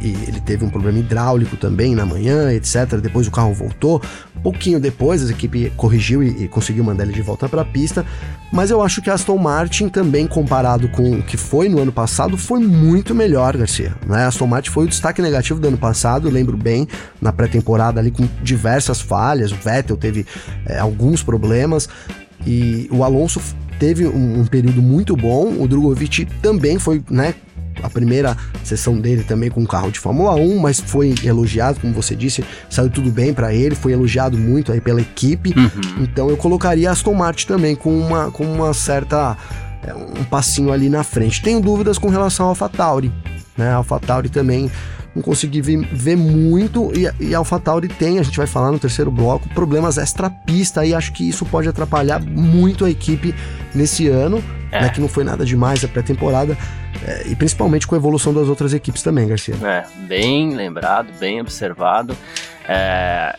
e 0.00 0.12
ele 0.28 0.40
teve 0.40 0.64
um 0.64 0.70
problema 0.70 0.98
hidráulico 0.98 1.56
também 1.56 1.94
na 1.94 2.06
manhã, 2.06 2.52
etc. 2.52 3.00
Depois 3.00 3.26
o 3.26 3.30
carro 3.30 3.52
voltou, 3.52 4.00
pouquinho 4.38 4.80
depois 4.80 5.26
a 5.26 5.30
equipe 5.30 5.70
corrigiu 5.76 6.22
e, 6.22 6.44
e 6.44 6.48
conseguiu 6.48 6.84
mandar 6.84 7.04
ele 7.04 7.12
de 7.12 7.22
volta 7.22 7.48
para 7.48 7.62
a 7.62 7.64
pista, 7.64 8.06
mas 8.52 8.70
eu 8.70 8.80
acho 8.80 9.02
que 9.02 9.10
a 9.10 9.14
Aston 9.14 9.36
Martin 9.36 9.88
também 9.88 10.26
comparado 10.26 10.88
com 10.88 11.18
o 11.18 11.22
que 11.22 11.36
foi 11.36 11.68
no 11.68 11.80
ano 11.80 11.92
passado 11.92 12.36
foi 12.38 12.60
muito 12.60 13.14
melhor, 13.14 13.56
Garcia. 13.56 13.94
Né? 14.06 14.24
A 14.24 14.28
Aston 14.28 14.46
Martin 14.46 14.70
foi 14.70 14.84
o 14.84 14.88
destaque 14.88 15.20
negativo 15.20 15.60
do 15.60 15.68
ano 15.68 15.76
passado, 15.76 16.30
lembro 16.30 16.56
bem, 16.56 16.67
na 17.20 17.32
pré-temporada 17.32 18.00
ali 18.00 18.10
com 18.10 18.28
diversas 18.42 19.00
falhas, 19.00 19.52
o 19.52 19.56
Vettel 19.56 19.96
teve 19.96 20.26
é, 20.66 20.78
alguns 20.78 21.22
problemas 21.22 21.88
e 22.46 22.88
o 22.90 23.02
Alonso 23.02 23.40
teve 23.78 24.06
um, 24.06 24.40
um, 24.40 24.46
período 24.46 24.82
muito 24.82 25.16
bom, 25.16 25.54
o 25.58 25.68
Drogovic 25.68 26.26
também 26.42 26.78
foi, 26.78 27.02
né, 27.10 27.34
a 27.82 27.88
primeira 27.88 28.36
sessão 28.64 28.98
dele 28.98 29.22
também 29.22 29.50
com 29.50 29.60
um 29.60 29.66
carro 29.66 29.90
de 29.90 29.98
Fórmula 29.98 30.34
1, 30.34 30.58
mas 30.58 30.80
foi 30.80 31.14
elogiado, 31.24 31.80
como 31.80 31.92
você 31.92 32.14
disse, 32.14 32.44
saiu 32.68 32.90
tudo 32.90 33.10
bem 33.10 33.32
para 33.32 33.54
ele, 33.54 33.74
foi 33.74 33.92
elogiado 33.92 34.36
muito 34.36 34.72
aí 34.72 34.80
pela 34.80 35.00
equipe. 35.00 35.54
Uhum. 35.56 36.02
Então 36.02 36.28
eu 36.28 36.36
colocaria 36.36 36.90
Aston 36.90 37.14
Martin 37.14 37.46
também 37.46 37.76
com 37.76 37.96
uma, 37.96 38.30
com 38.30 38.44
uma 38.44 38.74
certa 38.74 39.36
é, 39.82 39.94
um 39.94 40.24
passinho 40.24 40.72
ali 40.72 40.88
na 40.88 41.04
frente. 41.04 41.42
Tenho 41.42 41.60
dúvidas 41.60 41.98
com 41.98 42.08
relação 42.08 42.46
ao 42.46 42.50
AlphaTauri, 42.50 43.12
né? 43.56 43.70
AlphaTauri 43.70 44.28
também 44.28 44.70
não 45.14 45.22
consegui 45.22 45.60
ver, 45.60 46.16
muito 46.16 46.92
e, 46.94 47.10
e 47.20 47.34
a 47.34 47.38
AlphaTauri 47.38 47.88
tem, 47.88 48.18
a 48.18 48.22
gente 48.22 48.36
vai 48.36 48.46
falar 48.46 48.70
no 48.70 48.78
terceiro 48.78 49.10
bloco, 49.10 49.48
problemas 49.50 49.98
extra-pista 49.98 50.84
e 50.84 50.94
acho 50.94 51.12
que 51.12 51.28
isso 51.28 51.44
pode 51.44 51.68
atrapalhar 51.68 52.20
muito 52.20 52.84
a 52.84 52.90
equipe 52.90 53.34
nesse 53.74 54.08
ano, 54.08 54.42
é. 54.70 54.82
né, 54.82 54.88
que 54.88 55.00
não 55.00 55.08
foi 55.08 55.24
nada 55.24 55.44
demais 55.44 55.84
a 55.84 55.88
pré-temporada, 55.88 56.56
é, 57.06 57.28
e 57.28 57.36
principalmente 57.36 57.86
com 57.86 57.94
a 57.94 57.98
evolução 57.98 58.32
das 58.32 58.48
outras 58.48 58.72
equipes 58.72 59.02
também, 59.02 59.26
Garcia. 59.26 59.54
É, 59.62 59.84
bem 60.06 60.54
lembrado, 60.54 61.08
bem 61.18 61.40
observado. 61.40 62.16
É, 62.70 63.34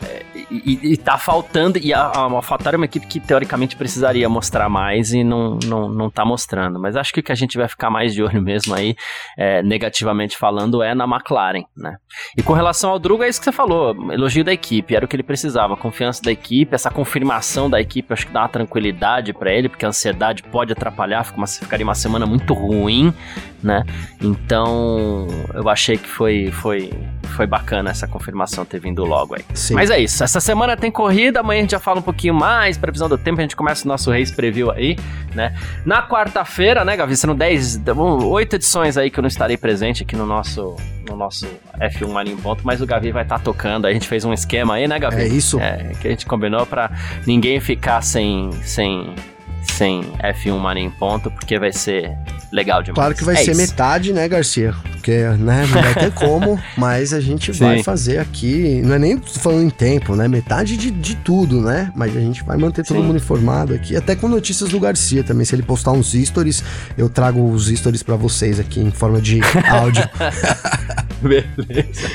e, 0.50 0.92
e 0.92 0.96
tá 0.96 1.16
faltando, 1.16 1.78
e 1.78 1.94
a, 1.94 2.10
a 2.10 2.70
é 2.72 2.76
uma 2.76 2.84
equipe 2.84 3.06
que 3.06 3.20
teoricamente 3.20 3.76
precisaria 3.76 4.28
mostrar 4.28 4.68
mais 4.68 5.12
e 5.12 5.22
não, 5.22 5.56
não, 5.64 5.88
não 5.88 6.10
tá 6.10 6.24
mostrando. 6.24 6.80
Mas 6.80 6.96
acho 6.96 7.12
que 7.12 7.20
o 7.20 7.22
que 7.22 7.30
a 7.30 7.36
gente 7.36 7.56
vai 7.56 7.68
ficar 7.68 7.90
mais 7.90 8.12
de 8.12 8.24
olho 8.24 8.42
mesmo 8.42 8.74
aí, 8.74 8.96
é, 9.38 9.62
negativamente 9.62 10.36
falando, 10.36 10.82
é 10.82 10.96
na 10.96 11.04
McLaren, 11.04 11.62
né? 11.76 11.96
E 12.36 12.42
com 12.42 12.52
relação 12.52 12.90
ao 12.90 12.98
Drugo, 12.98 13.22
é 13.22 13.28
isso 13.28 13.38
que 13.38 13.44
você 13.44 13.52
falou, 13.52 13.94
elogio 14.12 14.42
da 14.42 14.52
equipe, 14.52 14.96
era 14.96 15.04
o 15.04 15.08
que 15.08 15.14
ele 15.14 15.22
precisava, 15.22 15.76
confiança 15.76 16.20
da 16.22 16.32
equipe, 16.32 16.74
essa 16.74 16.90
confirmação 16.90 17.70
da 17.70 17.80
equipe, 17.80 18.12
acho 18.12 18.26
que 18.26 18.32
dá 18.32 18.40
uma 18.40 18.48
tranquilidade 18.48 19.32
para 19.32 19.52
ele, 19.52 19.68
porque 19.68 19.84
a 19.84 19.88
ansiedade 19.88 20.42
pode 20.42 20.72
atrapalhar, 20.72 21.22
fica 21.22 21.38
uma, 21.38 21.46
ficaria 21.46 21.86
uma 21.86 21.94
semana 21.94 22.26
muito 22.26 22.52
ruim, 22.52 23.14
né? 23.62 23.84
Então, 24.20 25.28
eu 25.54 25.68
achei 25.68 25.96
que 25.96 26.08
foi, 26.08 26.50
foi, 26.50 26.92
foi 27.36 27.46
bacana 27.46 27.90
essa 27.90 28.08
confirmação 28.08 28.64
ter 28.64 28.80
vindo 28.80 29.04
logo 29.04 29.19
aí. 29.30 29.44
Sim. 29.54 29.74
Mas 29.74 29.90
é 29.90 29.98
isso, 29.98 30.22
essa 30.22 30.40
semana 30.40 30.76
tem 30.76 30.90
corrida, 30.90 31.40
amanhã 31.40 31.60
a 31.60 31.62
gente 31.62 31.70
já 31.72 31.80
fala 31.80 32.00
um 32.00 32.02
pouquinho 32.02 32.34
mais, 32.34 32.76
previsão 32.76 33.08
do 33.08 33.18
tempo, 33.18 33.38
a 33.38 33.42
gente 33.42 33.56
começa 33.56 33.84
o 33.84 33.88
nosso 33.88 34.10
Race 34.10 34.34
Preview 34.34 34.70
aí, 34.70 34.96
né? 35.34 35.54
Na 35.84 36.06
quarta-feira, 36.06 36.84
né, 36.84 36.96
Gavi, 36.96 37.16
sendo 37.16 37.34
10, 37.34 37.82
8 37.86 38.56
edições 38.56 38.96
aí 38.96 39.10
que 39.10 39.18
eu 39.18 39.22
não 39.22 39.28
estarei 39.28 39.56
presente 39.56 40.02
aqui 40.02 40.16
no 40.16 40.26
nosso, 40.26 40.76
no 41.08 41.16
nosso 41.16 41.46
F1 41.78 42.08
Marinho 42.08 42.38
Ponto, 42.38 42.62
mas 42.64 42.80
o 42.80 42.86
Gavi 42.86 43.12
vai 43.12 43.22
estar 43.22 43.38
tá 43.38 43.44
tocando, 43.44 43.86
a 43.86 43.92
gente 43.92 44.08
fez 44.08 44.24
um 44.24 44.32
esquema 44.32 44.74
aí, 44.74 44.88
né, 44.88 44.98
Gavi? 44.98 45.22
É 45.22 45.28
isso. 45.28 45.58
É, 45.60 45.92
que 46.00 46.06
a 46.06 46.10
gente 46.10 46.26
combinou 46.26 46.66
para 46.66 46.90
ninguém 47.26 47.60
ficar 47.60 48.02
sem, 48.02 48.50
sem 48.62 49.14
sem 49.62 50.02
F1 50.18 50.58
Marinho 50.58 50.90
Ponto, 50.92 51.30
porque 51.30 51.58
vai 51.58 51.72
ser 51.72 52.16
legal 52.52 52.82
demais. 52.82 52.94
Claro 52.94 53.14
que 53.14 53.24
vai 53.24 53.34
é 53.36 53.44
ser 53.44 53.52
isso. 53.52 53.60
metade, 53.60 54.12
né, 54.12 54.28
Garcia? 54.28 54.74
Porque, 54.92 55.12
né, 55.38 55.66
não 55.66 55.82
vai 55.82 55.94
ter 55.94 56.12
como, 56.14 56.60
mas 56.76 57.12
a 57.12 57.20
gente 57.20 57.52
Sim. 57.54 57.64
vai 57.64 57.82
fazer 57.82 58.18
aqui, 58.18 58.82
não 58.84 58.94
é 58.94 58.98
nem 58.98 59.18
falando 59.18 59.64
em 59.64 59.70
tempo, 59.70 60.14
né, 60.14 60.28
metade 60.28 60.76
de, 60.76 60.90
de 60.90 61.16
tudo, 61.16 61.60
né, 61.60 61.90
mas 61.94 62.16
a 62.16 62.20
gente 62.20 62.42
vai 62.44 62.56
manter 62.56 62.84
todo 62.84 62.98
Sim. 62.98 63.04
mundo 63.04 63.16
informado 63.16 63.74
aqui, 63.74 63.96
até 63.96 64.14
com 64.14 64.28
notícias 64.28 64.70
do 64.70 64.78
Garcia 64.78 65.24
também, 65.24 65.44
se 65.44 65.54
ele 65.54 65.62
postar 65.62 65.92
uns 65.92 66.12
stories, 66.12 66.62
eu 66.98 67.08
trago 67.08 67.50
os 67.50 67.68
stories 67.68 68.02
para 68.02 68.16
vocês 68.16 68.60
aqui 68.60 68.80
em 68.80 68.90
forma 68.90 69.20
de 69.20 69.40
áudio. 69.70 70.02
Beleza. 71.22 72.08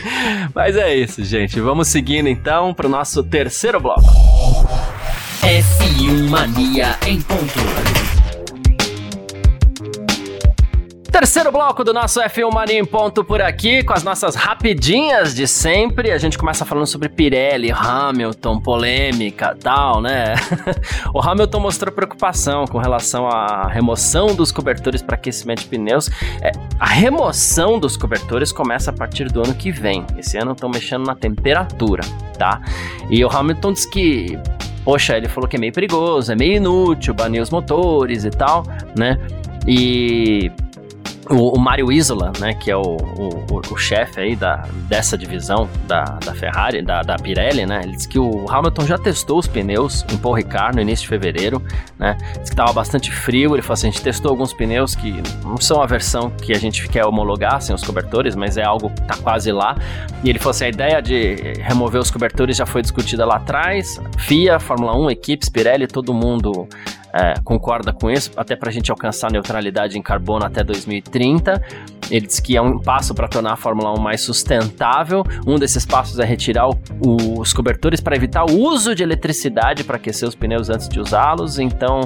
Mas 0.53 0.75
é 0.75 0.95
isso, 0.95 1.23
gente, 1.23 1.59
vamos 1.59 1.87
seguindo 1.87 2.27
então 2.27 2.73
para 2.73 2.87
o 2.87 2.89
nosso 2.89 3.23
terceiro 3.23 3.79
bloco. 3.79 4.01
F1 5.41 6.29
Mania 6.29 6.97
em 7.05 7.21
ponto. 7.21 8.14
Terceiro 11.15 11.49
bloco 11.49 11.81
do 11.81 11.93
nosso 11.93 12.19
F1 12.19 12.53
Mania 12.53 12.77
em 12.77 12.83
ponto 12.83 13.23
por 13.23 13.41
aqui, 13.41 13.81
com 13.85 13.93
as 13.93 14.03
nossas 14.03 14.35
rapidinhas 14.35 15.33
de 15.33 15.47
sempre. 15.47 16.11
A 16.11 16.17
gente 16.17 16.37
começa 16.37 16.65
falando 16.65 16.85
sobre 16.85 17.07
Pirelli, 17.07 17.71
Hamilton, 17.71 18.59
polêmica 18.59 19.55
tal, 19.57 20.01
né? 20.01 20.35
o 21.15 21.21
Hamilton 21.21 21.61
mostrou 21.61 21.93
preocupação 21.93 22.65
com 22.65 22.79
relação 22.79 23.29
à 23.29 23.65
remoção 23.65 24.35
dos 24.35 24.51
cobertores 24.51 25.01
para 25.01 25.15
aquecimento 25.15 25.61
de 25.61 25.67
pneus. 25.67 26.09
É, 26.41 26.51
a 26.77 26.85
remoção 26.85 27.79
dos 27.79 27.95
cobertores 27.95 28.51
começa 28.51 28.91
a 28.91 28.93
partir 28.93 29.31
do 29.31 29.41
ano 29.41 29.55
que 29.55 29.71
vem. 29.71 30.05
Esse 30.17 30.37
ano 30.37 30.51
estão 30.51 30.69
mexendo 30.69 31.05
na 31.05 31.15
temperatura, 31.15 32.03
tá? 32.37 32.59
E 33.09 33.23
o 33.23 33.29
Hamilton 33.29 33.71
diz 33.71 33.85
que 33.85 34.37
poxa, 34.83 35.15
ele 35.15 35.29
falou 35.29 35.47
que 35.47 35.55
é 35.55 35.59
meio 35.59 35.71
perigoso, 35.71 36.33
é 36.33 36.35
meio 36.35 36.57
inútil 36.57 37.13
banir 37.13 37.41
os 37.41 37.51
motores 37.51 38.25
e 38.25 38.29
tal, 38.29 38.63
né? 38.97 39.17
E 39.65 40.51
o, 41.29 41.55
o 41.55 41.59
Mário 41.59 41.91
Isola, 41.91 42.31
né, 42.39 42.53
que 42.53 42.69
é 42.69 42.75
o, 42.75 42.81
o, 42.81 43.61
o 43.71 43.77
chefe 43.77 44.19
aí 44.19 44.35
da, 44.35 44.67
dessa 44.87 45.17
divisão 45.17 45.67
da, 45.87 46.03
da 46.03 46.33
Ferrari, 46.33 46.81
da, 46.81 47.01
da 47.01 47.15
Pirelli, 47.15 47.65
né, 47.65 47.81
ele 47.83 47.93
disse 47.93 48.07
que 48.07 48.19
o 48.19 48.45
Hamilton 48.49 48.85
já 48.85 48.97
testou 48.97 49.39
os 49.39 49.47
pneus 49.47 50.05
em 50.11 50.17
Paul 50.17 50.35
Ricard 50.35 50.75
no 50.75 50.81
início 50.81 51.03
de 51.03 51.09
fevereiro, 51.09 51.61
né, 51.97 52.15
disse 52.19 52.37
que 52.37 52.49
estava 52.49 52.71
bastante 52.73 53.11
frio, 53.11 53.55
ele 53.55 53.61
falou 53.61 53.73
assim, 53.73 53.87
a 53.87 53.91
gente 53.91 54.03
testou 54.03 54.31
alguns 54.31 54.53
pneus 54.53 54.95
que 54.95 55.21
não 55.43 55.57
são 55.57 55.81
a 55.81 55.85
versão 55.85 56.29
que 56.29 56.53
a 56.53 56.59
gente 56.59 56.87
quer 56.87 57.05
homologar, 57.05 57.61
sem 57.61 57.73
os 57.73 57.83
cobertores, 57.83 58.35
mas 58.35 58.57
é 58.57 58.63
algo 58.63 58.89
que 58.89 59.01
tá 59.01 59.15
quase 59.17 59.51
lá, 59.51 59.75
e 60.23 60.29
ele 60.29 60.37
falou 60.37 60.51
assim, 60.51 60.65
a 60.65 60.69
ideia 60.69 61.01
de 61.01 61.35
remover 61.61 61.99
os 61.99 62.11
cobertores 62.11 62.57
já 62.57 62.65
foi 62.65 62.81
discutida 62.81 63.25
lá 63.25 63.37
atrás, 63.37 63.99
FIA, 64.17 64.59
Fórmula 64.59 64.95
1, 64.97 65.09
equipes, 65.11 65.49
Pirelli, 65.49 65.87
todo 65.87 66.13
mundo 66.13 66.67
é, 67.15 67.35
concorda 67.45 67.93
com 67.93 68.11
isso, 68.11 68.29
até 68.35 68.57
para 68.57 68.69
a 68.69 68.73
gente 68.73 68.91
alcançar 68.91 69.31
neutralidade 69.31 69.97
em 69.97 70.01
carbono 70.01 70.45
até 70.45 70.61
2030. 70.63 71.61
Ele 72.11 72.27
diz 72.27 72.39
que 72.39 72.57
é 72.57 72.61
um 72.61 72.77
passo 72.77 73.15
para 73.15 73.27
tornar 73.27 73.53
a 73.53 73.55
Fórmula 73.55 73.97
1 73.97 74.01
mais 74.01 74.21
sustentável. 74.21 75.23
Um 75.47 75.55
desses 75.55 75.85
passos 75.85 76.19
é 76.19 76.25
retirar 76.25 76.67
o, 76.67 77.39
os 77.39 77.53
cobertores 77.53 78.01
para 78.01 78.15
evitar 78.15 78.43
o 78.43 78.59
uso 78.59 78.93
de 78.93 79.01
eletricidade 79.01 79.83
para 79.83 79.95
aquecer 79.95 80.27
os 80.27 80.35
pneus 80.35 80.69
antes 80.69 80.89
de 80.89 80.99
usá-los. 80.99 81.57
Então, 81.57 82.01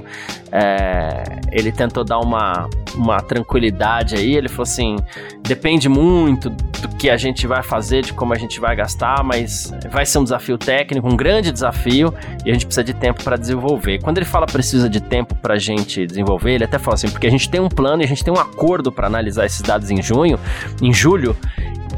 é, 0.52 1.24
ele 1.52 1.72
tentou 1.72 2.04
dar 2.04 2.20
uma, 2.20 2.70
uma 2.96 3.18
tranquilidade 3.18 4.16
aí. 4.16 4.36
Ele 4.36 4.48
falou 4.48 4.64
assim: 4.64 4.96
depende 5.44 5.90
muito 5.90 6.50
do 6.50 6.88
que 6.96 7.10
a 7.10 7.18
gente 7.18 7.46
vai 7.46 7.64
fazer, 7.64 8.04
de 8.04 8.14
como 8.14 8.34
a 8.34 8.38
gente 8.38 8.60
vai 8.60 8.76
gastar, 8.76 9.24
mas 9.24 9.74
vai 9.92 10.06
ser 10.06 10.20
um 10.20 10.24
desafio 10.24 10.58
técnico, 10.58 11.08
um 11.08 11.18
grande 11.18 11.52
desafio, 11.52 12.14
e 12.46 12.50
a 12.50 12.54
gente 12.54 12.66
precisa 12.66 12.84
de 12.84 12.94
tempo 12.94 13.24
para 13.24 13.36
desenvolver. 13.36 14.02
Quando 14.02 14.18
ele 14.18 14.26
fala 14.26 14.46
precisa 14.46 14.90
de 14.90 14.99
tempo 15.02 15.36
para 15.36 15.56
a 15.56 15.60
gente 15.60 16.06
desenvolver, 16.06 16.54
ele 16.54 16.64
até 16.64 16.78
fala 16.78 16.96
assim, 16.96 17.10
porque 17.10 17.28
a 17.28 17.32
gente 17.32 17.50
tem 17.50 17.60
um 17.60 17.70
plano 17.70 18.02
e 18.02 18.06
a 18.06 18.08
gente 18.08 18.24
tem 18.24 18.34
um 18.34 18.40
acordo 18.40 18.92
para 18.92 19.08
analisar 19.08 19.46
esses 19.46 19.62
dados 19.62 19.90
em 19.90 20.02
junho, 20.02 20.40
em 20.82 20.94
julho, 20.94 21.36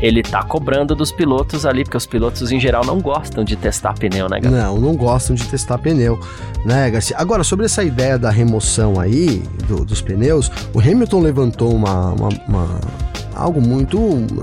ele 0.02 0.24
tá 0.24 0.44
cobrando 0.44 0.96
dos 0.96 1.12
pilotos 1.12 1.66
ali, 1.66 1.84
porque 1.84 1.96
os 1.96 2.08
pilotos 2.08 2.52
em 2.52 2.60
geral 2.60 2.84
não 2.84 3.00
gostam 3.00 3.44
de 3.44 3.56
testar 3.56 3.94
pneu, 3.94 4.28
né, 4.28 4.40
Gabriel? 4.40 4.74
Não, 4.74 4.82
não 4.82 4.96
gostam 4.96 5.36
de 5.36 5.48
testar 5.48 5.78
pneu, 5.78 6.20
né, 6.66 6.90
Garcia? 6.90 7.16
Agora, 7.20 7.44
sobre 7.44 7.66
essa 7.66 7.84
ideia 7.84 8.18
da 8.18 8.32
remoção 8.32 9.00
aí 9.00 9.44
do, 9.68 9.86
dos 9.86 10.02
pneus, 10.02 10.52
o 10.74 10.80
Hamilton 10.80 11.20
levantou 11.22 11.74
uma, 11.74 12.10
uma, 12.10 12.30
uma 12.48 12.80
algo 13.42 13.62
muito 13.62 13.98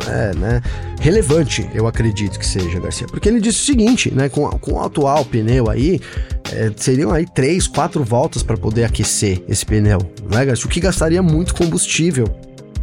é, 0.09 0.35
né, 0.35 0.63
relevante, 1.01 1.69
eu 1.73 1.87
acredito 1.87 2.39
que 2.39 2.47
seja, 2.47 2.79
Garcia. 2.81 3.07
Porque 3.07 3.29
ele 3.29 3.41
disse 3.41 3.63
o 3.63 3.65
seguinte, 3.65 4.13
né? 4.15 4.29
Com, 4.29 4.49
com 4.51 4.73
o 4.73 4.83
atual 4.83 5.25
pneu 5.25 5.71
aí, 5.71 6.01
é, 6.53 6.71
seriam 6.77 7.13
aí 7.13 7.27
três, 7.27 7.67
quatro 7.67 8.03
voltas 8.05 8.43
para 8.43 8.57
poder 8.57 8.85
aquecer 8.85 9.43
esse 9.49 9.65
pneu, 9.65 9.99
né, 10.31 10.45
Garcia? 10.45 10.67
O 10.67 10.69
que 10.69 10.81
gastaria 10.81 11.23
muito 11.23 11.55
combustível, 11.55 12.27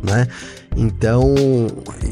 né? 0.03 0.27
Então, 0.75 1.33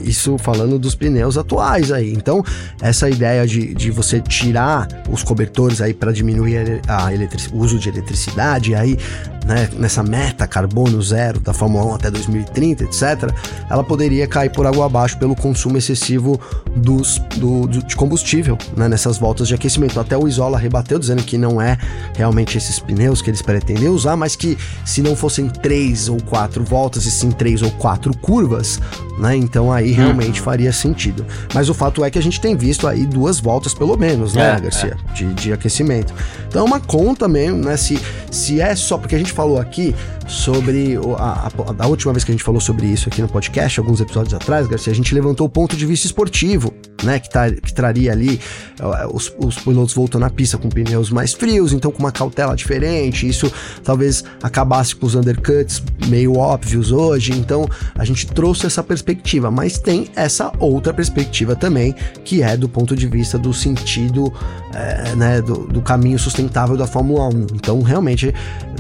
isso 0.04 0.38
falando 0.38 0.80
dos 0.80 0.96
pneus 0.96 1.38
atuais 1.38 1.92
aí. 1.92 2.14
Então, 2.14 2.44
essa 2.82 3.10
ideia 3.10 3.46
de, 3.46 3.74
de 3.74 3.92
você 3.92 4.22
tirar 4.22 4.88
os 5.10 5.24
cobertores 5.24 5.82
aí 5.82 5.94
para 5.94 6.12
diminuir 6.12 6.82
a, 6.88 7.10
o 7.54 7.60
uso 7.60 7.78
de 7.78 7.90
eletricidade, 7.90 8.74
aí 8.76 8.98
né, 9.46 9.70
nessa 9.78 10.02
meta 10.02 10.48
carbono 10.48 11.02
zero 11.02 11.40
da 11.40 11.54
Fórmula 11.54 11.86
1 11.86 11.96
até 11.96 12.12
2030, 12.12 12.84
etc., 12.86 13.32
ela 13.70 13.84
poderia 13.84 14.28
cair 14.28 14.50
por 14.50 14.66
água 14.66 14.86
abaixo 14.86 15.18
pelo 15.18 15.36
consumo 15.36 15.78
excessivo 15.78 16.40
dos, 16.76 17.20
do, 17.36 17.68
do, 17.68 17.84
de 17.84 17.96
combustível 17.96 18.58
né, 18.76 18.88
nessas 18.88 19.18
voltas 19.18 19.48
de 19.48 19.56
aquecimento. 19.56 20.00
Até 20.00 20.18
o 20.18 20.28
Isola 20.28 20.58
rebateu 20.58 20.98
dizendo 20.98 21.24
que 21.24 21.38
não 21.38 21.62
é 21.62 21.78
realmente 22.16 22.58
esses 22.58 22.80
pneus 22.80 23.22
que 23.22 23.30
eles 23.30 23.42
pretendem 23.42 23.90
usar, 23.90 24.16
mas 24.16 24.36
que 24.36 24.58
se 24.86 25.02
não 25.02 25.16
fossem 25.16 25.50
três 25.50 26.08
ou 26.08 26.22
quatro 26.24 26.64
voltas 26.64 27.06
e 27.06 27.12
sim 27.12 27.32
três 27.32 27.62
ou 27.62 27.72
quatro 27.72 28.16
curvas, 28.18 28.53
us. 28.54 28.80
Né, 29.18 29.36
então 29.36 29.72
aí 29.72 29.92
realmente 29.92 30.40
uhum. 30.40 30.46
faria 30.46 30.72
sentido. 30.72 31.26
Mas 31.54 31.70
o 31.70 31.74
fato 31.74 32.04
é 32.04 32.10
que 32.10 32.18
a 32.18 32.22
gente 32.22 32.40
tem 32.42 32.56
visto 32.56 32.88
aí 32.88 33.06
duas 33.06 33.40
voltas 33.40 33.74
pelo 33.74 33.98
menos, 33.98 34.34
né, 34.34 34.56
é, 34.58 34.62
Garcia, 34.62 34.98
é. 35.10 35.14
De, 35.14 35.34
de 35.34 35.54
aquecimento. 35.54 36.14
Então 36.48 36.62
é 36.62 36.66
uma 36.66 36.80
conta 36.80 37.28
mesmo, 37.28 37.58
né, 37.64 37.78
se, 37.78 38.00
se 38.32 38.60
é 38.60 38.76
só 38.76 38.98
porque 38.98 39.16
a 39.16 39.20
gente 39.20 39.32
falou 39.32 39.60
aqui 39.60 39.96
sobre 40.28 40.98
a, 41.18 41.48
a, 41.48 41.52
a, 41.80 41.88
última 41.88 42.14
vez 42.14 42.24
que 42.24 42.32
a 42.32 42.34
gente 42.34 42.44
falou 42.44 42.62
sobre 42.62 42.88
isso 42.88 43.10
aqui 43.10 43.22
no 43.22 43.28
podcast, 43.28 43.80
alguns 43.80 44.00
episódios 44.02 44.34
atrás, 44.34 44.68
Garcia, 44.68 44.92
a 44.92 44.96
gente 44.96 45.14
levantou 45.14 45.46
o 45.48 45.50
ponto 45.50 45.76
de 45.76 45.86
vista 45.86 46.08
esportivo, 46.08 46.74
né? 47.04 47.20
Que, 47.20 47.30
tá, 47.30 47.52
que 47.52 47.74
traria 47.74 48.12
ali 48.12 48.40
uh, 48.80 49.14
os, 49.14 49.34
os 49.38 49.58
pilotos 49.58 49.94
voltando 49.94 50.26
à 50.26 50.30
pista 50.30 50.58
com 50.58 50.70
pneus 50.70 51.10
mais 51.10 51.34
frios, 51.34 51.74
então 51.74 51.92
com 51.92 52.00
uma 52.00 52.12
cautela 52.12 52.56
diferente. 52.56 53.28
Isso 53.28 53.52
talvez 53.84 54.24
acabasse 54.42 54.96
com 54.96 55.06
os 55.06 55.16
undercuts 55.16 55.84
meio 56.08 56.38
óbvios 56.38 56.92
hoje. 56.92 57.34
Então 57.34 57.68
a 57.96 58.06
gente 58.06 58.28
trouxe 58.28 58.66
essa 58.66 58.82
perspectiva, 58.84 59.03
mas 59.52 59.78
tem 59.78 60.08
essa 60.16 60.52
outra 60.60 60.94
perspectiva 60.94 61.56
também, 61.56 61.94
que 62.24 62.42
é 62.42 62.56
do 62.56 62.68
ponto 62.70 62.96
de 62.96 63.08
vista 63.08 63.38
do 63.38 63.54
sentido, 63.54 64.34
é, 64.74 65.16
né? 65.16 65.42
Do, 65.42 65.68
do 65.68 65.82
caminho 65.82 66.18
sustentável 66.18 66.78
da 66.78 66.88
Fórmula 66.88 67.28
1. 67.28 67.48
Então 67.54 67.82
realmente 67.82 68.34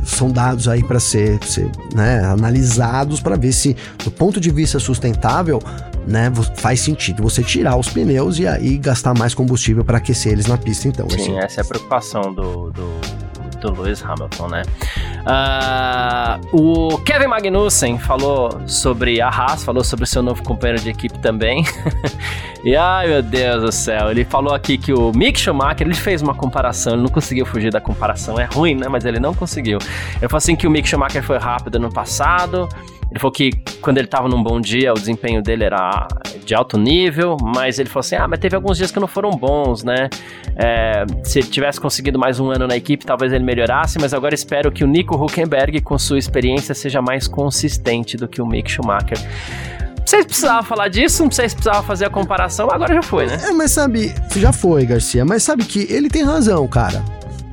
são 0.05 0.31
dados 0.31 0.67
aí 0.67 0.83
para 0.83 0.99
ser, 0.99 1.43
ser 1.43 1.69
né, 1.93 2.23
analisados 2.25 3.19
para 3.19 3.35
ver 3.35 3.53
se, 3.53 3.75
do 4.03 4.11
ponto 4.11 4.39
de 4.39 4.51
vista 4.51 4.79
sustentável, 4.79 5.61
né, 6.07 6.31
faz 6.55 6.81
sentido 6.81 7.23
você 7.23 7.43
tirar 7.43 7.77
os 7.77 7.89
pneus 7.89 8.39
e 8.39 8.47
aí 8.47 8.77
gastar 8.77 9.13
mais 9.13 9.33
combustível 9.33 9.83
para 9.85 9.97
aquecer 9.97 10.33
eles 10.33 10.47
na 10.47 10.57
pista, 10.57 10.87
então. 10.87 11.09
Sim, 11.09 11.15
assim. 11.15 11.37
essa 11.37 11.61
é 11.61 11.63
a 11.63 11.65
preocupação 11.65 12.33
do, 12.33 12.71
do, 12.71 12.99
do 13.71 13.81
Lewis 13.81 14.03
Hamilton, 14.03 14.47
né? 14.47 14.63
Uh, 15.23 16.57
o 16.93 16.97
Kevin 16.99 17.27
Magnussen 17.27 17.97
falou 17.97 18.61
sobre 18.67 19.21
a 19.21 19.29
Haas, 19.29 19.63
falou 19.63 19.83
sobre 19.83 20.03
o 20.03 20.07
seu 20.07 20.21
novo 20.21 20.43
companheiro 20.43 20.81
de 20.81 20.89
equipe 20.89 21.17
também. 21.19 21.63
e 22.63 22.75
ai 22.75 23.07
meu 23.07 23.21
Deus 23.21 23.61
do 23.61 23.71
céu, 23.71 24.11
ele 24.11 24.25
falou 24.25 24.53
aqui 24.53 24.77
que 24.77 24.91
o 24.91 25.11
Mick 25.15 25.39
Schumacher, 25.39 25.87
ele 25.87 25.95
fez 25.95 26.21
uma 26.21 26.35
comparação, 26.35 26.93
ele 26.93 27.03
não 27.03 27.09
conseguiu 27.09 27.45
fugir 27.45 27.71
da 27.71 27.79
comparação, 27.79 28.39
é 28.39 28.45
ruim, 28.45 28.75
né? 28.75 28.87
Mas 28.89 29.05
ele 29.05 29.19
não 29.19 29.33
conseguiu. 29.33 29.77
Ele 30.17 30.27
falou 30.27 30.37
assim 30.37 30.55
que 30.55 30.67
o 30.67 30.71
Mick 30.71 30.87
Schumacher 30.87 31.23
foi 31.23 31.37
rápido 31.37 31.79
no 31.79 31.91
passado, 31.91 32.67
ele 33.13 33.19
falou 33.19 33.31
que 33.31 33.51
quando 33.79 33.99
ele 33.99 34.07
tava 34.07 34.27
num 34.27 34.41
bom 34.41 34.59
dia, 34.59 34.91
o 34.91 34.95
desempenho 34.95 35.39
dele 35.39 35.63
era 35.63 36.07
de 36.43 36.55
alto 36.55 36.79
nível, 36.79 37.37
mas 37.39 37.77
ele 37.77 37.87
falou 37.87 37.99
assim: 37.99 38.15
ah, 38.15 38.27
mas 38.27 38.39
teve 38.39 38.55
alguns 38.55 38.75
dias 38.75 38.91
que 38.91 38.99
não 38.99 39.07
foram 39.07 39.29
bons, 39.29 39.83
né? 39.83 40.09
É, 40.55 41.05
se 41.23 41.37
ele 41.37 41.47
tivesse 41.47 41.79
conseguido 41.79 42.17
mais 42.17 42.39
um 42.39 42.49
ano 42.49 42.65
na 42.65 42.75
equipe, 42.75 43.05
talvez 43.05 43.31
ele 43.31 43.43
melhorasse, 43.53 43.99
mas 43.99 44.13
agora 44.13 44.33
espero 44.33 44.71
que 44.71 44.83
o 44.83 44.87
Nico 44.87 45.15
Huckenberg, 45.15 45.79
com 45.81 45.97
sua 45.97 46.17
experiência, 46.17 46.73
seja 46.73 47.01
mais 47.01 47.27
consistente 47.27 48.17
do 48.17 48.27
que 48.27 48.41
o 48.41 48.45
Mick 48.45 48.69
Schumacher. 48.69 49.17
Se 50.05 50.23
precisava 50.23 50.63
falar 50.63 50.89
disso, 50.89 51.23
não 51.23 51.31
sei 51.31 51.47
se 51.47 51.55
precisava 51.55 51.81
fazer 51.81 52.05
a 52.05 52.09
comparação, 52.09 52.69
agora 52.69 52.93
já 52.93 53.01
foi, 53.01 53.25
né? 53.25 53.39
É, 53.41 53.51
mas 53.51 53.71
sabe, 53.71 54.13
já 54.35 54.51
foi, 54.51 54.85
Garcia, 54.85 55.23
mas 55.23 55.43
sabe 55.43 55.63
que 55.63 55.87
ele 55.89 56.09
tem 56.09 56.23
razão, 56.23 56.67
cara 56.67 57.03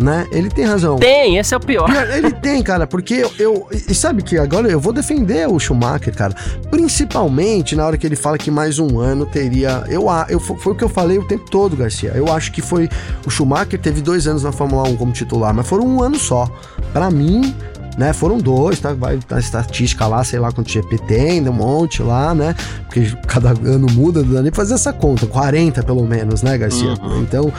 né? 0.00 0.26
Ele 0.32 0.48
tem 0.48 0.64
razão. 0.64 0.96
Tem, 0.96 1.36
esse 1.36 1.52
é 1.52 1.56
o 1.56 1.60
pior. 1.60 1.88
Ele 2.10 2.30
tem, 2.32 2.62
cara, 2.62 2.86
porque 2.86 3.14
eu, 3.14 3.32
eu. 3.38 3.68
E 3.70 3.94
sabe 3.94 4.22
que 4.22 4.38
agora 4.38 4.68
eu 4.68 4.80
vou 4.80 4.92
defender 4.92 5.46
o 5.46 5.58
Schumacher, 5.58 6.14
cara. 6.14 6.34
Principalmente 6.70 7.76
na 7.76 7.86
hora 7.86 7.98
que 7.98 8.06
ele 8.06 8.16
fala 8.16 8.38
que 8.38 8.50
mais 8.50 8.78
um 8.78 8.98
ano 8.98 9.26
teria. 9.26 9.84
Eu, 9.88 10.06
eu, 10.28 10.40
foi 10.40 10.72
o 10.72 10.76
que 10.76 10.82
eu 10.82 10.88
falei 10.88 11.18
o 11.18 11.24
tempo 11.26 11.50
todo, 11.50 11.76
Garcia. 11.76 12.12
Eu 12.14 12.32
acho 12.32 12.50
que 12.50 12.62
foi. 12.62 12.88
O 13.26 13.30
Schumacher 13.30 13.78
teve 13.78 14.00
dois 14.00 14.26
anos 14.26 14.42
na 14.42 14.52
Fórmula 14.52 14.88
1 14.88 14.96
como 14.96 15.12
titular, 15.12 15.52
mas 15.52 15.68
foram 15.68 15.86
um 15.86 16.02
ano 16.02 16.18
só. 16.18 16.48
Para 16.92 17.10
mim, 17.10 17.54
né? 17.98 18.14
Foram 18.14 18.38
dois, 18.38 18.80
tá? 18.80 18.94
Vai 18.94 19.18
a 19.30 19.38
estatística 19.38 20.06
lá, 20.06 20.24
sei 20.24 20.38
lá 20.38 20.50
quanto 20.50 20.70
GP 20.70 20.98
tem, 21.06 21.46
um 21.46 21.52
monte 21.52 22.02
lá, 22.02 22.34
né? 22.34 22.54
Porque 22.86 23.12
cada 23.26 23.50
ano 23.50 23.86
muda, 23.92 24.22
não 24.22 24.34
dá 24.34 24.42
nem 24.42 24.52
fazer 24.52 24.74
essa 24.74 24.92
conta. 24.92 25.26
40 25.26 25.82
pelo 25.82 26.06
menos, 26.06 26.42
né, 26.42 26.56
Garcia? 26.56 26.94
Uhum. 27.02 27.20
Então. 27.20 27.52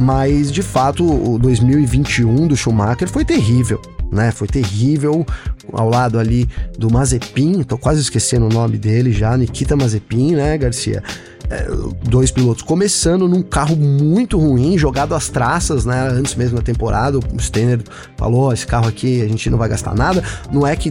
Mas 0.00 0.50
de 0.50 0.62
fato, 0.62 1.04
o 1.04 1.38
2021 1.38 2.46
do 2.46 2.56
Schumacher 2.56 3.08
foi 3.08 3.24
terrível. 3.24 3.80
Né, 4.10 4.30
foi 4.30 4.46
terrível 4.46 5.24
ao 5.72 5.88
lado 5.88 6.18
ali 6.18 6.46
do 6.78 6.92
Mazepin, 6.92 7.62
tô 7.62 7.78
quase 7.78 8.02
esquecendo 8.02 8.44
o 8.44 8.50
nome 8.50 8.76
dele 8.76 9.10
já, 9.10 9.34
Nikita 9.34 9.74
Mazepin, 9.74 10.34
né, 10.34 10.58
Garcia? 10.58 11.02
É, 11.52 11.68
dois 12.08 12.30
pilotos 12.30 12.62
começando 12.62 13.28
num 13.28 13.42
carro 13.42 13.76
muito 13.76 14.38
ruim, 14.38 14.78
jogado 14.78 15.14
às 15.14 15.28
traças, 15.28 15.84
né? 15.84 16.08
Antes 16.08 16.34
mesmo 16.34 16.56
da 16.56 16.62
temporada, 16.62 17.18
o 17.18 17.38
Steiner 17.38 17.82
falou: 18.16 18.50
esse 18.54 18.66
carro 18.66 18.88
aqui 18.88 19.20
a 19.20 19.28
gente 19.28 19.50
não 19.50 19.58
vai 19.58 19.68
gastar 19.68 19.94
nada. 19.94 20.24
Não 20.50 20.66
é 20.66 20.74
que 20.74 20.90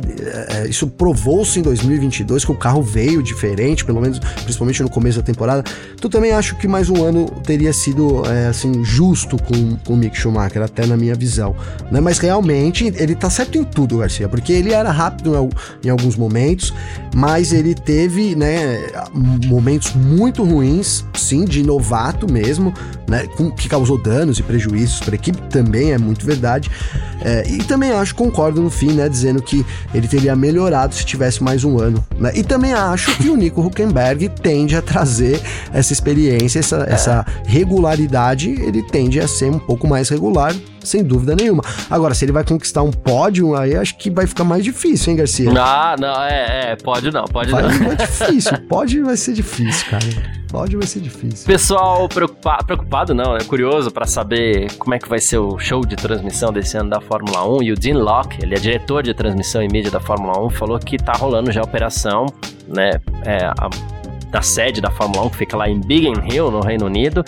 é, 0.49 0.67
isso 0.67 0.85
provou-se 0.85 1.59
em 1.59 1.63
2022 1.63 2.45
que 2.45 2.51
o 2.51 2.55
carro 2.55 2.83
veio 2.83 3.23
diferente, 3.23 3.83
pelo 3.83 3.99
menos 3.99 4.19
principalmente 4.43 4.83
no 4.83 4.89
começo 4.89 5.17
da 5.17 5.23
temporada. 5.23 5.63
Tu 5.99 6.07
também 6.09 6.31
acho 6.31 6.55
que 6.57 6.67
mais 6.67 6.91
um 6.91 7.03
ano 7.03 7.25
teria 7.43 7.73
sido 7.73 8.23
é, 8.27 8.47
assim 8.47 8.83
justo 8.83 9.37
com, 9.41 9.77
com 9.77 9.93
o 9.93 9.97
Mick 9.97 10.15
Schumacher, 10.15 10.61
até 10.61 10.85
na 10.85 10.95
minha 10.95 11.15
visão, 11.15 11.55
né? 11.89 11.99
Mas 11.99 12.19
realmente 12.19 12.85
ele 12.97 13.15
tá 13.15 13.31
certo 13.31 13.57
em 13.57 13.63
tudo, 13.63 13.97
Garcia, 13.97 14.29
porque 14.29 14.53
ele 14.53 14.73
era 14.73 14.91
rápido 14.91 15.33
em 15.83 15.89
alguns 15.89 16.15
momentos, 16.15 16.71
mas 17.15 17.51
ele 17.51 17.73
teve, 17.73 18.35
né, 18.35 18.77
momentos 19.47 19.93
muito 19.95 20.43
ruins, 20.43 20.50
sim, 21.13 21.45
de 21.45 21.63
novato 21.63 22.31
mesmo, 22.31 22.73
né, 23.07 23.27
com, 23.37 23.51
que 23.51 23.69
causou 23.69 23.97
danos 23.97 24.39
e 24.39 24.43
prejuízos 24.43 24.99
para 24.99 25.13
a 25.13 25.15
equipe, 25.15 25.37
também 25.49 25.91
é 25.91 25.97
muito 25.97 26.25
verdade. 26.25 26.69
É, 27.23 27.47
e 27.47 27.59
também 27.63 27.91
acho, 27.91 28.15
concordo 28.15 28.61
no 28.61 28.69
fim, 28.69 28.93
né, 28.93 29.07
dizendo 29.07 29.41
que 29.41 29.65
ele 29.93 30.07
teria 30.07 30.35
melhorado 30.35 30.95
se 30.95 31.05
tivesse 31.05 31.43
mais 31.43 31.63
um 31.63 31.79
ano. 31.79 32.03
Né? 32.17 32.31
E 32.35 32.43
também 32.43 32.73
acho 32.73 33.15
que 33.17 33.29
o 33.29 33.35
Nico 33.35 33.61
Huckenberg 33.61 34.29
tende 34.41 34.75
a 34.75 34.81
trazer 34.81 35.39
essa 35.71 35.93
experiência, 35.93 36.59
essa, 36.59 36.85
é. 36.87 36.93
essa 36.93 37.25
regularidade, 37.45 38.49
ele 38.49 38.81
tende 38.83 39.19
a 39.19 39.27
ser 39.27 39.51
um 39.51 39.59
pouco 39.59 39.87
mais 39.87 40.09
regular 40.09 40.55
sem 40.83 41.03
dúvida 41.03 41.35
nenhuma. 41.35 41.63
Agora, 41.89 42.13
se 42.13 42.25
ele 42.25 42.31
vai 42.31 42.43
conquistar 42.43 42.81
um 42.81 42.91
pódio, 42.91 43.55
aí 43.55 43.75
acho 43.75 43.97
que 43.97 44.09
vai 44.09 44.25
ficar 44.25 44.43
mais 44.43 44.63
difícil, 44.63 45.11
hein, 45.11 45.17
Garcia? 45.17 45.51
Ah, 45.57 45.95
não, 45.99 46.23
é, 46.23 46.71
é, 46.71 46.75
pode 46.75 47.11
não, 47.11 47.25
pode 47.25 47.51
vai, 47.51 47.63
não. 47.63 47.91
É 47.91 47.95
difícil, 48.03 48.57
pode 48.67 49.01
vai 49.01 49.17
ser 49.17 49.33
difícil, 49.33 49.89
cara. 49.89 50.40
Pode 50.51 50.75
vai 50.75 50.85
ser 50.85 50.99
difícil. 50.99 51.47
Pessoal 51.47 52.09
preocupa 52.09 52.57
preocupado, 52.65 53.13
não, 53.13 53.37
é 53.37 53.43
curioso 53.43 53.89
para 53.89 54.05
saber 54.05 54.73
como 54.77 54.93
é 54.93 54.99
que 54.99 55.07
vai 55.07 55.19
ser 55.19 55.37
o 55.37 55.57
show 55.57 55.85
de 55.85 55.95
transmissão 55.95 56.51
desse 56.51 56.77
ano 56.77 56.89
da 56.89 56.99
Fórmula 56.99 57.47
1. 57.57 57.63
E 57.63 57.71
o 57.71 57.75
Dean 57.75 57.97
Locke, 57.97 58.43
ele 58.43 58.53
é 58.53 58.59
diretor 58.59 59.01
de 59.01 59.13
transmissão 59.13 59.63
e 59.63 59.67
mídia 59.69 59.89
da 59.89 60.01
Fórmula 60.01 60.37
1, 60.45 60.49
falou 60.49 60.77
que 60.77 60.97
tá 60.97 61.13
rolando 61.13 61.51
já 61.51 61.61
a 61.61 61.63
operação, 61.63 62.25
né? 62.67 62.91
É, 63.25 63.45
a 63.45 63.69
da 64.31 64.41
sede 64.41 64.79
da 64.79 64.89
Fórmula 64.89 65.25
1, 65.25 65.29
que 65.29 65.37
fica 65.37 65.57
lá 65.57 65.69
em 65.69 65.79
Biggin 65.79 66.13
Hill, 66.31 66.49
no 66.49 66.61
Reino 66.61 66.85
Unido. 66.85 67.23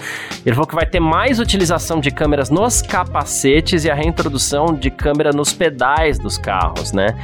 Ele 0.46 0.56
falou 0.56 0.66
que 0.66 0.74
vai 0.74 0.86
ter 0.86 1.02
mais 1.02 1.40
utilização 1.40 2.00
de 2.00 2.10
câmeras 2.10 2.50
nos 2.50 2.82
capacetes 2.82 3.84
e 3.84 3.92
a 3.92 3.94
reintrodução 3.94 4.74
de 4.74 4.90
câmera 4.90 5.32
nos 5.32 5.52
pedais 5.52 6.18
dos 6.18 6.38
carros, 6.38 6.94
né? 6.94 7.16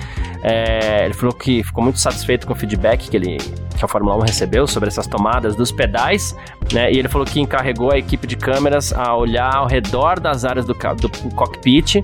É, 0.44 1.06
ele 1.06 1.14
falou 1.14 1.34
que 1.34 1.64
ficou 1.64 1.84
muito 1.84 2.00
satisfeito 2.00 2.46
com 2.46 2.54
o 2.54 2.56
feedback 2.56 3.10
que, 3.10 3.16
ele, 3.16 3.38
que 3.38 3.84
a 3.84 3.88
Fórmula 3.88 4.16
1 4.18 4.20
recebeu 4.22 4.68
sobre 4.68 4.90
essas 4.90 5.08
tomadas 5.08 5.56
dos 5.56 5.72
pedais, 5.72 6.36
né? 6.74 6.92
E 6.92 7.00
ele 7.00 7.08
falou 7.08 7.26
que 7.26 7.40
encarregou 7.40 7.92
a 7.92 7.98
equipe 7.98 8.28
de 8.28 8.36
câmeras 8.36 8.92
a 8.94 9.16
olhar 9.16 9.56
ao 9.56 9.68
redor 9.68 10.20
das 10.20 10.44
áreas 10.44 10.66
do, 10.66 10.74
do 10.74 11.10
cockpit 11.36 12.04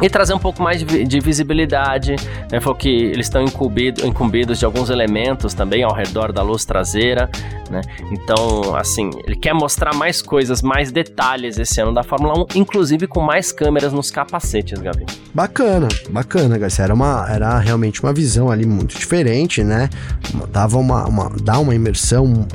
e 0.00 0.10
trazer 0.10 0.34
um 0.34 0.38
pouco 0.38 0.62
mais 0.62 0.82
de, 0.82 1.04
de 1.04 1.20
visibilidade. 1.20 2.16
Né? 2.50 2.60
Falou 2.60 2.76
que 2.76 2.88
eles 2.88 3.26
estão 3.26 3.42
incumbido, 3.42 4.06
incumbidos 4.06 4.58
de 4.58 4.64
alguns 4.64 4.90
elementos 4.90 5.54
também 5.54 5.82
ao 5.82 5.94
redor 5.94 6.32
da 6.32 6.42
luz 6.42 6.64
traseira. 6.64 7.30
Né? 7.70 7.80
Então, 8.10 8.76
assim, 8.76 9.10
ele 9.24 9.36
quer 9.36 9.54
mostrar 9.54 9.94
mais 9.94 10.20
coisas, 10.22 10.62
mais 10.62 10.92
detalhes 10.92 11.58
esse 11.58 11.80
ano 11.80 11.92
da 11.92 12.02
Fórmula 12.02 12.34
1, 12.54 12.58
inclusive 12.58 13.06
com 13.06 13.20
mais 13.20 13.52
câmeras 13.52 13.92
nos 13.92 14.10
capacetes, 14.10 14.78
Gabi. 14.78 15.06
Bacana, 15.34 15.88
bacana, 16.10 16.58
Garcia. 16.58 16.84
Era, 16.84 16.94
uma, 16.94 17.26
era 17.28 17.58
realmente 17.58 18.02
uma 18.02 18.12
visão 18.12 18.50
ali 18.50 18.66
muito 18.66 18.98
diferente, 18.98 19.64
né? 19.64 19.88
Dava 20.52 20.78
uma, 20.78 21.06
uma, 21.06 21.30
dá 21.42 21.58
uma 21.58 21.74
imersão 21.74 22.46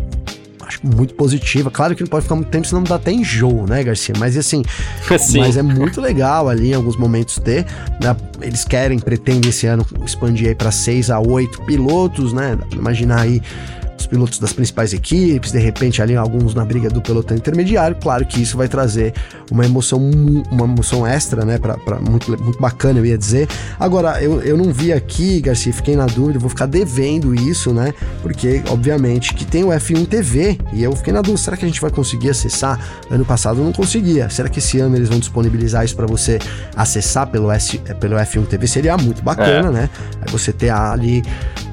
acho 0.72 0.80
muito 0.84 1.14
positiva. 1.14 1.70
Claro 1.70 1.96
que 1.96 2.02
não 2.02 2.10
pode 2.10 2.24
ficar 2.24 2.36
muito 2.36 2.50
tempo, 2.50 2.66
senão 2.66 2.84
dá 2.84 2.96
até 2.96 3.12
enjoo, 3.12 3.66
né, 3.68 3.84
Garcia? 3.84 4.16
Mas 4.18 4.38
assim, 4.38 4.64
mas 5.38 5.58
é 5.58 5.62
muito 5.62 6.00
legal 6.00 6.48
ali 6.48 6.72
em 6.72 6.74
alguns 6.74 6.96
momentos 6.96 7.38
ter. 7.40 7.66
Né? 8.02 8.16
Eles 8.42 8.64
querem, 8.64 8.98
pretendem 9.00 9.50
esse 9.50 9.68
ano 9.68 9.86
expandir 10.06 10.48
aí 10.50 10.56
para 10.56 10.72
6 10.72 11.10
a 11.10 11.20
8 11.20 11.64
pilotos, 11.64 12.34
né? 12.34 12.58
Imaginar 12.72 13.22
aí 13.22 13.42
os 13.98 14.08
pilotos 14.08 14.40
das 14.40 14.52
principais 14.52 14.94
equipes, 14.94 15.52
de 15.52 15.60
repente 15.60 16.02
ali 16.02 16.16
alguns 16.16 16.56
na 16.56 16.66
briga 16.66 16.90
do 16.90 17.02
pelotão 17.02 17.38
intermediário. 17.38 17.96
Claro 18.02 18.26
que 18.26 18.42
isso 18.42 18.58
vai 18.58 18.68
trazer 18.68 19.14
uma 19.52 19.66
emoção, 19.66 20.00
uma 20.50 20.64
emoção 20.64 21.06
extra, 21.06 21.44
né? 21.44 21.58
Pra, 21.58 21.78
pra 21.78 22.00
muito, 22.00 22.32
muito 22.42 22.60
bacana, 22.60 23.00
eu 23.00 23.06
ia 23.06 23.18
dizer. 23.18 23.50
Agora, 23.78 24.24
eu, 24.24 24.42
eu 24.42 24.58
não 24.58 24.72
vi 24.72 24.94
aqui, 24.94 25.42
Garcia, 25.42 25.74
fiquei 25.74 25.96
na 25.96 26.06
dúvida, 26.06 26.40
vou 26.40 26.50
ficar 26.50 26.66
devendo 26.66 27.36
isso, 27.36 27.74
né? 27.74 27.94
Porque, 28.22 28.64
obviamente, 28.70 29.34
que 29.34 29.44
tem 29.44 29.66
o 29.66 29.68
F1 29.68 30.08
TV 30.08 30.58
e 30.72 30.82
eu 30.82 30.96
fiquei 30.96 31.12
na 31.12 31.22
dúvida, 31.22 31.38
será 31.38 31.58
que 31.58 31.66
a 31.66 31.68
gente 31.68 31.82
vai 31.82 31.92
conseguir 31.92 32.30
acessar? 32.30 32.80
Ano 33.10 33.26
passado 33.26 33.60
eu 33.60 33.66
não 33.66 33.74
conseguia. 33.74 34.30
Será 34.30 34.48
que 34.48 34.60
esse 34.60 34.80
ano 34.80 34.96
eles 34.96 35.10
vão 35.10 35.20
disponibilizar 35.20 35.84
isso 35.84 35.96
para 35.96 36.08
você 36.08 36.40
acessar 36.74 37.28
pelo, 37.28 37.52
S, 37.52 37.78
pelo 38.00 38.16
F1 38.16 38.48
TV? 38.48 38.68
Seria 38.68 38.96
muito 38.96 39.22
bacana, 39.22 39.68
é. 39.68 39.72
né? 39.72 39.90
Aí 40.22 40.32
você 40.32 40.54
ter 40.54 40.70
ali 40.70 41.22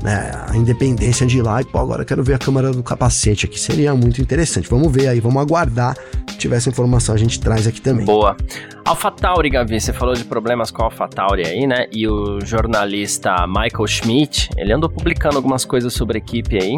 né, 0.03 0.33
a 0.49 0.57
independência 0.57 1.25
de 1.27 1.39
ir 1.39 1.43
lá 1.43 1.61
e, 1.61 1.65
pô, 1.65 1.79
agora 1.79 2.03
eu 2.03 2.07
quero 2.07 2.25
ver 2.25 2.35
a 2.35 2.39
câmera 2.39 2.73
do 2.73 2.83
capacete 2.83 3.47
aqui. 3.47 3.59
Seria 3.59 3.95
muito 3.95 4.21
interessante. 4.21 4.69
Vamos 4.69 4.93
ver 4.93 5.07
aí, 5.07 5.21
vamos 5.21 5.41
aguardar. 5.41 5.97
Se 6.29 6.39
tiver 6.39 6.57
essa 6.57 6.69
informação, 6.69 7.15
a 7.15 7.19
gente 7.19 7.39
traz 7.39 7.68
aqui 7.69 7.81
também. 7.81 8.05
Boa. 8.05 8.37
AlphaTauri, 8.85 9.51
Gavi, 9.51 9.81
você 9.81 9.93
falou 9.93 10.15
de 10.15 10.25
problemas 10.25 10.71
com 10.71 10.83
a 10.83 10.87
AlphaTauri 10.87 11.47
aí, 11.47 11.67
né? 11.67 11.87
E 11.93 12.09
o 12.09 12.41
jornalista 12.41 13.47
Michael 13.47 13.87
Schmidt, 13.87 14.51
ele 14.57 14.73
andou 14.73 14.89
publicando 14.89 15.37
algumas 15.37 15.65
coisas 15.65 15.93
sobre 15.93 16.19
a 16.19 16.21
equipe 16.21 16.57
aí. 16.57 16.77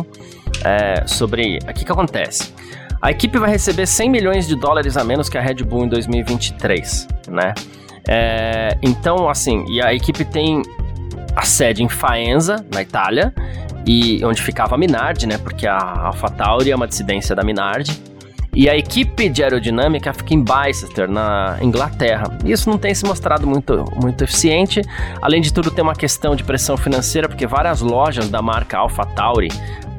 É, 0.65 1.07
sobre. 1.07 1.59
O 1.63 1.73
que, 1.73 1.85
que 1.85 1.93
acontece? 1.93 2.53
A 3.01 3.11
equipe 3.11 3.39
vai 3.39 3.51
receber 3.51 3.87
100 3.87 4.11
milhões 4.11 4.47
de 4.47 4.55
dólares 4.55 4.97
a 4.97 5.05
menos 5.05 5.29
que 5.29 5.39
a 5.39 5.41
Red 5.41 5.63
Bull 5.65 5.85
em 5.85 5.89
2023, 5.89 7.09
né? 7.29 7.55
É, 8.07 8.77
então, 8.83 9.29
assim, 9.29 9.65
e 9.71 9.81
a 9.81 9.95
equipe 9.95 10.25
tem 10.25 10.63
a 11.35 11.43
sede 11.43 11.83
em 11.83 11.89
Faenza, 11.89 12.57
na 12.73 12.83
Itália, 12.83 13.33
e 13.87 14.23
onde 14.25 14.43
ficava 14.43 14.75
a 14.75 14.79
Minardi, 14.79 15.27
né? 15.27 15.39
Porque 15.39 15.67
a 15.67 15.79
AlphaTauri 15.79 16.71
é 16.71 16.77
uma 16.77 16.87
dissidência 16.87 17.35
da 17.35 17.43
Minardi. 17.43 18.10
E 18.55 18.69
a 18.69 18.77
equipe 18.77 19.29
de 19.29 19.43
aerodinâmica 19.45 20.13
fica 20.13 20.35
em 20.35 20.43
Bicester, 20.43 21.09
na 21.09 21.57
Inglaterra. 21.63 22.37
Isso 22.45 22.69
não 22.69 22.77
tem 22.77 22.93
se 22.95 23.05
mostrado 23.05 23.47
muito, 23.47 23.85
muito 23.97 24.25
eficiente. 24.25 24.83
Além 25.23 25.41
de 25.41 25.53
tudo, 25.53 25.71
tem 25.71 25.83
uma 25.83 25.95
questão 25.95 26.35
de 26.35 26.43
pressão 26.43 26.77
financeira, 26.77 27.29
porque 27.29 27.47
várias 27.47 27.81
lojas 27.81 28.29
da 28.29 28.43
marca 28.43 28.79
AlphaTauri 28.79 29.51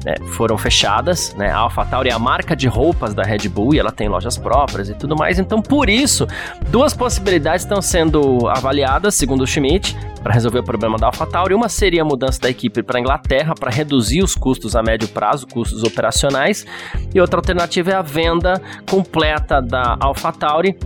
né, 0.04 0.14
foram 0.28 0.58
fechadas, 0.58 1.34
né? 1.34 1.50
A 1.50 1.58
AlphaTauri 1.58 2.08
é 2.08 2.12
a 2.12 2.18
marca 2.18 2.56
de 2.56 2.66
roupas 2.66 3.14
da 3.14 3.22
Red 3.22 3.48
Bull 3.48 3.74
e 3.74 3.78
ela 3.78 3.92
tem 3.92 4.08
lojas 4.08 4.36
próprias 4.36 4.88
e 4.88 4.94
tudo 4.94 5.16
mais. 5.16 5.38
Então, 5.38 5.62
por 5.62 5.88
isso, 5.88 6.26
duas 6.68 6.94
possibilidades 6.94 7.64
estão 7.64 7.80
sendo 7.80 8.48
avaliadas, 8.48 9.14
segundo 9.14 9.42
o 9.42 9.46
Schmidt, 9.46 9.96
para 10.22 10.32
resolver 10.32 10.60
o 10.60 10.64
problema 10.64 10.96
da 10.98 11.06
AlphaTauri. 11.06 11.54
Uma 11.54 11.68
seria 11.68 12.02
a 12.02 12.04
mudança 12.04 12.40
da 12.40 12.50
equipe 12.50 12.82
para 12.82 12.98
a 12.98 13.00
Inglaterra 13.00 13.54
para 13.54 13.70
reduzir 13.70 14.22
os 14.22 14.34
custos 14.34 14.74
a 14.76 14.82
médio 14.82 15.08
prazo, 15.08 15.46
custos 15.46 15.82
operacionais, 15.82 16.66
e 17.14 17.20
outra 17.20 17.38
alternativa 17.38 17.90
é 17.90 17.94
a 17.94 18.02
venda 18.02 18.60
completa 18.88 19.60
da 19.60 19.96
AlphaTauri 20.00 20.76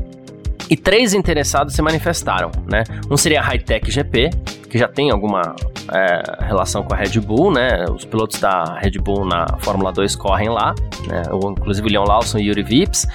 e 0.69 0.77
três 0.77 1.15
interessados 1.15 1.75
se 1.75 1.83
manifestaram, 1.83 2.51
né? 2.67 2.83
Um 3.11 3.17
seria 3.17 3.41
a 3.41 3.43
Hightech 3.45 3.91
GP, 3.91 4.31
que 4.69 4.79
já 4.79 4.89
tem 4.89 5.11
alguma 5.11 5.55
é, 5.93 6.45
relação 6.45 6.83
com 6.83 6.95
a 6.95 6.97
Red 6.97 7.21
Bull, 7.21 7.53
né? 7.53 7.85
Os 7.91 8.05
pilotos 8.05 8.41
da 8.41 8.79
Red 8.81 8.99
Bull 9.01 9.25
na 9.25 9.47
Fórmula 9.61 9.93
2 9.93 10.17
correm 10.17 10.49
lá, 10.49 10.75
né? 11.07 11.23
inclusive 11.33 11.89
o 11.89 11.91
Leon 11.91 12.05
Lawson 12.05 12.39
e 12.39 12.49
Yuri 12.49 12.63
Vips. 12.63 13.07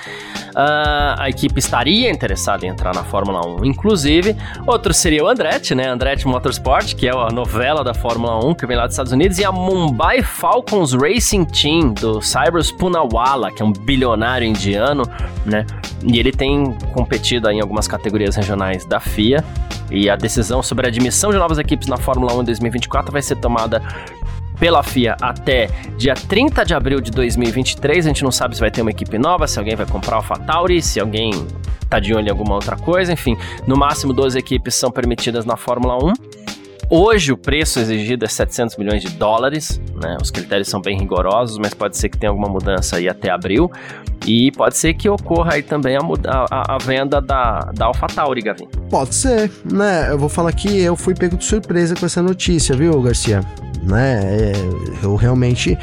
Uh, 0.51 1.15
a 1.17 1.29
equipe 1.29 1.57
estaria 1.59 2.11
interessada 2.11 2.65
em 2.65 2.69
entrar 2.69 2.93
na 2.93 3.03
Fórmula 3.03 3.45
1, 3.61 3.65
inclusive. 3.65 4.35
Outro 4.67 4.93
seria 4.93 5.23
o 5.23 5.27
Andretti, 5.27 5.73
né? 5.73 5.87
Andretti 5.87 6.27
Motorsport, 6.27 6.93
que 6.93 7.07
é 7.07 7.11
a 7.11 7.29
novela 7.29 7.83
da 7.83 7.93
Fórmula 7.93 8.43
1 8.45 8.55
que 8.55 8.65
vem 8.65 8.75
lá 8.75 8.85
dos 8.85 8.93
Estados 8.93 9.13
Unidos, 9.13 9.39
e 9.39 9.45
a 9.45 9.51
Mumbai 9.51 10.21
Falcons 10.21 10.93
Racing 10.93 11.45
Team 11.45 11.93
do 11.93 12.21
Cyrus 12.21 12.71
Punawala, 12.71 13.49
que 13.51 13.61
é 13.61 13.65
um 13.65 13.71
bilionário 13.71 14.45
indiano, 14.45 15.03
né? 15.45 15.65
E 16.03 16.19
ele 16.19 16.31
tem 16.31 16.73
competido 16.93 17.49
em 17.49 17.61
algumas 17.61 17.87
categorias 17.87 18.35
regionais 18.35 18.85
da 18.85 18.99
FIA. 18.99 19.43
E 19.89 20.09
a 20.09 20.15
decisão 20.15 20.63
sobre 20.63 20.85
a 20.85 20.89
admissão 20.89 21.31
de 21.31 21.37
novas 21.41 21.57
equipes 21.57 21.87
na 21.87 21.97
Fórmula 21.97 22.33
1 22.35 22.41
em 22.41 22.45
2024 22.45 23.11
vai 23.11 23.21
ser 23.21 23.35
tomada 23.37 23.81
pela 24.59 24.83
FIA 24.83 25.17
até 25.19 25.67
dia 25.97 26.13
30 26.13 26.63
de 26.63 26.75
abril 26.75 27.01
de 27.01 27.09
2023. 27.09 28.05
A 28.05 28.09
gente 28.09 28.23
não 28.23 28.31
sabe 28.31 28.53
se 28.53 28.61
vai 28.61 28.69
ter 28.69 28.83
uma 28.83 28.91
equipe 28.91 29.17
nova, 29.17 29.47
se 29.47 29.57
alguém 29.57 29.75
vai 29.75 29.87
comprar 29.87 30.17
o 30.17 30.17
AlphaTauri, 30.17 30.79
se 30.83 30.99
alguém 30.99 31.31
tá 31.89 31.99
de 31.99 32.13
olho 32.13 32.27
em 32.27 32.29
alguma 32.29 32.53
outra 32.53 32.75
coisa. 32.75 33.11
Enfim, 33.11 33.35
no 33.65 33.75
máximo 33.75 34.13
12 34.13 34.37
equipes 34.37 34.75
são 34.75 34.91
permitidas 34.91 35.45
na 35.45 35.57
Fórmula 35.57 35.97
1. 35.97 36.13
Hoje 36.93 37.31
o 37.31 37.37
preço 37.37 37.79
exigido 37.79 38.25
é 38.25 38.27
700 38.27 38.75
milhões 38.75 39.01
de 39.01 39.07
dólares, 39.11 39.79
né? 40.03 40.17
Os 40.21 40.29
critérios 40.29 40.67
são 40.67 40.81
bem 40.81 40.99
rigorosos, 40.99 41.57
mas 41.57 41.73
pode 41.73 41.95
ser 41.95 42.09
que 42.09 42.17
tenha 42.17 42.29
alguma 42.29 42.49
mudança 42.49 42.97
aí 42.97 43.07
até 43.07 43.31
abril. 43.31 43.71
E 44.27 44.51
pode 44.51 44.75
ser 44.75 44.93
que 44.95 45.07
ocorra 45.07 45.53
aí 45.53 45.63
também 45.63 45.95
a, 45.95 46.01
a, 46.51 46.75
a 46.75 46.77
venda 46.79 47.21
da, 47.21 47.71
da 47.73 47.85
AlphaTauri, 47.85 48.41
Gavin. 48.41 48.67
Pode 48.89 49.15
ser, 49.15 49.49
né? 49.63 50.11
Eu 50.11 50.19
vou 50.19 50.27
falar 50.27 50.51
que 50.51 50.81
eu 50.81 50.97
fui 50.97 51.15
pego 51.15 51.37
de 51.37 51.45
surpresa 51.45 51.95
com 51.95 52.05
essa 52.05 52.21
notícia, 52.21 52.75
viu, 52.75 53.01
Garcia? 53.01 53.39
Né? 53.83 54.51
É, 54.51 54.51
eu 55.01 55.15
realmente 55.15 55.77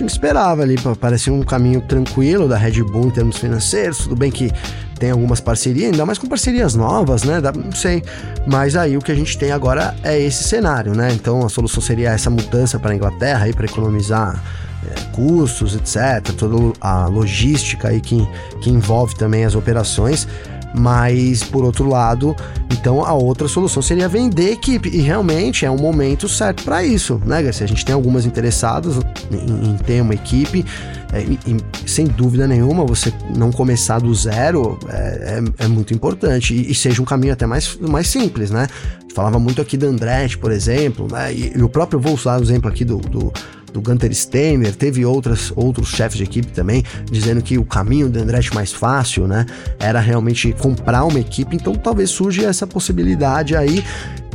esperava 0.00 0.62
ali, 0.62 0.76
parecia 0.98 1.32
um 1.32 1.42
caminho 1.42 1.82
tranquilo 1.82 2.48
da 2.48 2.56
Red 2.56 2.82
Bull 2.82 3.06
em 3.06 3.10
termos 3.10 3.36
financeiros, 3.36 3.98
tudo 3.98 4.16
bem 4.16 4.30
que 4.30 4.50
tem 4.98 5.10
algumas 5.10 5.40
parcerias, 5.40 5.92
ainda 5.92 6.06
mais 6.06 6.18
com 6.18 6.26
parcerias 6.26 6.74
novas, 6.74 7.22
né? 7.22 7.40
não 7.40 7.72
sei. 7.72 8.02
Mas 8.46 8.76
aí 8.76 8.96
o 8.96 9.00
que 9.00 9.12
a 9.12 9.14
gente 9.14 9.36
tem 9.36 9.52
agora 9.52 9.94
é 10.02 10.18
esse 10.18 10.44
cenário, 10.44 10.94
né? 10.94 11.12
Então 11.12 11.44
a 11.44 11.48
solução 11.48 11.82
seria 11.82 12.10
essa 12.10 12.30
mudança 12.30 12.78
para 12.78 12.92
a 12.92 12.94
Inglaterra 12.94 13.44
aí 13.44 13.52
para 13.52 13.66
economizar 13.66 14.42
é, 14.86 15.00
custos, 15.14 15.74
etc. 15.74 16.32
Toda 16.36 16.72
a 16.80 17.06
logística 17.06 17.88
aí 17.88 18.00
que, 18.00 18.26
que 18.60 18.70
envolve 18.70 19.14
também 19.16 19.44
as 19.44 19.54
operações. 19.54 20.26
Mas, 20.74 21.42
por 21.42 21.64
outro 21.64 21.88
lado, 21.88 22.36
então 22.70 23.04
a 23.04 23.12
outra 23.12 23.48
solução 23.48 23.82
seria 23.82 24.08
vender 24.08 24.52
equipe. 24.52 24.88
E 24.88 24.98
realmente 24.98 25.64
é 25.64 25.70
um 25.70 25.78
momento 25.78 26.28
certo 26.28 26.62
para 26.64 26.84
isso, 26.84 27.20
né, 27.24 27.42
Garcia? 27.42 27.64
A 27.64 27.68
gente 27.68 27.84
tem 27.84 27.94
algumas 27.94 28.26
interessadas 28.26 28.96
em, 29.30 29.70
em 29.70 29.76
ter 29.78 30.00
uma 30.00 30.14
equipe. 30.14 30.64
É, 31.12 31.22
e, 31.22 31.88
sem 31.88 32.06
dúvida 32.06 32.46
nenhuma, 32.46 32.84
você 32.84 33.12
não 33.34 33.50
começar 33.52 34.00
do 34.00 34.14
zero 34.14 34.78
é, 34.88 35.40
é, 35.58 35.64
é 35.64 35.68
muito 35.68 35.94
importante. 35.94 36.54
E, 36.54 36.70
e, 36.70 36.74
seja 36.74 37.00
um 37.00 37.04
caminho 37.04 37.32
até 37.32 37.46
mais, 37.46 37.76
mais 37.80 38.08
simples, 38.08 38.50
né? 38.50 38.66
Falava 39.14 39.38
muito 39.38 39.62
aqui 39.62 39.76
do 39.76 39.86
Andretti, 39.86 40.36
por 40.36 40.52
exemplo, 40.52 41.08
né? 41.10 41.32
E, 41.32 41.56
e 41.56 41.62
o 41.62 41.68
próprio, 41.68 41.98
vou 41.98 42.14
usar 42.14 42.38
o 42.38 42.42
exemplo 42.42 42.68
aqui 42.68 42.84
do, 42.84 42.98
do 42.98 43.32
do 43.76 43.82
Gunter 43.82 44.12
Steiner, 44.14 44.74
teve 44.74 45.04
outras, 45.04 45.52
outros 45.54 45.88
chefes 45.88 46.16
de 46.16 46.24
equipe 46.24 46.48
também, 46.48 46.82
dizendo 47.10 47.42
que 47.42 47.58
o 47.58 47.64
caminho 47.64 48.08
do 48.08 48.18
Andretti 48.18 48.54
mais 48.54 48.72
fácil, 48.72 49.26
né, 49.26 49.44
era 49.78 50.00
realmente 50.00 50.54
comprar 50.54 51.04
uma 51.04 51.20
equipe, 51.20 51.54
então 51.54 51.74
talvez 51.74 52.08
surja 52.08 52.46
essa 52.46 52.66
possibilidade 52.66 53.54
aí. 53.54 53.84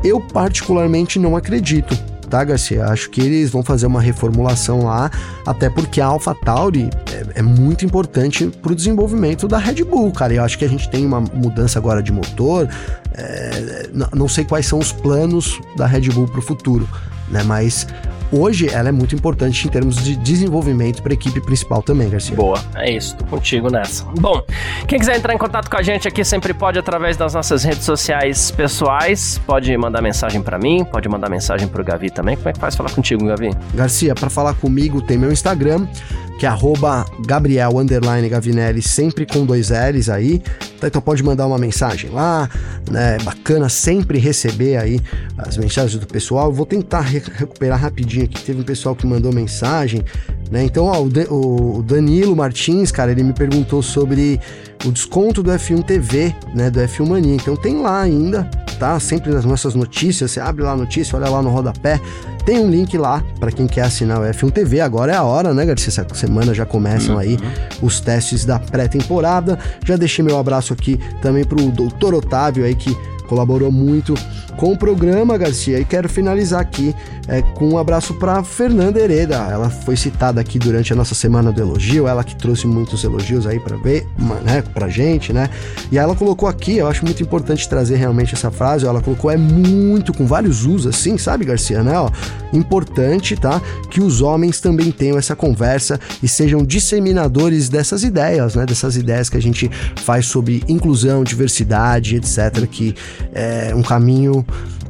Eu 0.03 0.21
particularmente 0.21 1.17
não 1.17 1.35
acredito, 1.35 1.97
tá, 2.29 2.43
Garcia? 2.43 2.85
Acho 2.85 3.09
que 3.09 3.19
eles 3.19 3.49
vão 3.49 3.63
fazer 3.63 3.87
uma 3.87 3.99
reformulação 3.99 4.85
lá, 4.85 5.09
até 5.45 5.71
porque 5.71 5.99
a 5.99 6.05
AlphaTauri 6.05 6.89
é, 7.11 7.39
é 7.39 7.41
muito 7.41 7.83
importante 7.83 8.45
para 8.61 8.71
o 8.71 8.75
desenvolvimento 8.75 9.47
da 9.47 9.57
Red 9.57 9.83
Bull, 9.83 10.11
cara. 10.11 10.33
Eu 10.33 10.43
acho 10.43 10.57
que 10.57 10.65
a 10.65 10.69
gente 10.69 10.87
tem 10.89 11.03
uma 11.03 11.19
mudança 11.19 11.79
agora 11.79 12.01
de 12.03 12.11
motor, 12.11 12.69
é, 13.13 13.89
não 14.15 14.27
sei 14.27 14.43
quais 14.43 14.67
são 14.67 14.77
os 14.77 14.91
planos 14.91 15.59
da 15.75 15.87
Red 15.87 16.09
Bull 16.09 16.27
para 16.27 16.39
o 16.39 16.43
futuro, 16.43 16.87
né? 17.29 17.43
Mas 17.43 17.87
hoje 18.31 18.69
ela 18.69 18.89
é 18.89 18.91
muito 18.91 19.15
importante 19.15 19.67
em 19.67 19.69
termos 19.71 20.03
de 20.03 20.15
desenvolvimento 20.15 21.01
para 21.01 21.13
a 21.13 21.15
equipe 21.15 21.41
principal 21.41 21.81
também, 21.81 22.09
Garcia. 22.09 22.35
Boa, 22.35 22.59
é 22.75 22.91
isso, 22.91 23.15
tô 23.15 23.25
contigo 23.25 23.69
nessa. 23.69 24.05
Bom, 24.19 24.41
quem 24.87 24.99
quiser 24.99 25.17
entrar 25.17 25.33
em 25.33 25.37
contato 25.37 25.69
com 25.69 25.77
a 25.77 25.81
gente 25.81 26.07
aqui 26.07 26.23
sempre 26.23 26.53
pode 26.53 26.79
através 26.79 27.17
das 27.17 27.33
nossas 27.33 27.63
redes 27.63 27.83
sociais 27.83 28.51
pessoais, 28.51 29.39
pode 29.45 29.75
mandar 29.77 30.01
mensagem 30.01 30.41
para 30.41 30.57
mim, 30.57 30.85
pode 30.85 31.07
mandar 31.09 31.29
mensagem 31.29 31.67
para 31.67 31.81
o 31.81 31.85
Gavi 31.85 32.09
também. 32.09 32.35
Como 32.35 32.49
é 32.49 32.53
que 32.53 32.59
faz 32.59 32.75
falar 32.75 32.91
contigo, 32.91 33.25
Gavi? 33.25 33.51
Garcia, 33.73 34.15
para 34.15 34.29
falar 34.29 34.53
comigo 34.53 35.01
tem 35.01 35.17
meu 35.17 35.31
Instagram, 35.31 35.87
que 36.41 36.45
é 36.47 36.49
arroba 36.49 37.05
Gabriel 37.19 37.71
Gavinelli, 38.27 38.81
sempre 38.81 39.27
com 39.27 39.45
dois 39.45 39.69
L's 39.69 40.09
aí. 40.09 40.41
Tá, 40.79 40.87
então 40.87 40.99
pode 40.99 41.21
mandar 41.21 41.45
uma 41.45 41.59
mensagem 41.59 42.09
lá, 42.09 42.49
né? 42.89 43.19
Bacana 43.19 43.69
sempre 43.69 44.17
receber 44.17 44.75
aí 44.77 44.99
as 45.37 45.55
mensagens 45.55 45.99
do 45.99 46.07
pessoal. 46.07 46.51
Vou 46.51 46.65
tentar 46.65 47.01
re 47.01 47.19
recuperar 47.19 47.79
rapidinho 47.79 48.25
aqui. 48.25 48.41
Teve 48.41 48.59
um 48.59 48.63
pessoal 48.63 48.95
que 48.95 49.05
mandou 49.05 49.31
mensagem 49.31 50.03
né? 50.51 50.63
Então, 50.65 50.85
ó, 50.85 51.01
o 51.33 51.81
Danilo 51.81 52.35
Martins, 52.35 52.91
cara, 52.91 53.11
ele 53.11 53.23
me 53.23 53.31
perguntou 53.31 53.81
sobre 53.81 54.39
o 54.85 54.91
desconto 54.91 55.41
do 55.41 55.49
F1 55.51 55.83
TV, 55.83 56.35
né, 56.53 56.69
do 56.69 56.79
F1 56.81 57.07
Mania. 57.07 57.35
Então 57.35 57.55
tem 57.55 57.81
lá 57.81 58.01
ainda, 58.01 58.43
tá? 58.77 58.99
Sempre 58.99 59.31
nas 59.31 59.45
nossas 59.45 59.73
notícias, 59.75 60.31
você 60.31 60.39
abre 60.39 60.63
lá 60.63 60.71
a 60.71 60.75
notícia, 60.75 61.17
olha 61.17 61.29
lá 61.29 61.41
no 61.41 61.49
rodapé, 61.49 62.01
tem 62.45 62.59
um 62.59 62.69
link 62.69 62.97
lá 62.97 63.23
para 63.39 63.51
quem 63.51 63.67
quer 63.67 63.83
assinar 63.83 64.19
o 64.19 64.23
F1 64.23 64.51
TV. 64.51 64.81
Agora 64.81 65.13
é 65.13 65.15
a 65.15 65.23
hora, 65.23 65.53
né, 65.53 65.65
Garcia? 65.65 65.89
Essa 65.89 66.05
semana 66.13 66.53
já 66.53 66.65
começam 66.65 67.17
aí 67.17 67.35
uhum. 67.35 67.87
os 67.87 68.01
testes 68.01 68.43
da 68.43 68.59
pré-temporada. 68.59 69.57
Já 69.85 69.95
deixei 69.95 70.25
meu 70.25 70.37
abraço 70.37 70.73
aqui 70.73 70.99
também 71.21 71.45
pro 71.45 71.71
doutor 71.71 72.13
Otávio 72.13 72.65
aí 72.65 72.75
que 72.75 72.95
colaborou 73.27 73.71
muito 73.71 74.15
com 74.57 74.73
o 74.73 74.77
programa, 74.77 75.37
Garcia. 75.37 75.79
E 75.79 75.85
quero 75.85 76.07
finalizar 76.07 76.59
aqui 76.59 76.95
é, 77.27 77.41
com 77.41 77.69
um 77.69 77.77
abraço 77.77 78.13
para 78.15 78.43
Fernanda 78.43 78.99
Hereda. 78.99 79.35
Ela 79.35 79.69
foi 79.69 79.95
citada 79.95 80.41
aqui 80.41 80.59
durante 80.59 80.93
a 80.93 80.95
nossa 80.95 81.15
semana 81.15 81.51
do 81.51 81.61
elogio, 81.61 82.07
ela 82.07 82.23
que 82.23 82.35
trouxe 82.35 82.67
muitos 82.67 83.03
elogios 83.03 83.47
aí 83.47 83.59
para 83.59 83.77
ver, 83.77 84.07
né, 84.43 84.61
pra 84.73 84.89
gente, 84.89 85.31
né? 85.31 85.49
E 85.91 85.97
ela 85.97 86.15
colocou 86.15 86.47
aqui, 86.47 86.77
eu 86.77 86.87
acho 86.87 87.05
muito 87.05 87.21
importante 87.21 87.67
trazer 87.67 87.95
realmente 87.95 88.33
essa 88.33 88.51
frase, 88.51 88.85
ela 88.85 89.01
colocou 89.01 89.31
é 89.31 89.37
muito 89.37 90.13
com 90.13 90.25
vários 90.25 90.65
usos 90.65 90.87
assim, 90.87 91.17
sabe, 91.17 91.45
Garcia, 91.45 91.83
né? 91.83 91.97
Ó, 91.97 92.09
importante, 92.53 93.35
tá? 93.35 93.61
Que 93.89 94.01
os 94.01 94.21
homens 94.21 94.59
também 94.59 94.91
tenham 94.91 95.17
essa 95.17 95.35
conversa 95.35 95.99
e 96.21 96.27
sejam 96.27 96.63
disseminadores 96.63 97.69
dessas 97.69 98.03
ideias, 98.03 98.55
né? 98.55 98.65
Dessas 98.65 98.95
ideias 98.95 99.29
que 99.29 99.37
a 99.37 99.41
gente 99.41 99.69
faz 99.97 100.25
sobre 100.25 100.63
inclusão, 100.67 101.23
diversidade, 101.23 102.15
etc, 102.15 102.67
que 102.69 102.95
é 103.33 103.73
um 103.75 103.81
caminho 103.81 104.40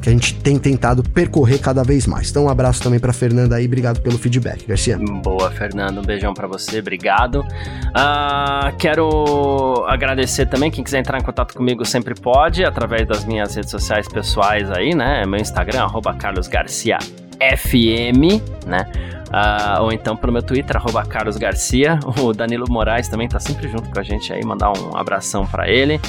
que 0.02 0.10
a 0.10 0.12
gente 0.12 0.34
tem 0.36 0.58
tentado 0.58 1.04
percorrer 1.04 1.60
cada 1.60 1.84
vez 1.84 2.08
mais. 2.08 2.30
Então, 2.30 2.46
um 2.46 2.50
abraço 2.50 2.82
também 2.82 3.00
para 3.00 3.14
Fernanda 3.14 3.56
aí, 3.56 3.66
obrigado 3.66 4.02
pelo 4.02 4.18
feedback, 4.18 4.66
Garcia. 4.66 4.98
Boa, 4.98 5.52
Fernando, 5.52 6.00
um 6.00 6.04
beijão 6.04 6.34
para 6.34 6.48
você, 6.48 6.80
obrigado. 6.80 7.42
Uh, 7.42 8.76
quero 8.78 9.86
agradecer 9.88 10.48
também, 10.48 10.72
quem 10.72 10.84
quiser 10.84 11.00
entrar 11.00 11.20
em 11.20 11.24
contato 11.24 11.54
comigo 11.54 11.86
sempre 11.86 12.16
pode, 12.16 12.64
através 12.66 13.08
das 13.08 13.26
minhas 13.26 13.56
redes 13.56 13.70
sociais 13.70 14.08
pessoais 14.08 14.72
aí, 14.72 14.96
né? 14.96 15.26
Meu 15.26 15.40
Instagram, 15.40 15.84
arroba 15.84 16.14
Carlos 16.14 16.48
Garcia 16.48 16.98
FM, 17.40 18.42
né? 18.66 18.86
Uh, 19.32 19.84
ou 19.84 19.92
então 19.94 20.16
pelo 20.18 20.34
meu 20.34 20.44
Twitter, 20.44 20.76
arroba 20.76 21.06
Carlos 21.06 21.38
Garcia. 21.38 21.98
O 22.22 22.34
Danilo 22.34 22.66
Moraes 22.70 23.08
também 23.08 23.28
tá 23.28 23.40
sempre 23.40 23.68
junto 23.70 23.90
com 23.90 24.00
a 24.00 24.04
gente 24.04 24.34
aí, 24.34 24.44
mandar 24.46 24.72
um 24.78 24.96
abração 24.96 25.46
para 25.46 25.70
ele. 25.70 26.02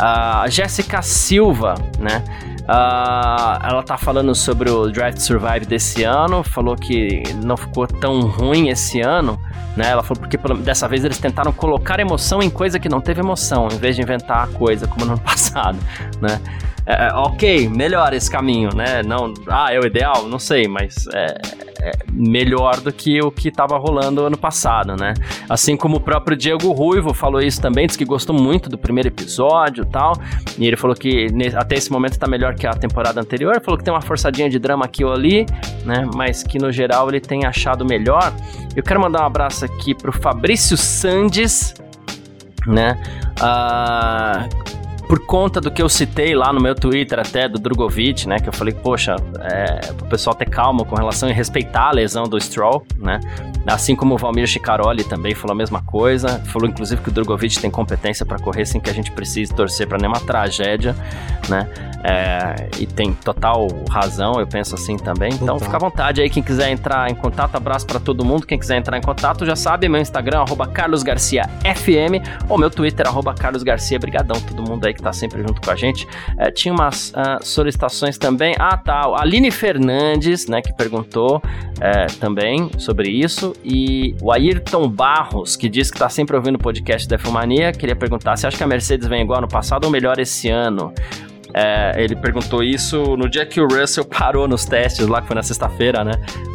Uh, 0.00 0.48
Jéssica 0.48 1.02
Silva, 1.02 1.74
né? 1.98 2.22
Uh, 2.60 3.66
ela 3.66 3.82
tá 3.82 3.96
falando 3.96 4.34
sobre 4.34 4.70
o 4.70 4.90
Draft 4.90 5.18
Survive 5.18 5.66
desse 5.66 6.04
ano, 6.04 6.44
falou 6.44 6.76
que 6.76 7.22
não 7.42 7.56
ficou 7.56 7.86
tão 7.86 8.20
ruim 8.20 8.68
esse 8.68 9.00
ano, 9.00 9.40
né? 9.76 9.88
Ela 9.90 10.02
falou 10.02 10.20
porque 10.20 10.36
dessa 10.62 10.86
vez 10.86 11.04
eles 11.04 11.18
tentaram 11.18 11.52
colocar 11.52 11.98
emoção 11.98 12.40
em 12.42 12.50
coisa 12.50 12.78
que 12.78 12.88
não 12.88 13.00
teve 13.00 13.20
emoção, 13.20 13.68
em 13.72 13.78
vez 13.78 13.96
de 13.96 14.02
inventar 14.02 14.44
a 14.44 14.46
coisa 14.46 14.86
como 14.86 15.04
no 15.04 15.12
ano 15.12 15.20
passado, 15.24 15.78
né? 16.20 16.40
É, 16.88 17.08
é, 17.08 17.12
ok, 17.12 17.68
melhor 17.68 18.14
esse 18.14 18.30
caminho, 18.30 18.70
né? 18.74 19.02
Não, 19.02 19.34
ah, 19.46 19.70
é 19.70 19.78
o 19.78 19.84
ideal? 19.84 20.26
Não 20.26 20.38
sei, 20.38 20.66
mas 20.66 21.06
é, 21.12 21.34
é 21.82 21.92
melhor 22.10 22.80
do 22.80 22.90
que 22.90 23.20
o 23.20 23.30
que 23.30 23.48
estava 23.48 23.76
rolando 23.76 24.24
ano 24.24 24.38
passado, 24.38 24.96
né? 24.96 25.12
Assim 25.50 25.76
como 25.76 25.98
o 25.98 26.00
próprio 26.00 26.34
Diego 26.34 26.72
Ruivo 26.72 27.12
falou 27.12 27.42
isso 27.42 27.60
também, 27.60 27.86
disse 27.86 27.98
que 27.98 28.06
gostou 28.06 28.34
muito 28.34 28.70
do 28.70 28.78
primeiro 28.78 29.08
episódio 29.08 29.84
e 29.84 29.86
tal, 29.86 30.14
e 30.56 30.66
ele 30.66 30.78
falou 30.78 30.96
que 30.96 31.26
até 31.54 31.76
esse 31.76 31.92
momento 31.92 32.12
está 32.12 32.26
melhor 32.26 32.54
que 32.54 32.66
a 32.66 32.72
temporada 32.72 33.20
anterior, 33.20 33.60
falou 33.60 33.76
que 33.76 33.84
tem 33.84 33.92
uma 33.92 34.00
forçadinha 34.00 34.48
de 34.48 34.58
drama 34.58 34.86
aqui 34.86 35.04
ou 35.04 35.12
ali, 35.12 35.44
né? 35.84 36.08
Mas 36.14 36.42
que 36.42 36.58
no 36.58 36.72
geral 36.72 37.06
ele 37.10 37.20
tem 37.20 37.44
achado 37.44 37.84
melhor. 37.84 38.32
Eu 38.74 38.82
quero 38.82 38.98
mandar 38.98 39.24
um 39.24 39.26
abraço 39.26 39.62
aqui 39.62 39.94
pro 39.94 40.10
Fabrício 40.10 40.74
Sandes, 40.74 41.74
né? 42.66 42.98
Uh, 43.42 44.67
por 45.08 45.24
conta 45.24 45.58
do 45.58 45.70
que 45.70 45.80
eu 45.80 45.88
citei 45.88 46.34
lá 46.34 46.52
no 46.52 46.60
meu 46.60 46.74
Twitter 46.74 47.18
até 47.18 47.48
do 47.48 47.58
Drogovic, 47.58 48.28
né? 48.28 48.38
Que 48.38 48.50
eu 48.50 48.52
falei, 48.52 48.74
poxa, 48.74 49.16
é, 49.40 49.90
o 50.02 50.04
pessoal 50.04 50.36
ter 50.36 50.44
calma 50.44 50.84
com 50.84 50.94
relação 50.94 51.30
a 51.30 51.32
respeitar 51.32 51.88
a 51.88 51.92
lesão 51.92 52.24
do 52.24 52.38
Stroll, 52.38 52.86
né? 52.98 53.18
Assim 53.66 53.96
como 53.96 54.14
o 54.14 54.18
Valmir 54.18 54.46
Chicaroli 54.46 55.04
também 55.04 55.34
falou 55.34 55.54
a 55.54 55.56
mesma 55.56 55.82
coisa. 55.82 56.40
Falou, 56.46 56.68
inclusive, 56.68 57.00
que 57.00 57.08
o 57.08 57.12
Drogovic 57.12 57.58
tem 57.58 57.70
competência 57.70 58.26
para 58.26 58.38
correr 58.38 58.66
sem 58.66 58.80
que 58.80 58.90
a 58.90 58.92
gente 58.92 59.10
precise 59.10 59.52
torcer 59.54 59.88
para 59.88 59.96
nenhuma 59.96 60.20
tragédia, 60.20 60.94
né? 61.48 61.66
É, 62.04 62.68
e 62.78 62.86
tem 62.86 63.12
total 63.12 63.66
razão, 63.90 64.38
eu 64.38 64.46
penso 64.46 64.74
assim 64.74 64.96
também. 64.96 65.32
Então, 65.32 65.58
Total. 65.58 65.60
fica 65.60 65.76
à 65.76 65.80
vontade 65.80 66.20
aí, 66.20 66.30
quem 66.30 66.42
quiser 66.42 66.70
entrar 66.70 67.10
em 67.10 67.14
contato, 67.14 67.56
abraço 67.56 67.86
para 67.86 67.98
todo 67.98 68.24
mundo. 68.24 68.46
Quem 68.46 68.58
quiser 68.58 68.76
entrar 68.76 68.96
em 68.96 69.02
contato, 69.02 69.44
já 69.44 69.56
sabe, 69.56 69.88
meu 69.88 70.00
Instagram, 70.00 70.40
arroba 70.40 70.66
carlosgarciafm, 70.66 72.22
ou 72.48 72.58
meu 72.58 72.70
Twitter, 72.70 73.06
arroba 73.06 73.34
carlosgarcia. 73.34 73.98
Brigadão, 73.98 74.40
todo 74.40 74.62
mundo 74.62 74.86
aí 74.86 74.94
que 74.98 75.02
tá 75.02 75.12
sempre 75.12 75.40
junto 75.40 75.60
com 75.60 75.70
a 75.70 75.76
gente. 75.76 76.06
É, 76.36 76.50
tinha 76.50 76.74
umas 76.74 77.10
uh, 77.10 77.42
solicitações 77.42 78.18
também. 78.18 78.54
Ah, 78.58 78.76
tá, 78.76 79.00
a 79.00 79.22
Aline 79.22 79.50
Fernandes, 79.50 80.46
né, 80.46 80.60
que 80.60 80.74
perguntou 80.74 81.40
é, 81.80 82.06
também 82.18 82.70
sobre 82.78 83.08
isso. 83.08 83.54
E 83.64 84.14
o 84.20 84.32
Ayrton 84.32 84.88
Barros, 84.88 85.56
que 85.56 85.68
disse 85.68 85.92
que 85.92 85.98
tá 85.98 86.08
sempre 86.08 86.36
ouvindo 86.36 86.56
o 86.56 86.58
podcast 86.58 87.08
da 87.08 87.16
Filmania, 87.16 87.72
queria 87.72 87.96
perguntar 87.96 88.36
se 88.36 88.46
acha 88.46 88.56
que 88.56 88.64
a 88.64 88.66
Mercedes 88.66 89.06
vem 89.06 89.22
igual 89.22 89.40
no 89.40 89.48
passado 89.48 89.84
ou 89.84 89.90
melhor 89.90 90.18
esse 90.18 90.48
ano? 90.50 90.92
É, 91.54 91.94
ele 91.96 92.14
perguntou 92.14 92.62
isso 92.62 93.16
no 93.16 93.28
dia 93.28 93.46
que 93.46 93.60
o 93.60 93.66
Russell 93.66 94.04
parou 94.08 94.46
nos 94.46 94.64
testes 94.64 95.06
lá, 95.06 95.20
que 95.20 95.26
foi 95.26 95.36
na 95.36 95.42
sexta-feira, 95.42 96.04
né? 96.04 96.12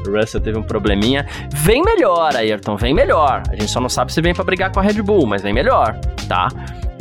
O 0.08 0.18
Russell 0.18 0.41
teve 0.41 0.58
um 0.58 0.64
probleminha. 0.64 1.26
Vem 1.54 1.82
melhor, 1.84 2.36
Ayrton, 2.36 2.76
vem 2.76 2.94
melhor. 2.94 3.44
A 3.50 3.56
gente 3.56 3.70
só 3.70 3.80
não 3.80 3.89
sabe 3.89 4.14
se 4.14 4.22
vem 4.22 4.34
para 4.34 4.44
brigar 4.44 4.72
com 4.72 4.80
a 4.80 4.84
Red 4.84 5.02
Bull, 5.02 5.26
mas 5.26 5.41
vem 5.41 5.54
melhor, 5.54 5.98
tá? 6.28 6.48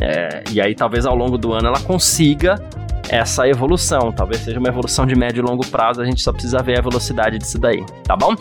É, 0.01 0.43
e 0.51 0.61
aí 0.61 0.74
talvez 0.74 1.07
ao 1.07 1.14
longo 1.14 1.38
do 1.38 1.53
ano 1.53 1.68
ela 1.68 1.80
consiga 1.80 2.61
essa 3.09 3.46
evolução. 3.48 4.12
Talvez 4.12 4.42
seja 4.42 4.59
uma 4.59 4.68
evolução 4.68 5.07
de 5.07 5.14
médio 5.14 5.42
e 5.42 5.46
longo 5.48 5.66
prazo, 5.66 6.00
a 6.00 6.05
gente 6.05 6.22
só 6.22 6.32
precisa 6.32 6.59
ver 6.62 6.78
a 6.78 6.82
velocidade 6.82 7.38
disso 7.38 7.59
daí, 7.59 7.84
tá 8.05 8.16
bom? 8.16 8.34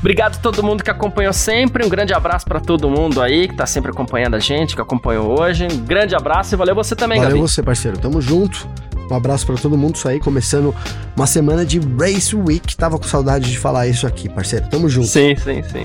Obrigado 0.00 0.36
a 0.36 0.38
todo 0.38 0.62
mundo 0.62 0.82
que 0.82 0.90
acompanhou 0.90 1.32
sempre. 1.32 1.84
Um 1.84 1.88
grande 1.88 2.12
abraço 2.14 2.46
para 2.46 2.60
todo 2.60 2.88
mundo 2.88 3.20
aí 3.20 3.48
que 3.48 3.54
tá 3.54 3.66
sempre 3.66 3.90
acompanhando 3.90 4.34
a 4.34 4.38
gente, 4.38 4.74
que 4.74 4.80
acompanhou 4.80 5.40
hoje. 5.40 5.66
Um 5.70 5.84
grande 5.84 6.14
abraço 6.14 6.54
e 6.54 6.56
valeu 6.56 6.74
você 6.74 6.94
também, 6.94 7.18
Valeu 7.18 7.36
Gabi. 7.36 7.48
você, 7.48 7.62
parceiro. 7.62 7.98
Tamo 7.98 8.20
junto. 8.20 8.68
Um 9.10 9.14
abraço 9.14 9.46
para 9.46 9.54
todo 9.54 9.78
mundo, 9.78 9.94
isso 9.94 10.08
aí, 10.08 10.18
começando 10.18 10.74
uma 11.14 11.28
semana 11.28 11.64
de 11.64 11.78
Race 11.78 12.34
Week. 12.34 12.76
Tava 12.76 12.98
com 12.98 13.04
saudade 13.04 13.50
de 13.50 13.56
falar 13.58 13.86
isso 13.86 14.04
aqui, 14.06 14.28
parceiro. 14.28 14.66
Tamo 14.68 14.88
junto. 14.88 15.06
Sim, 15.06 15.36
sim, 15.36 15.62
sim. 15.62 15.84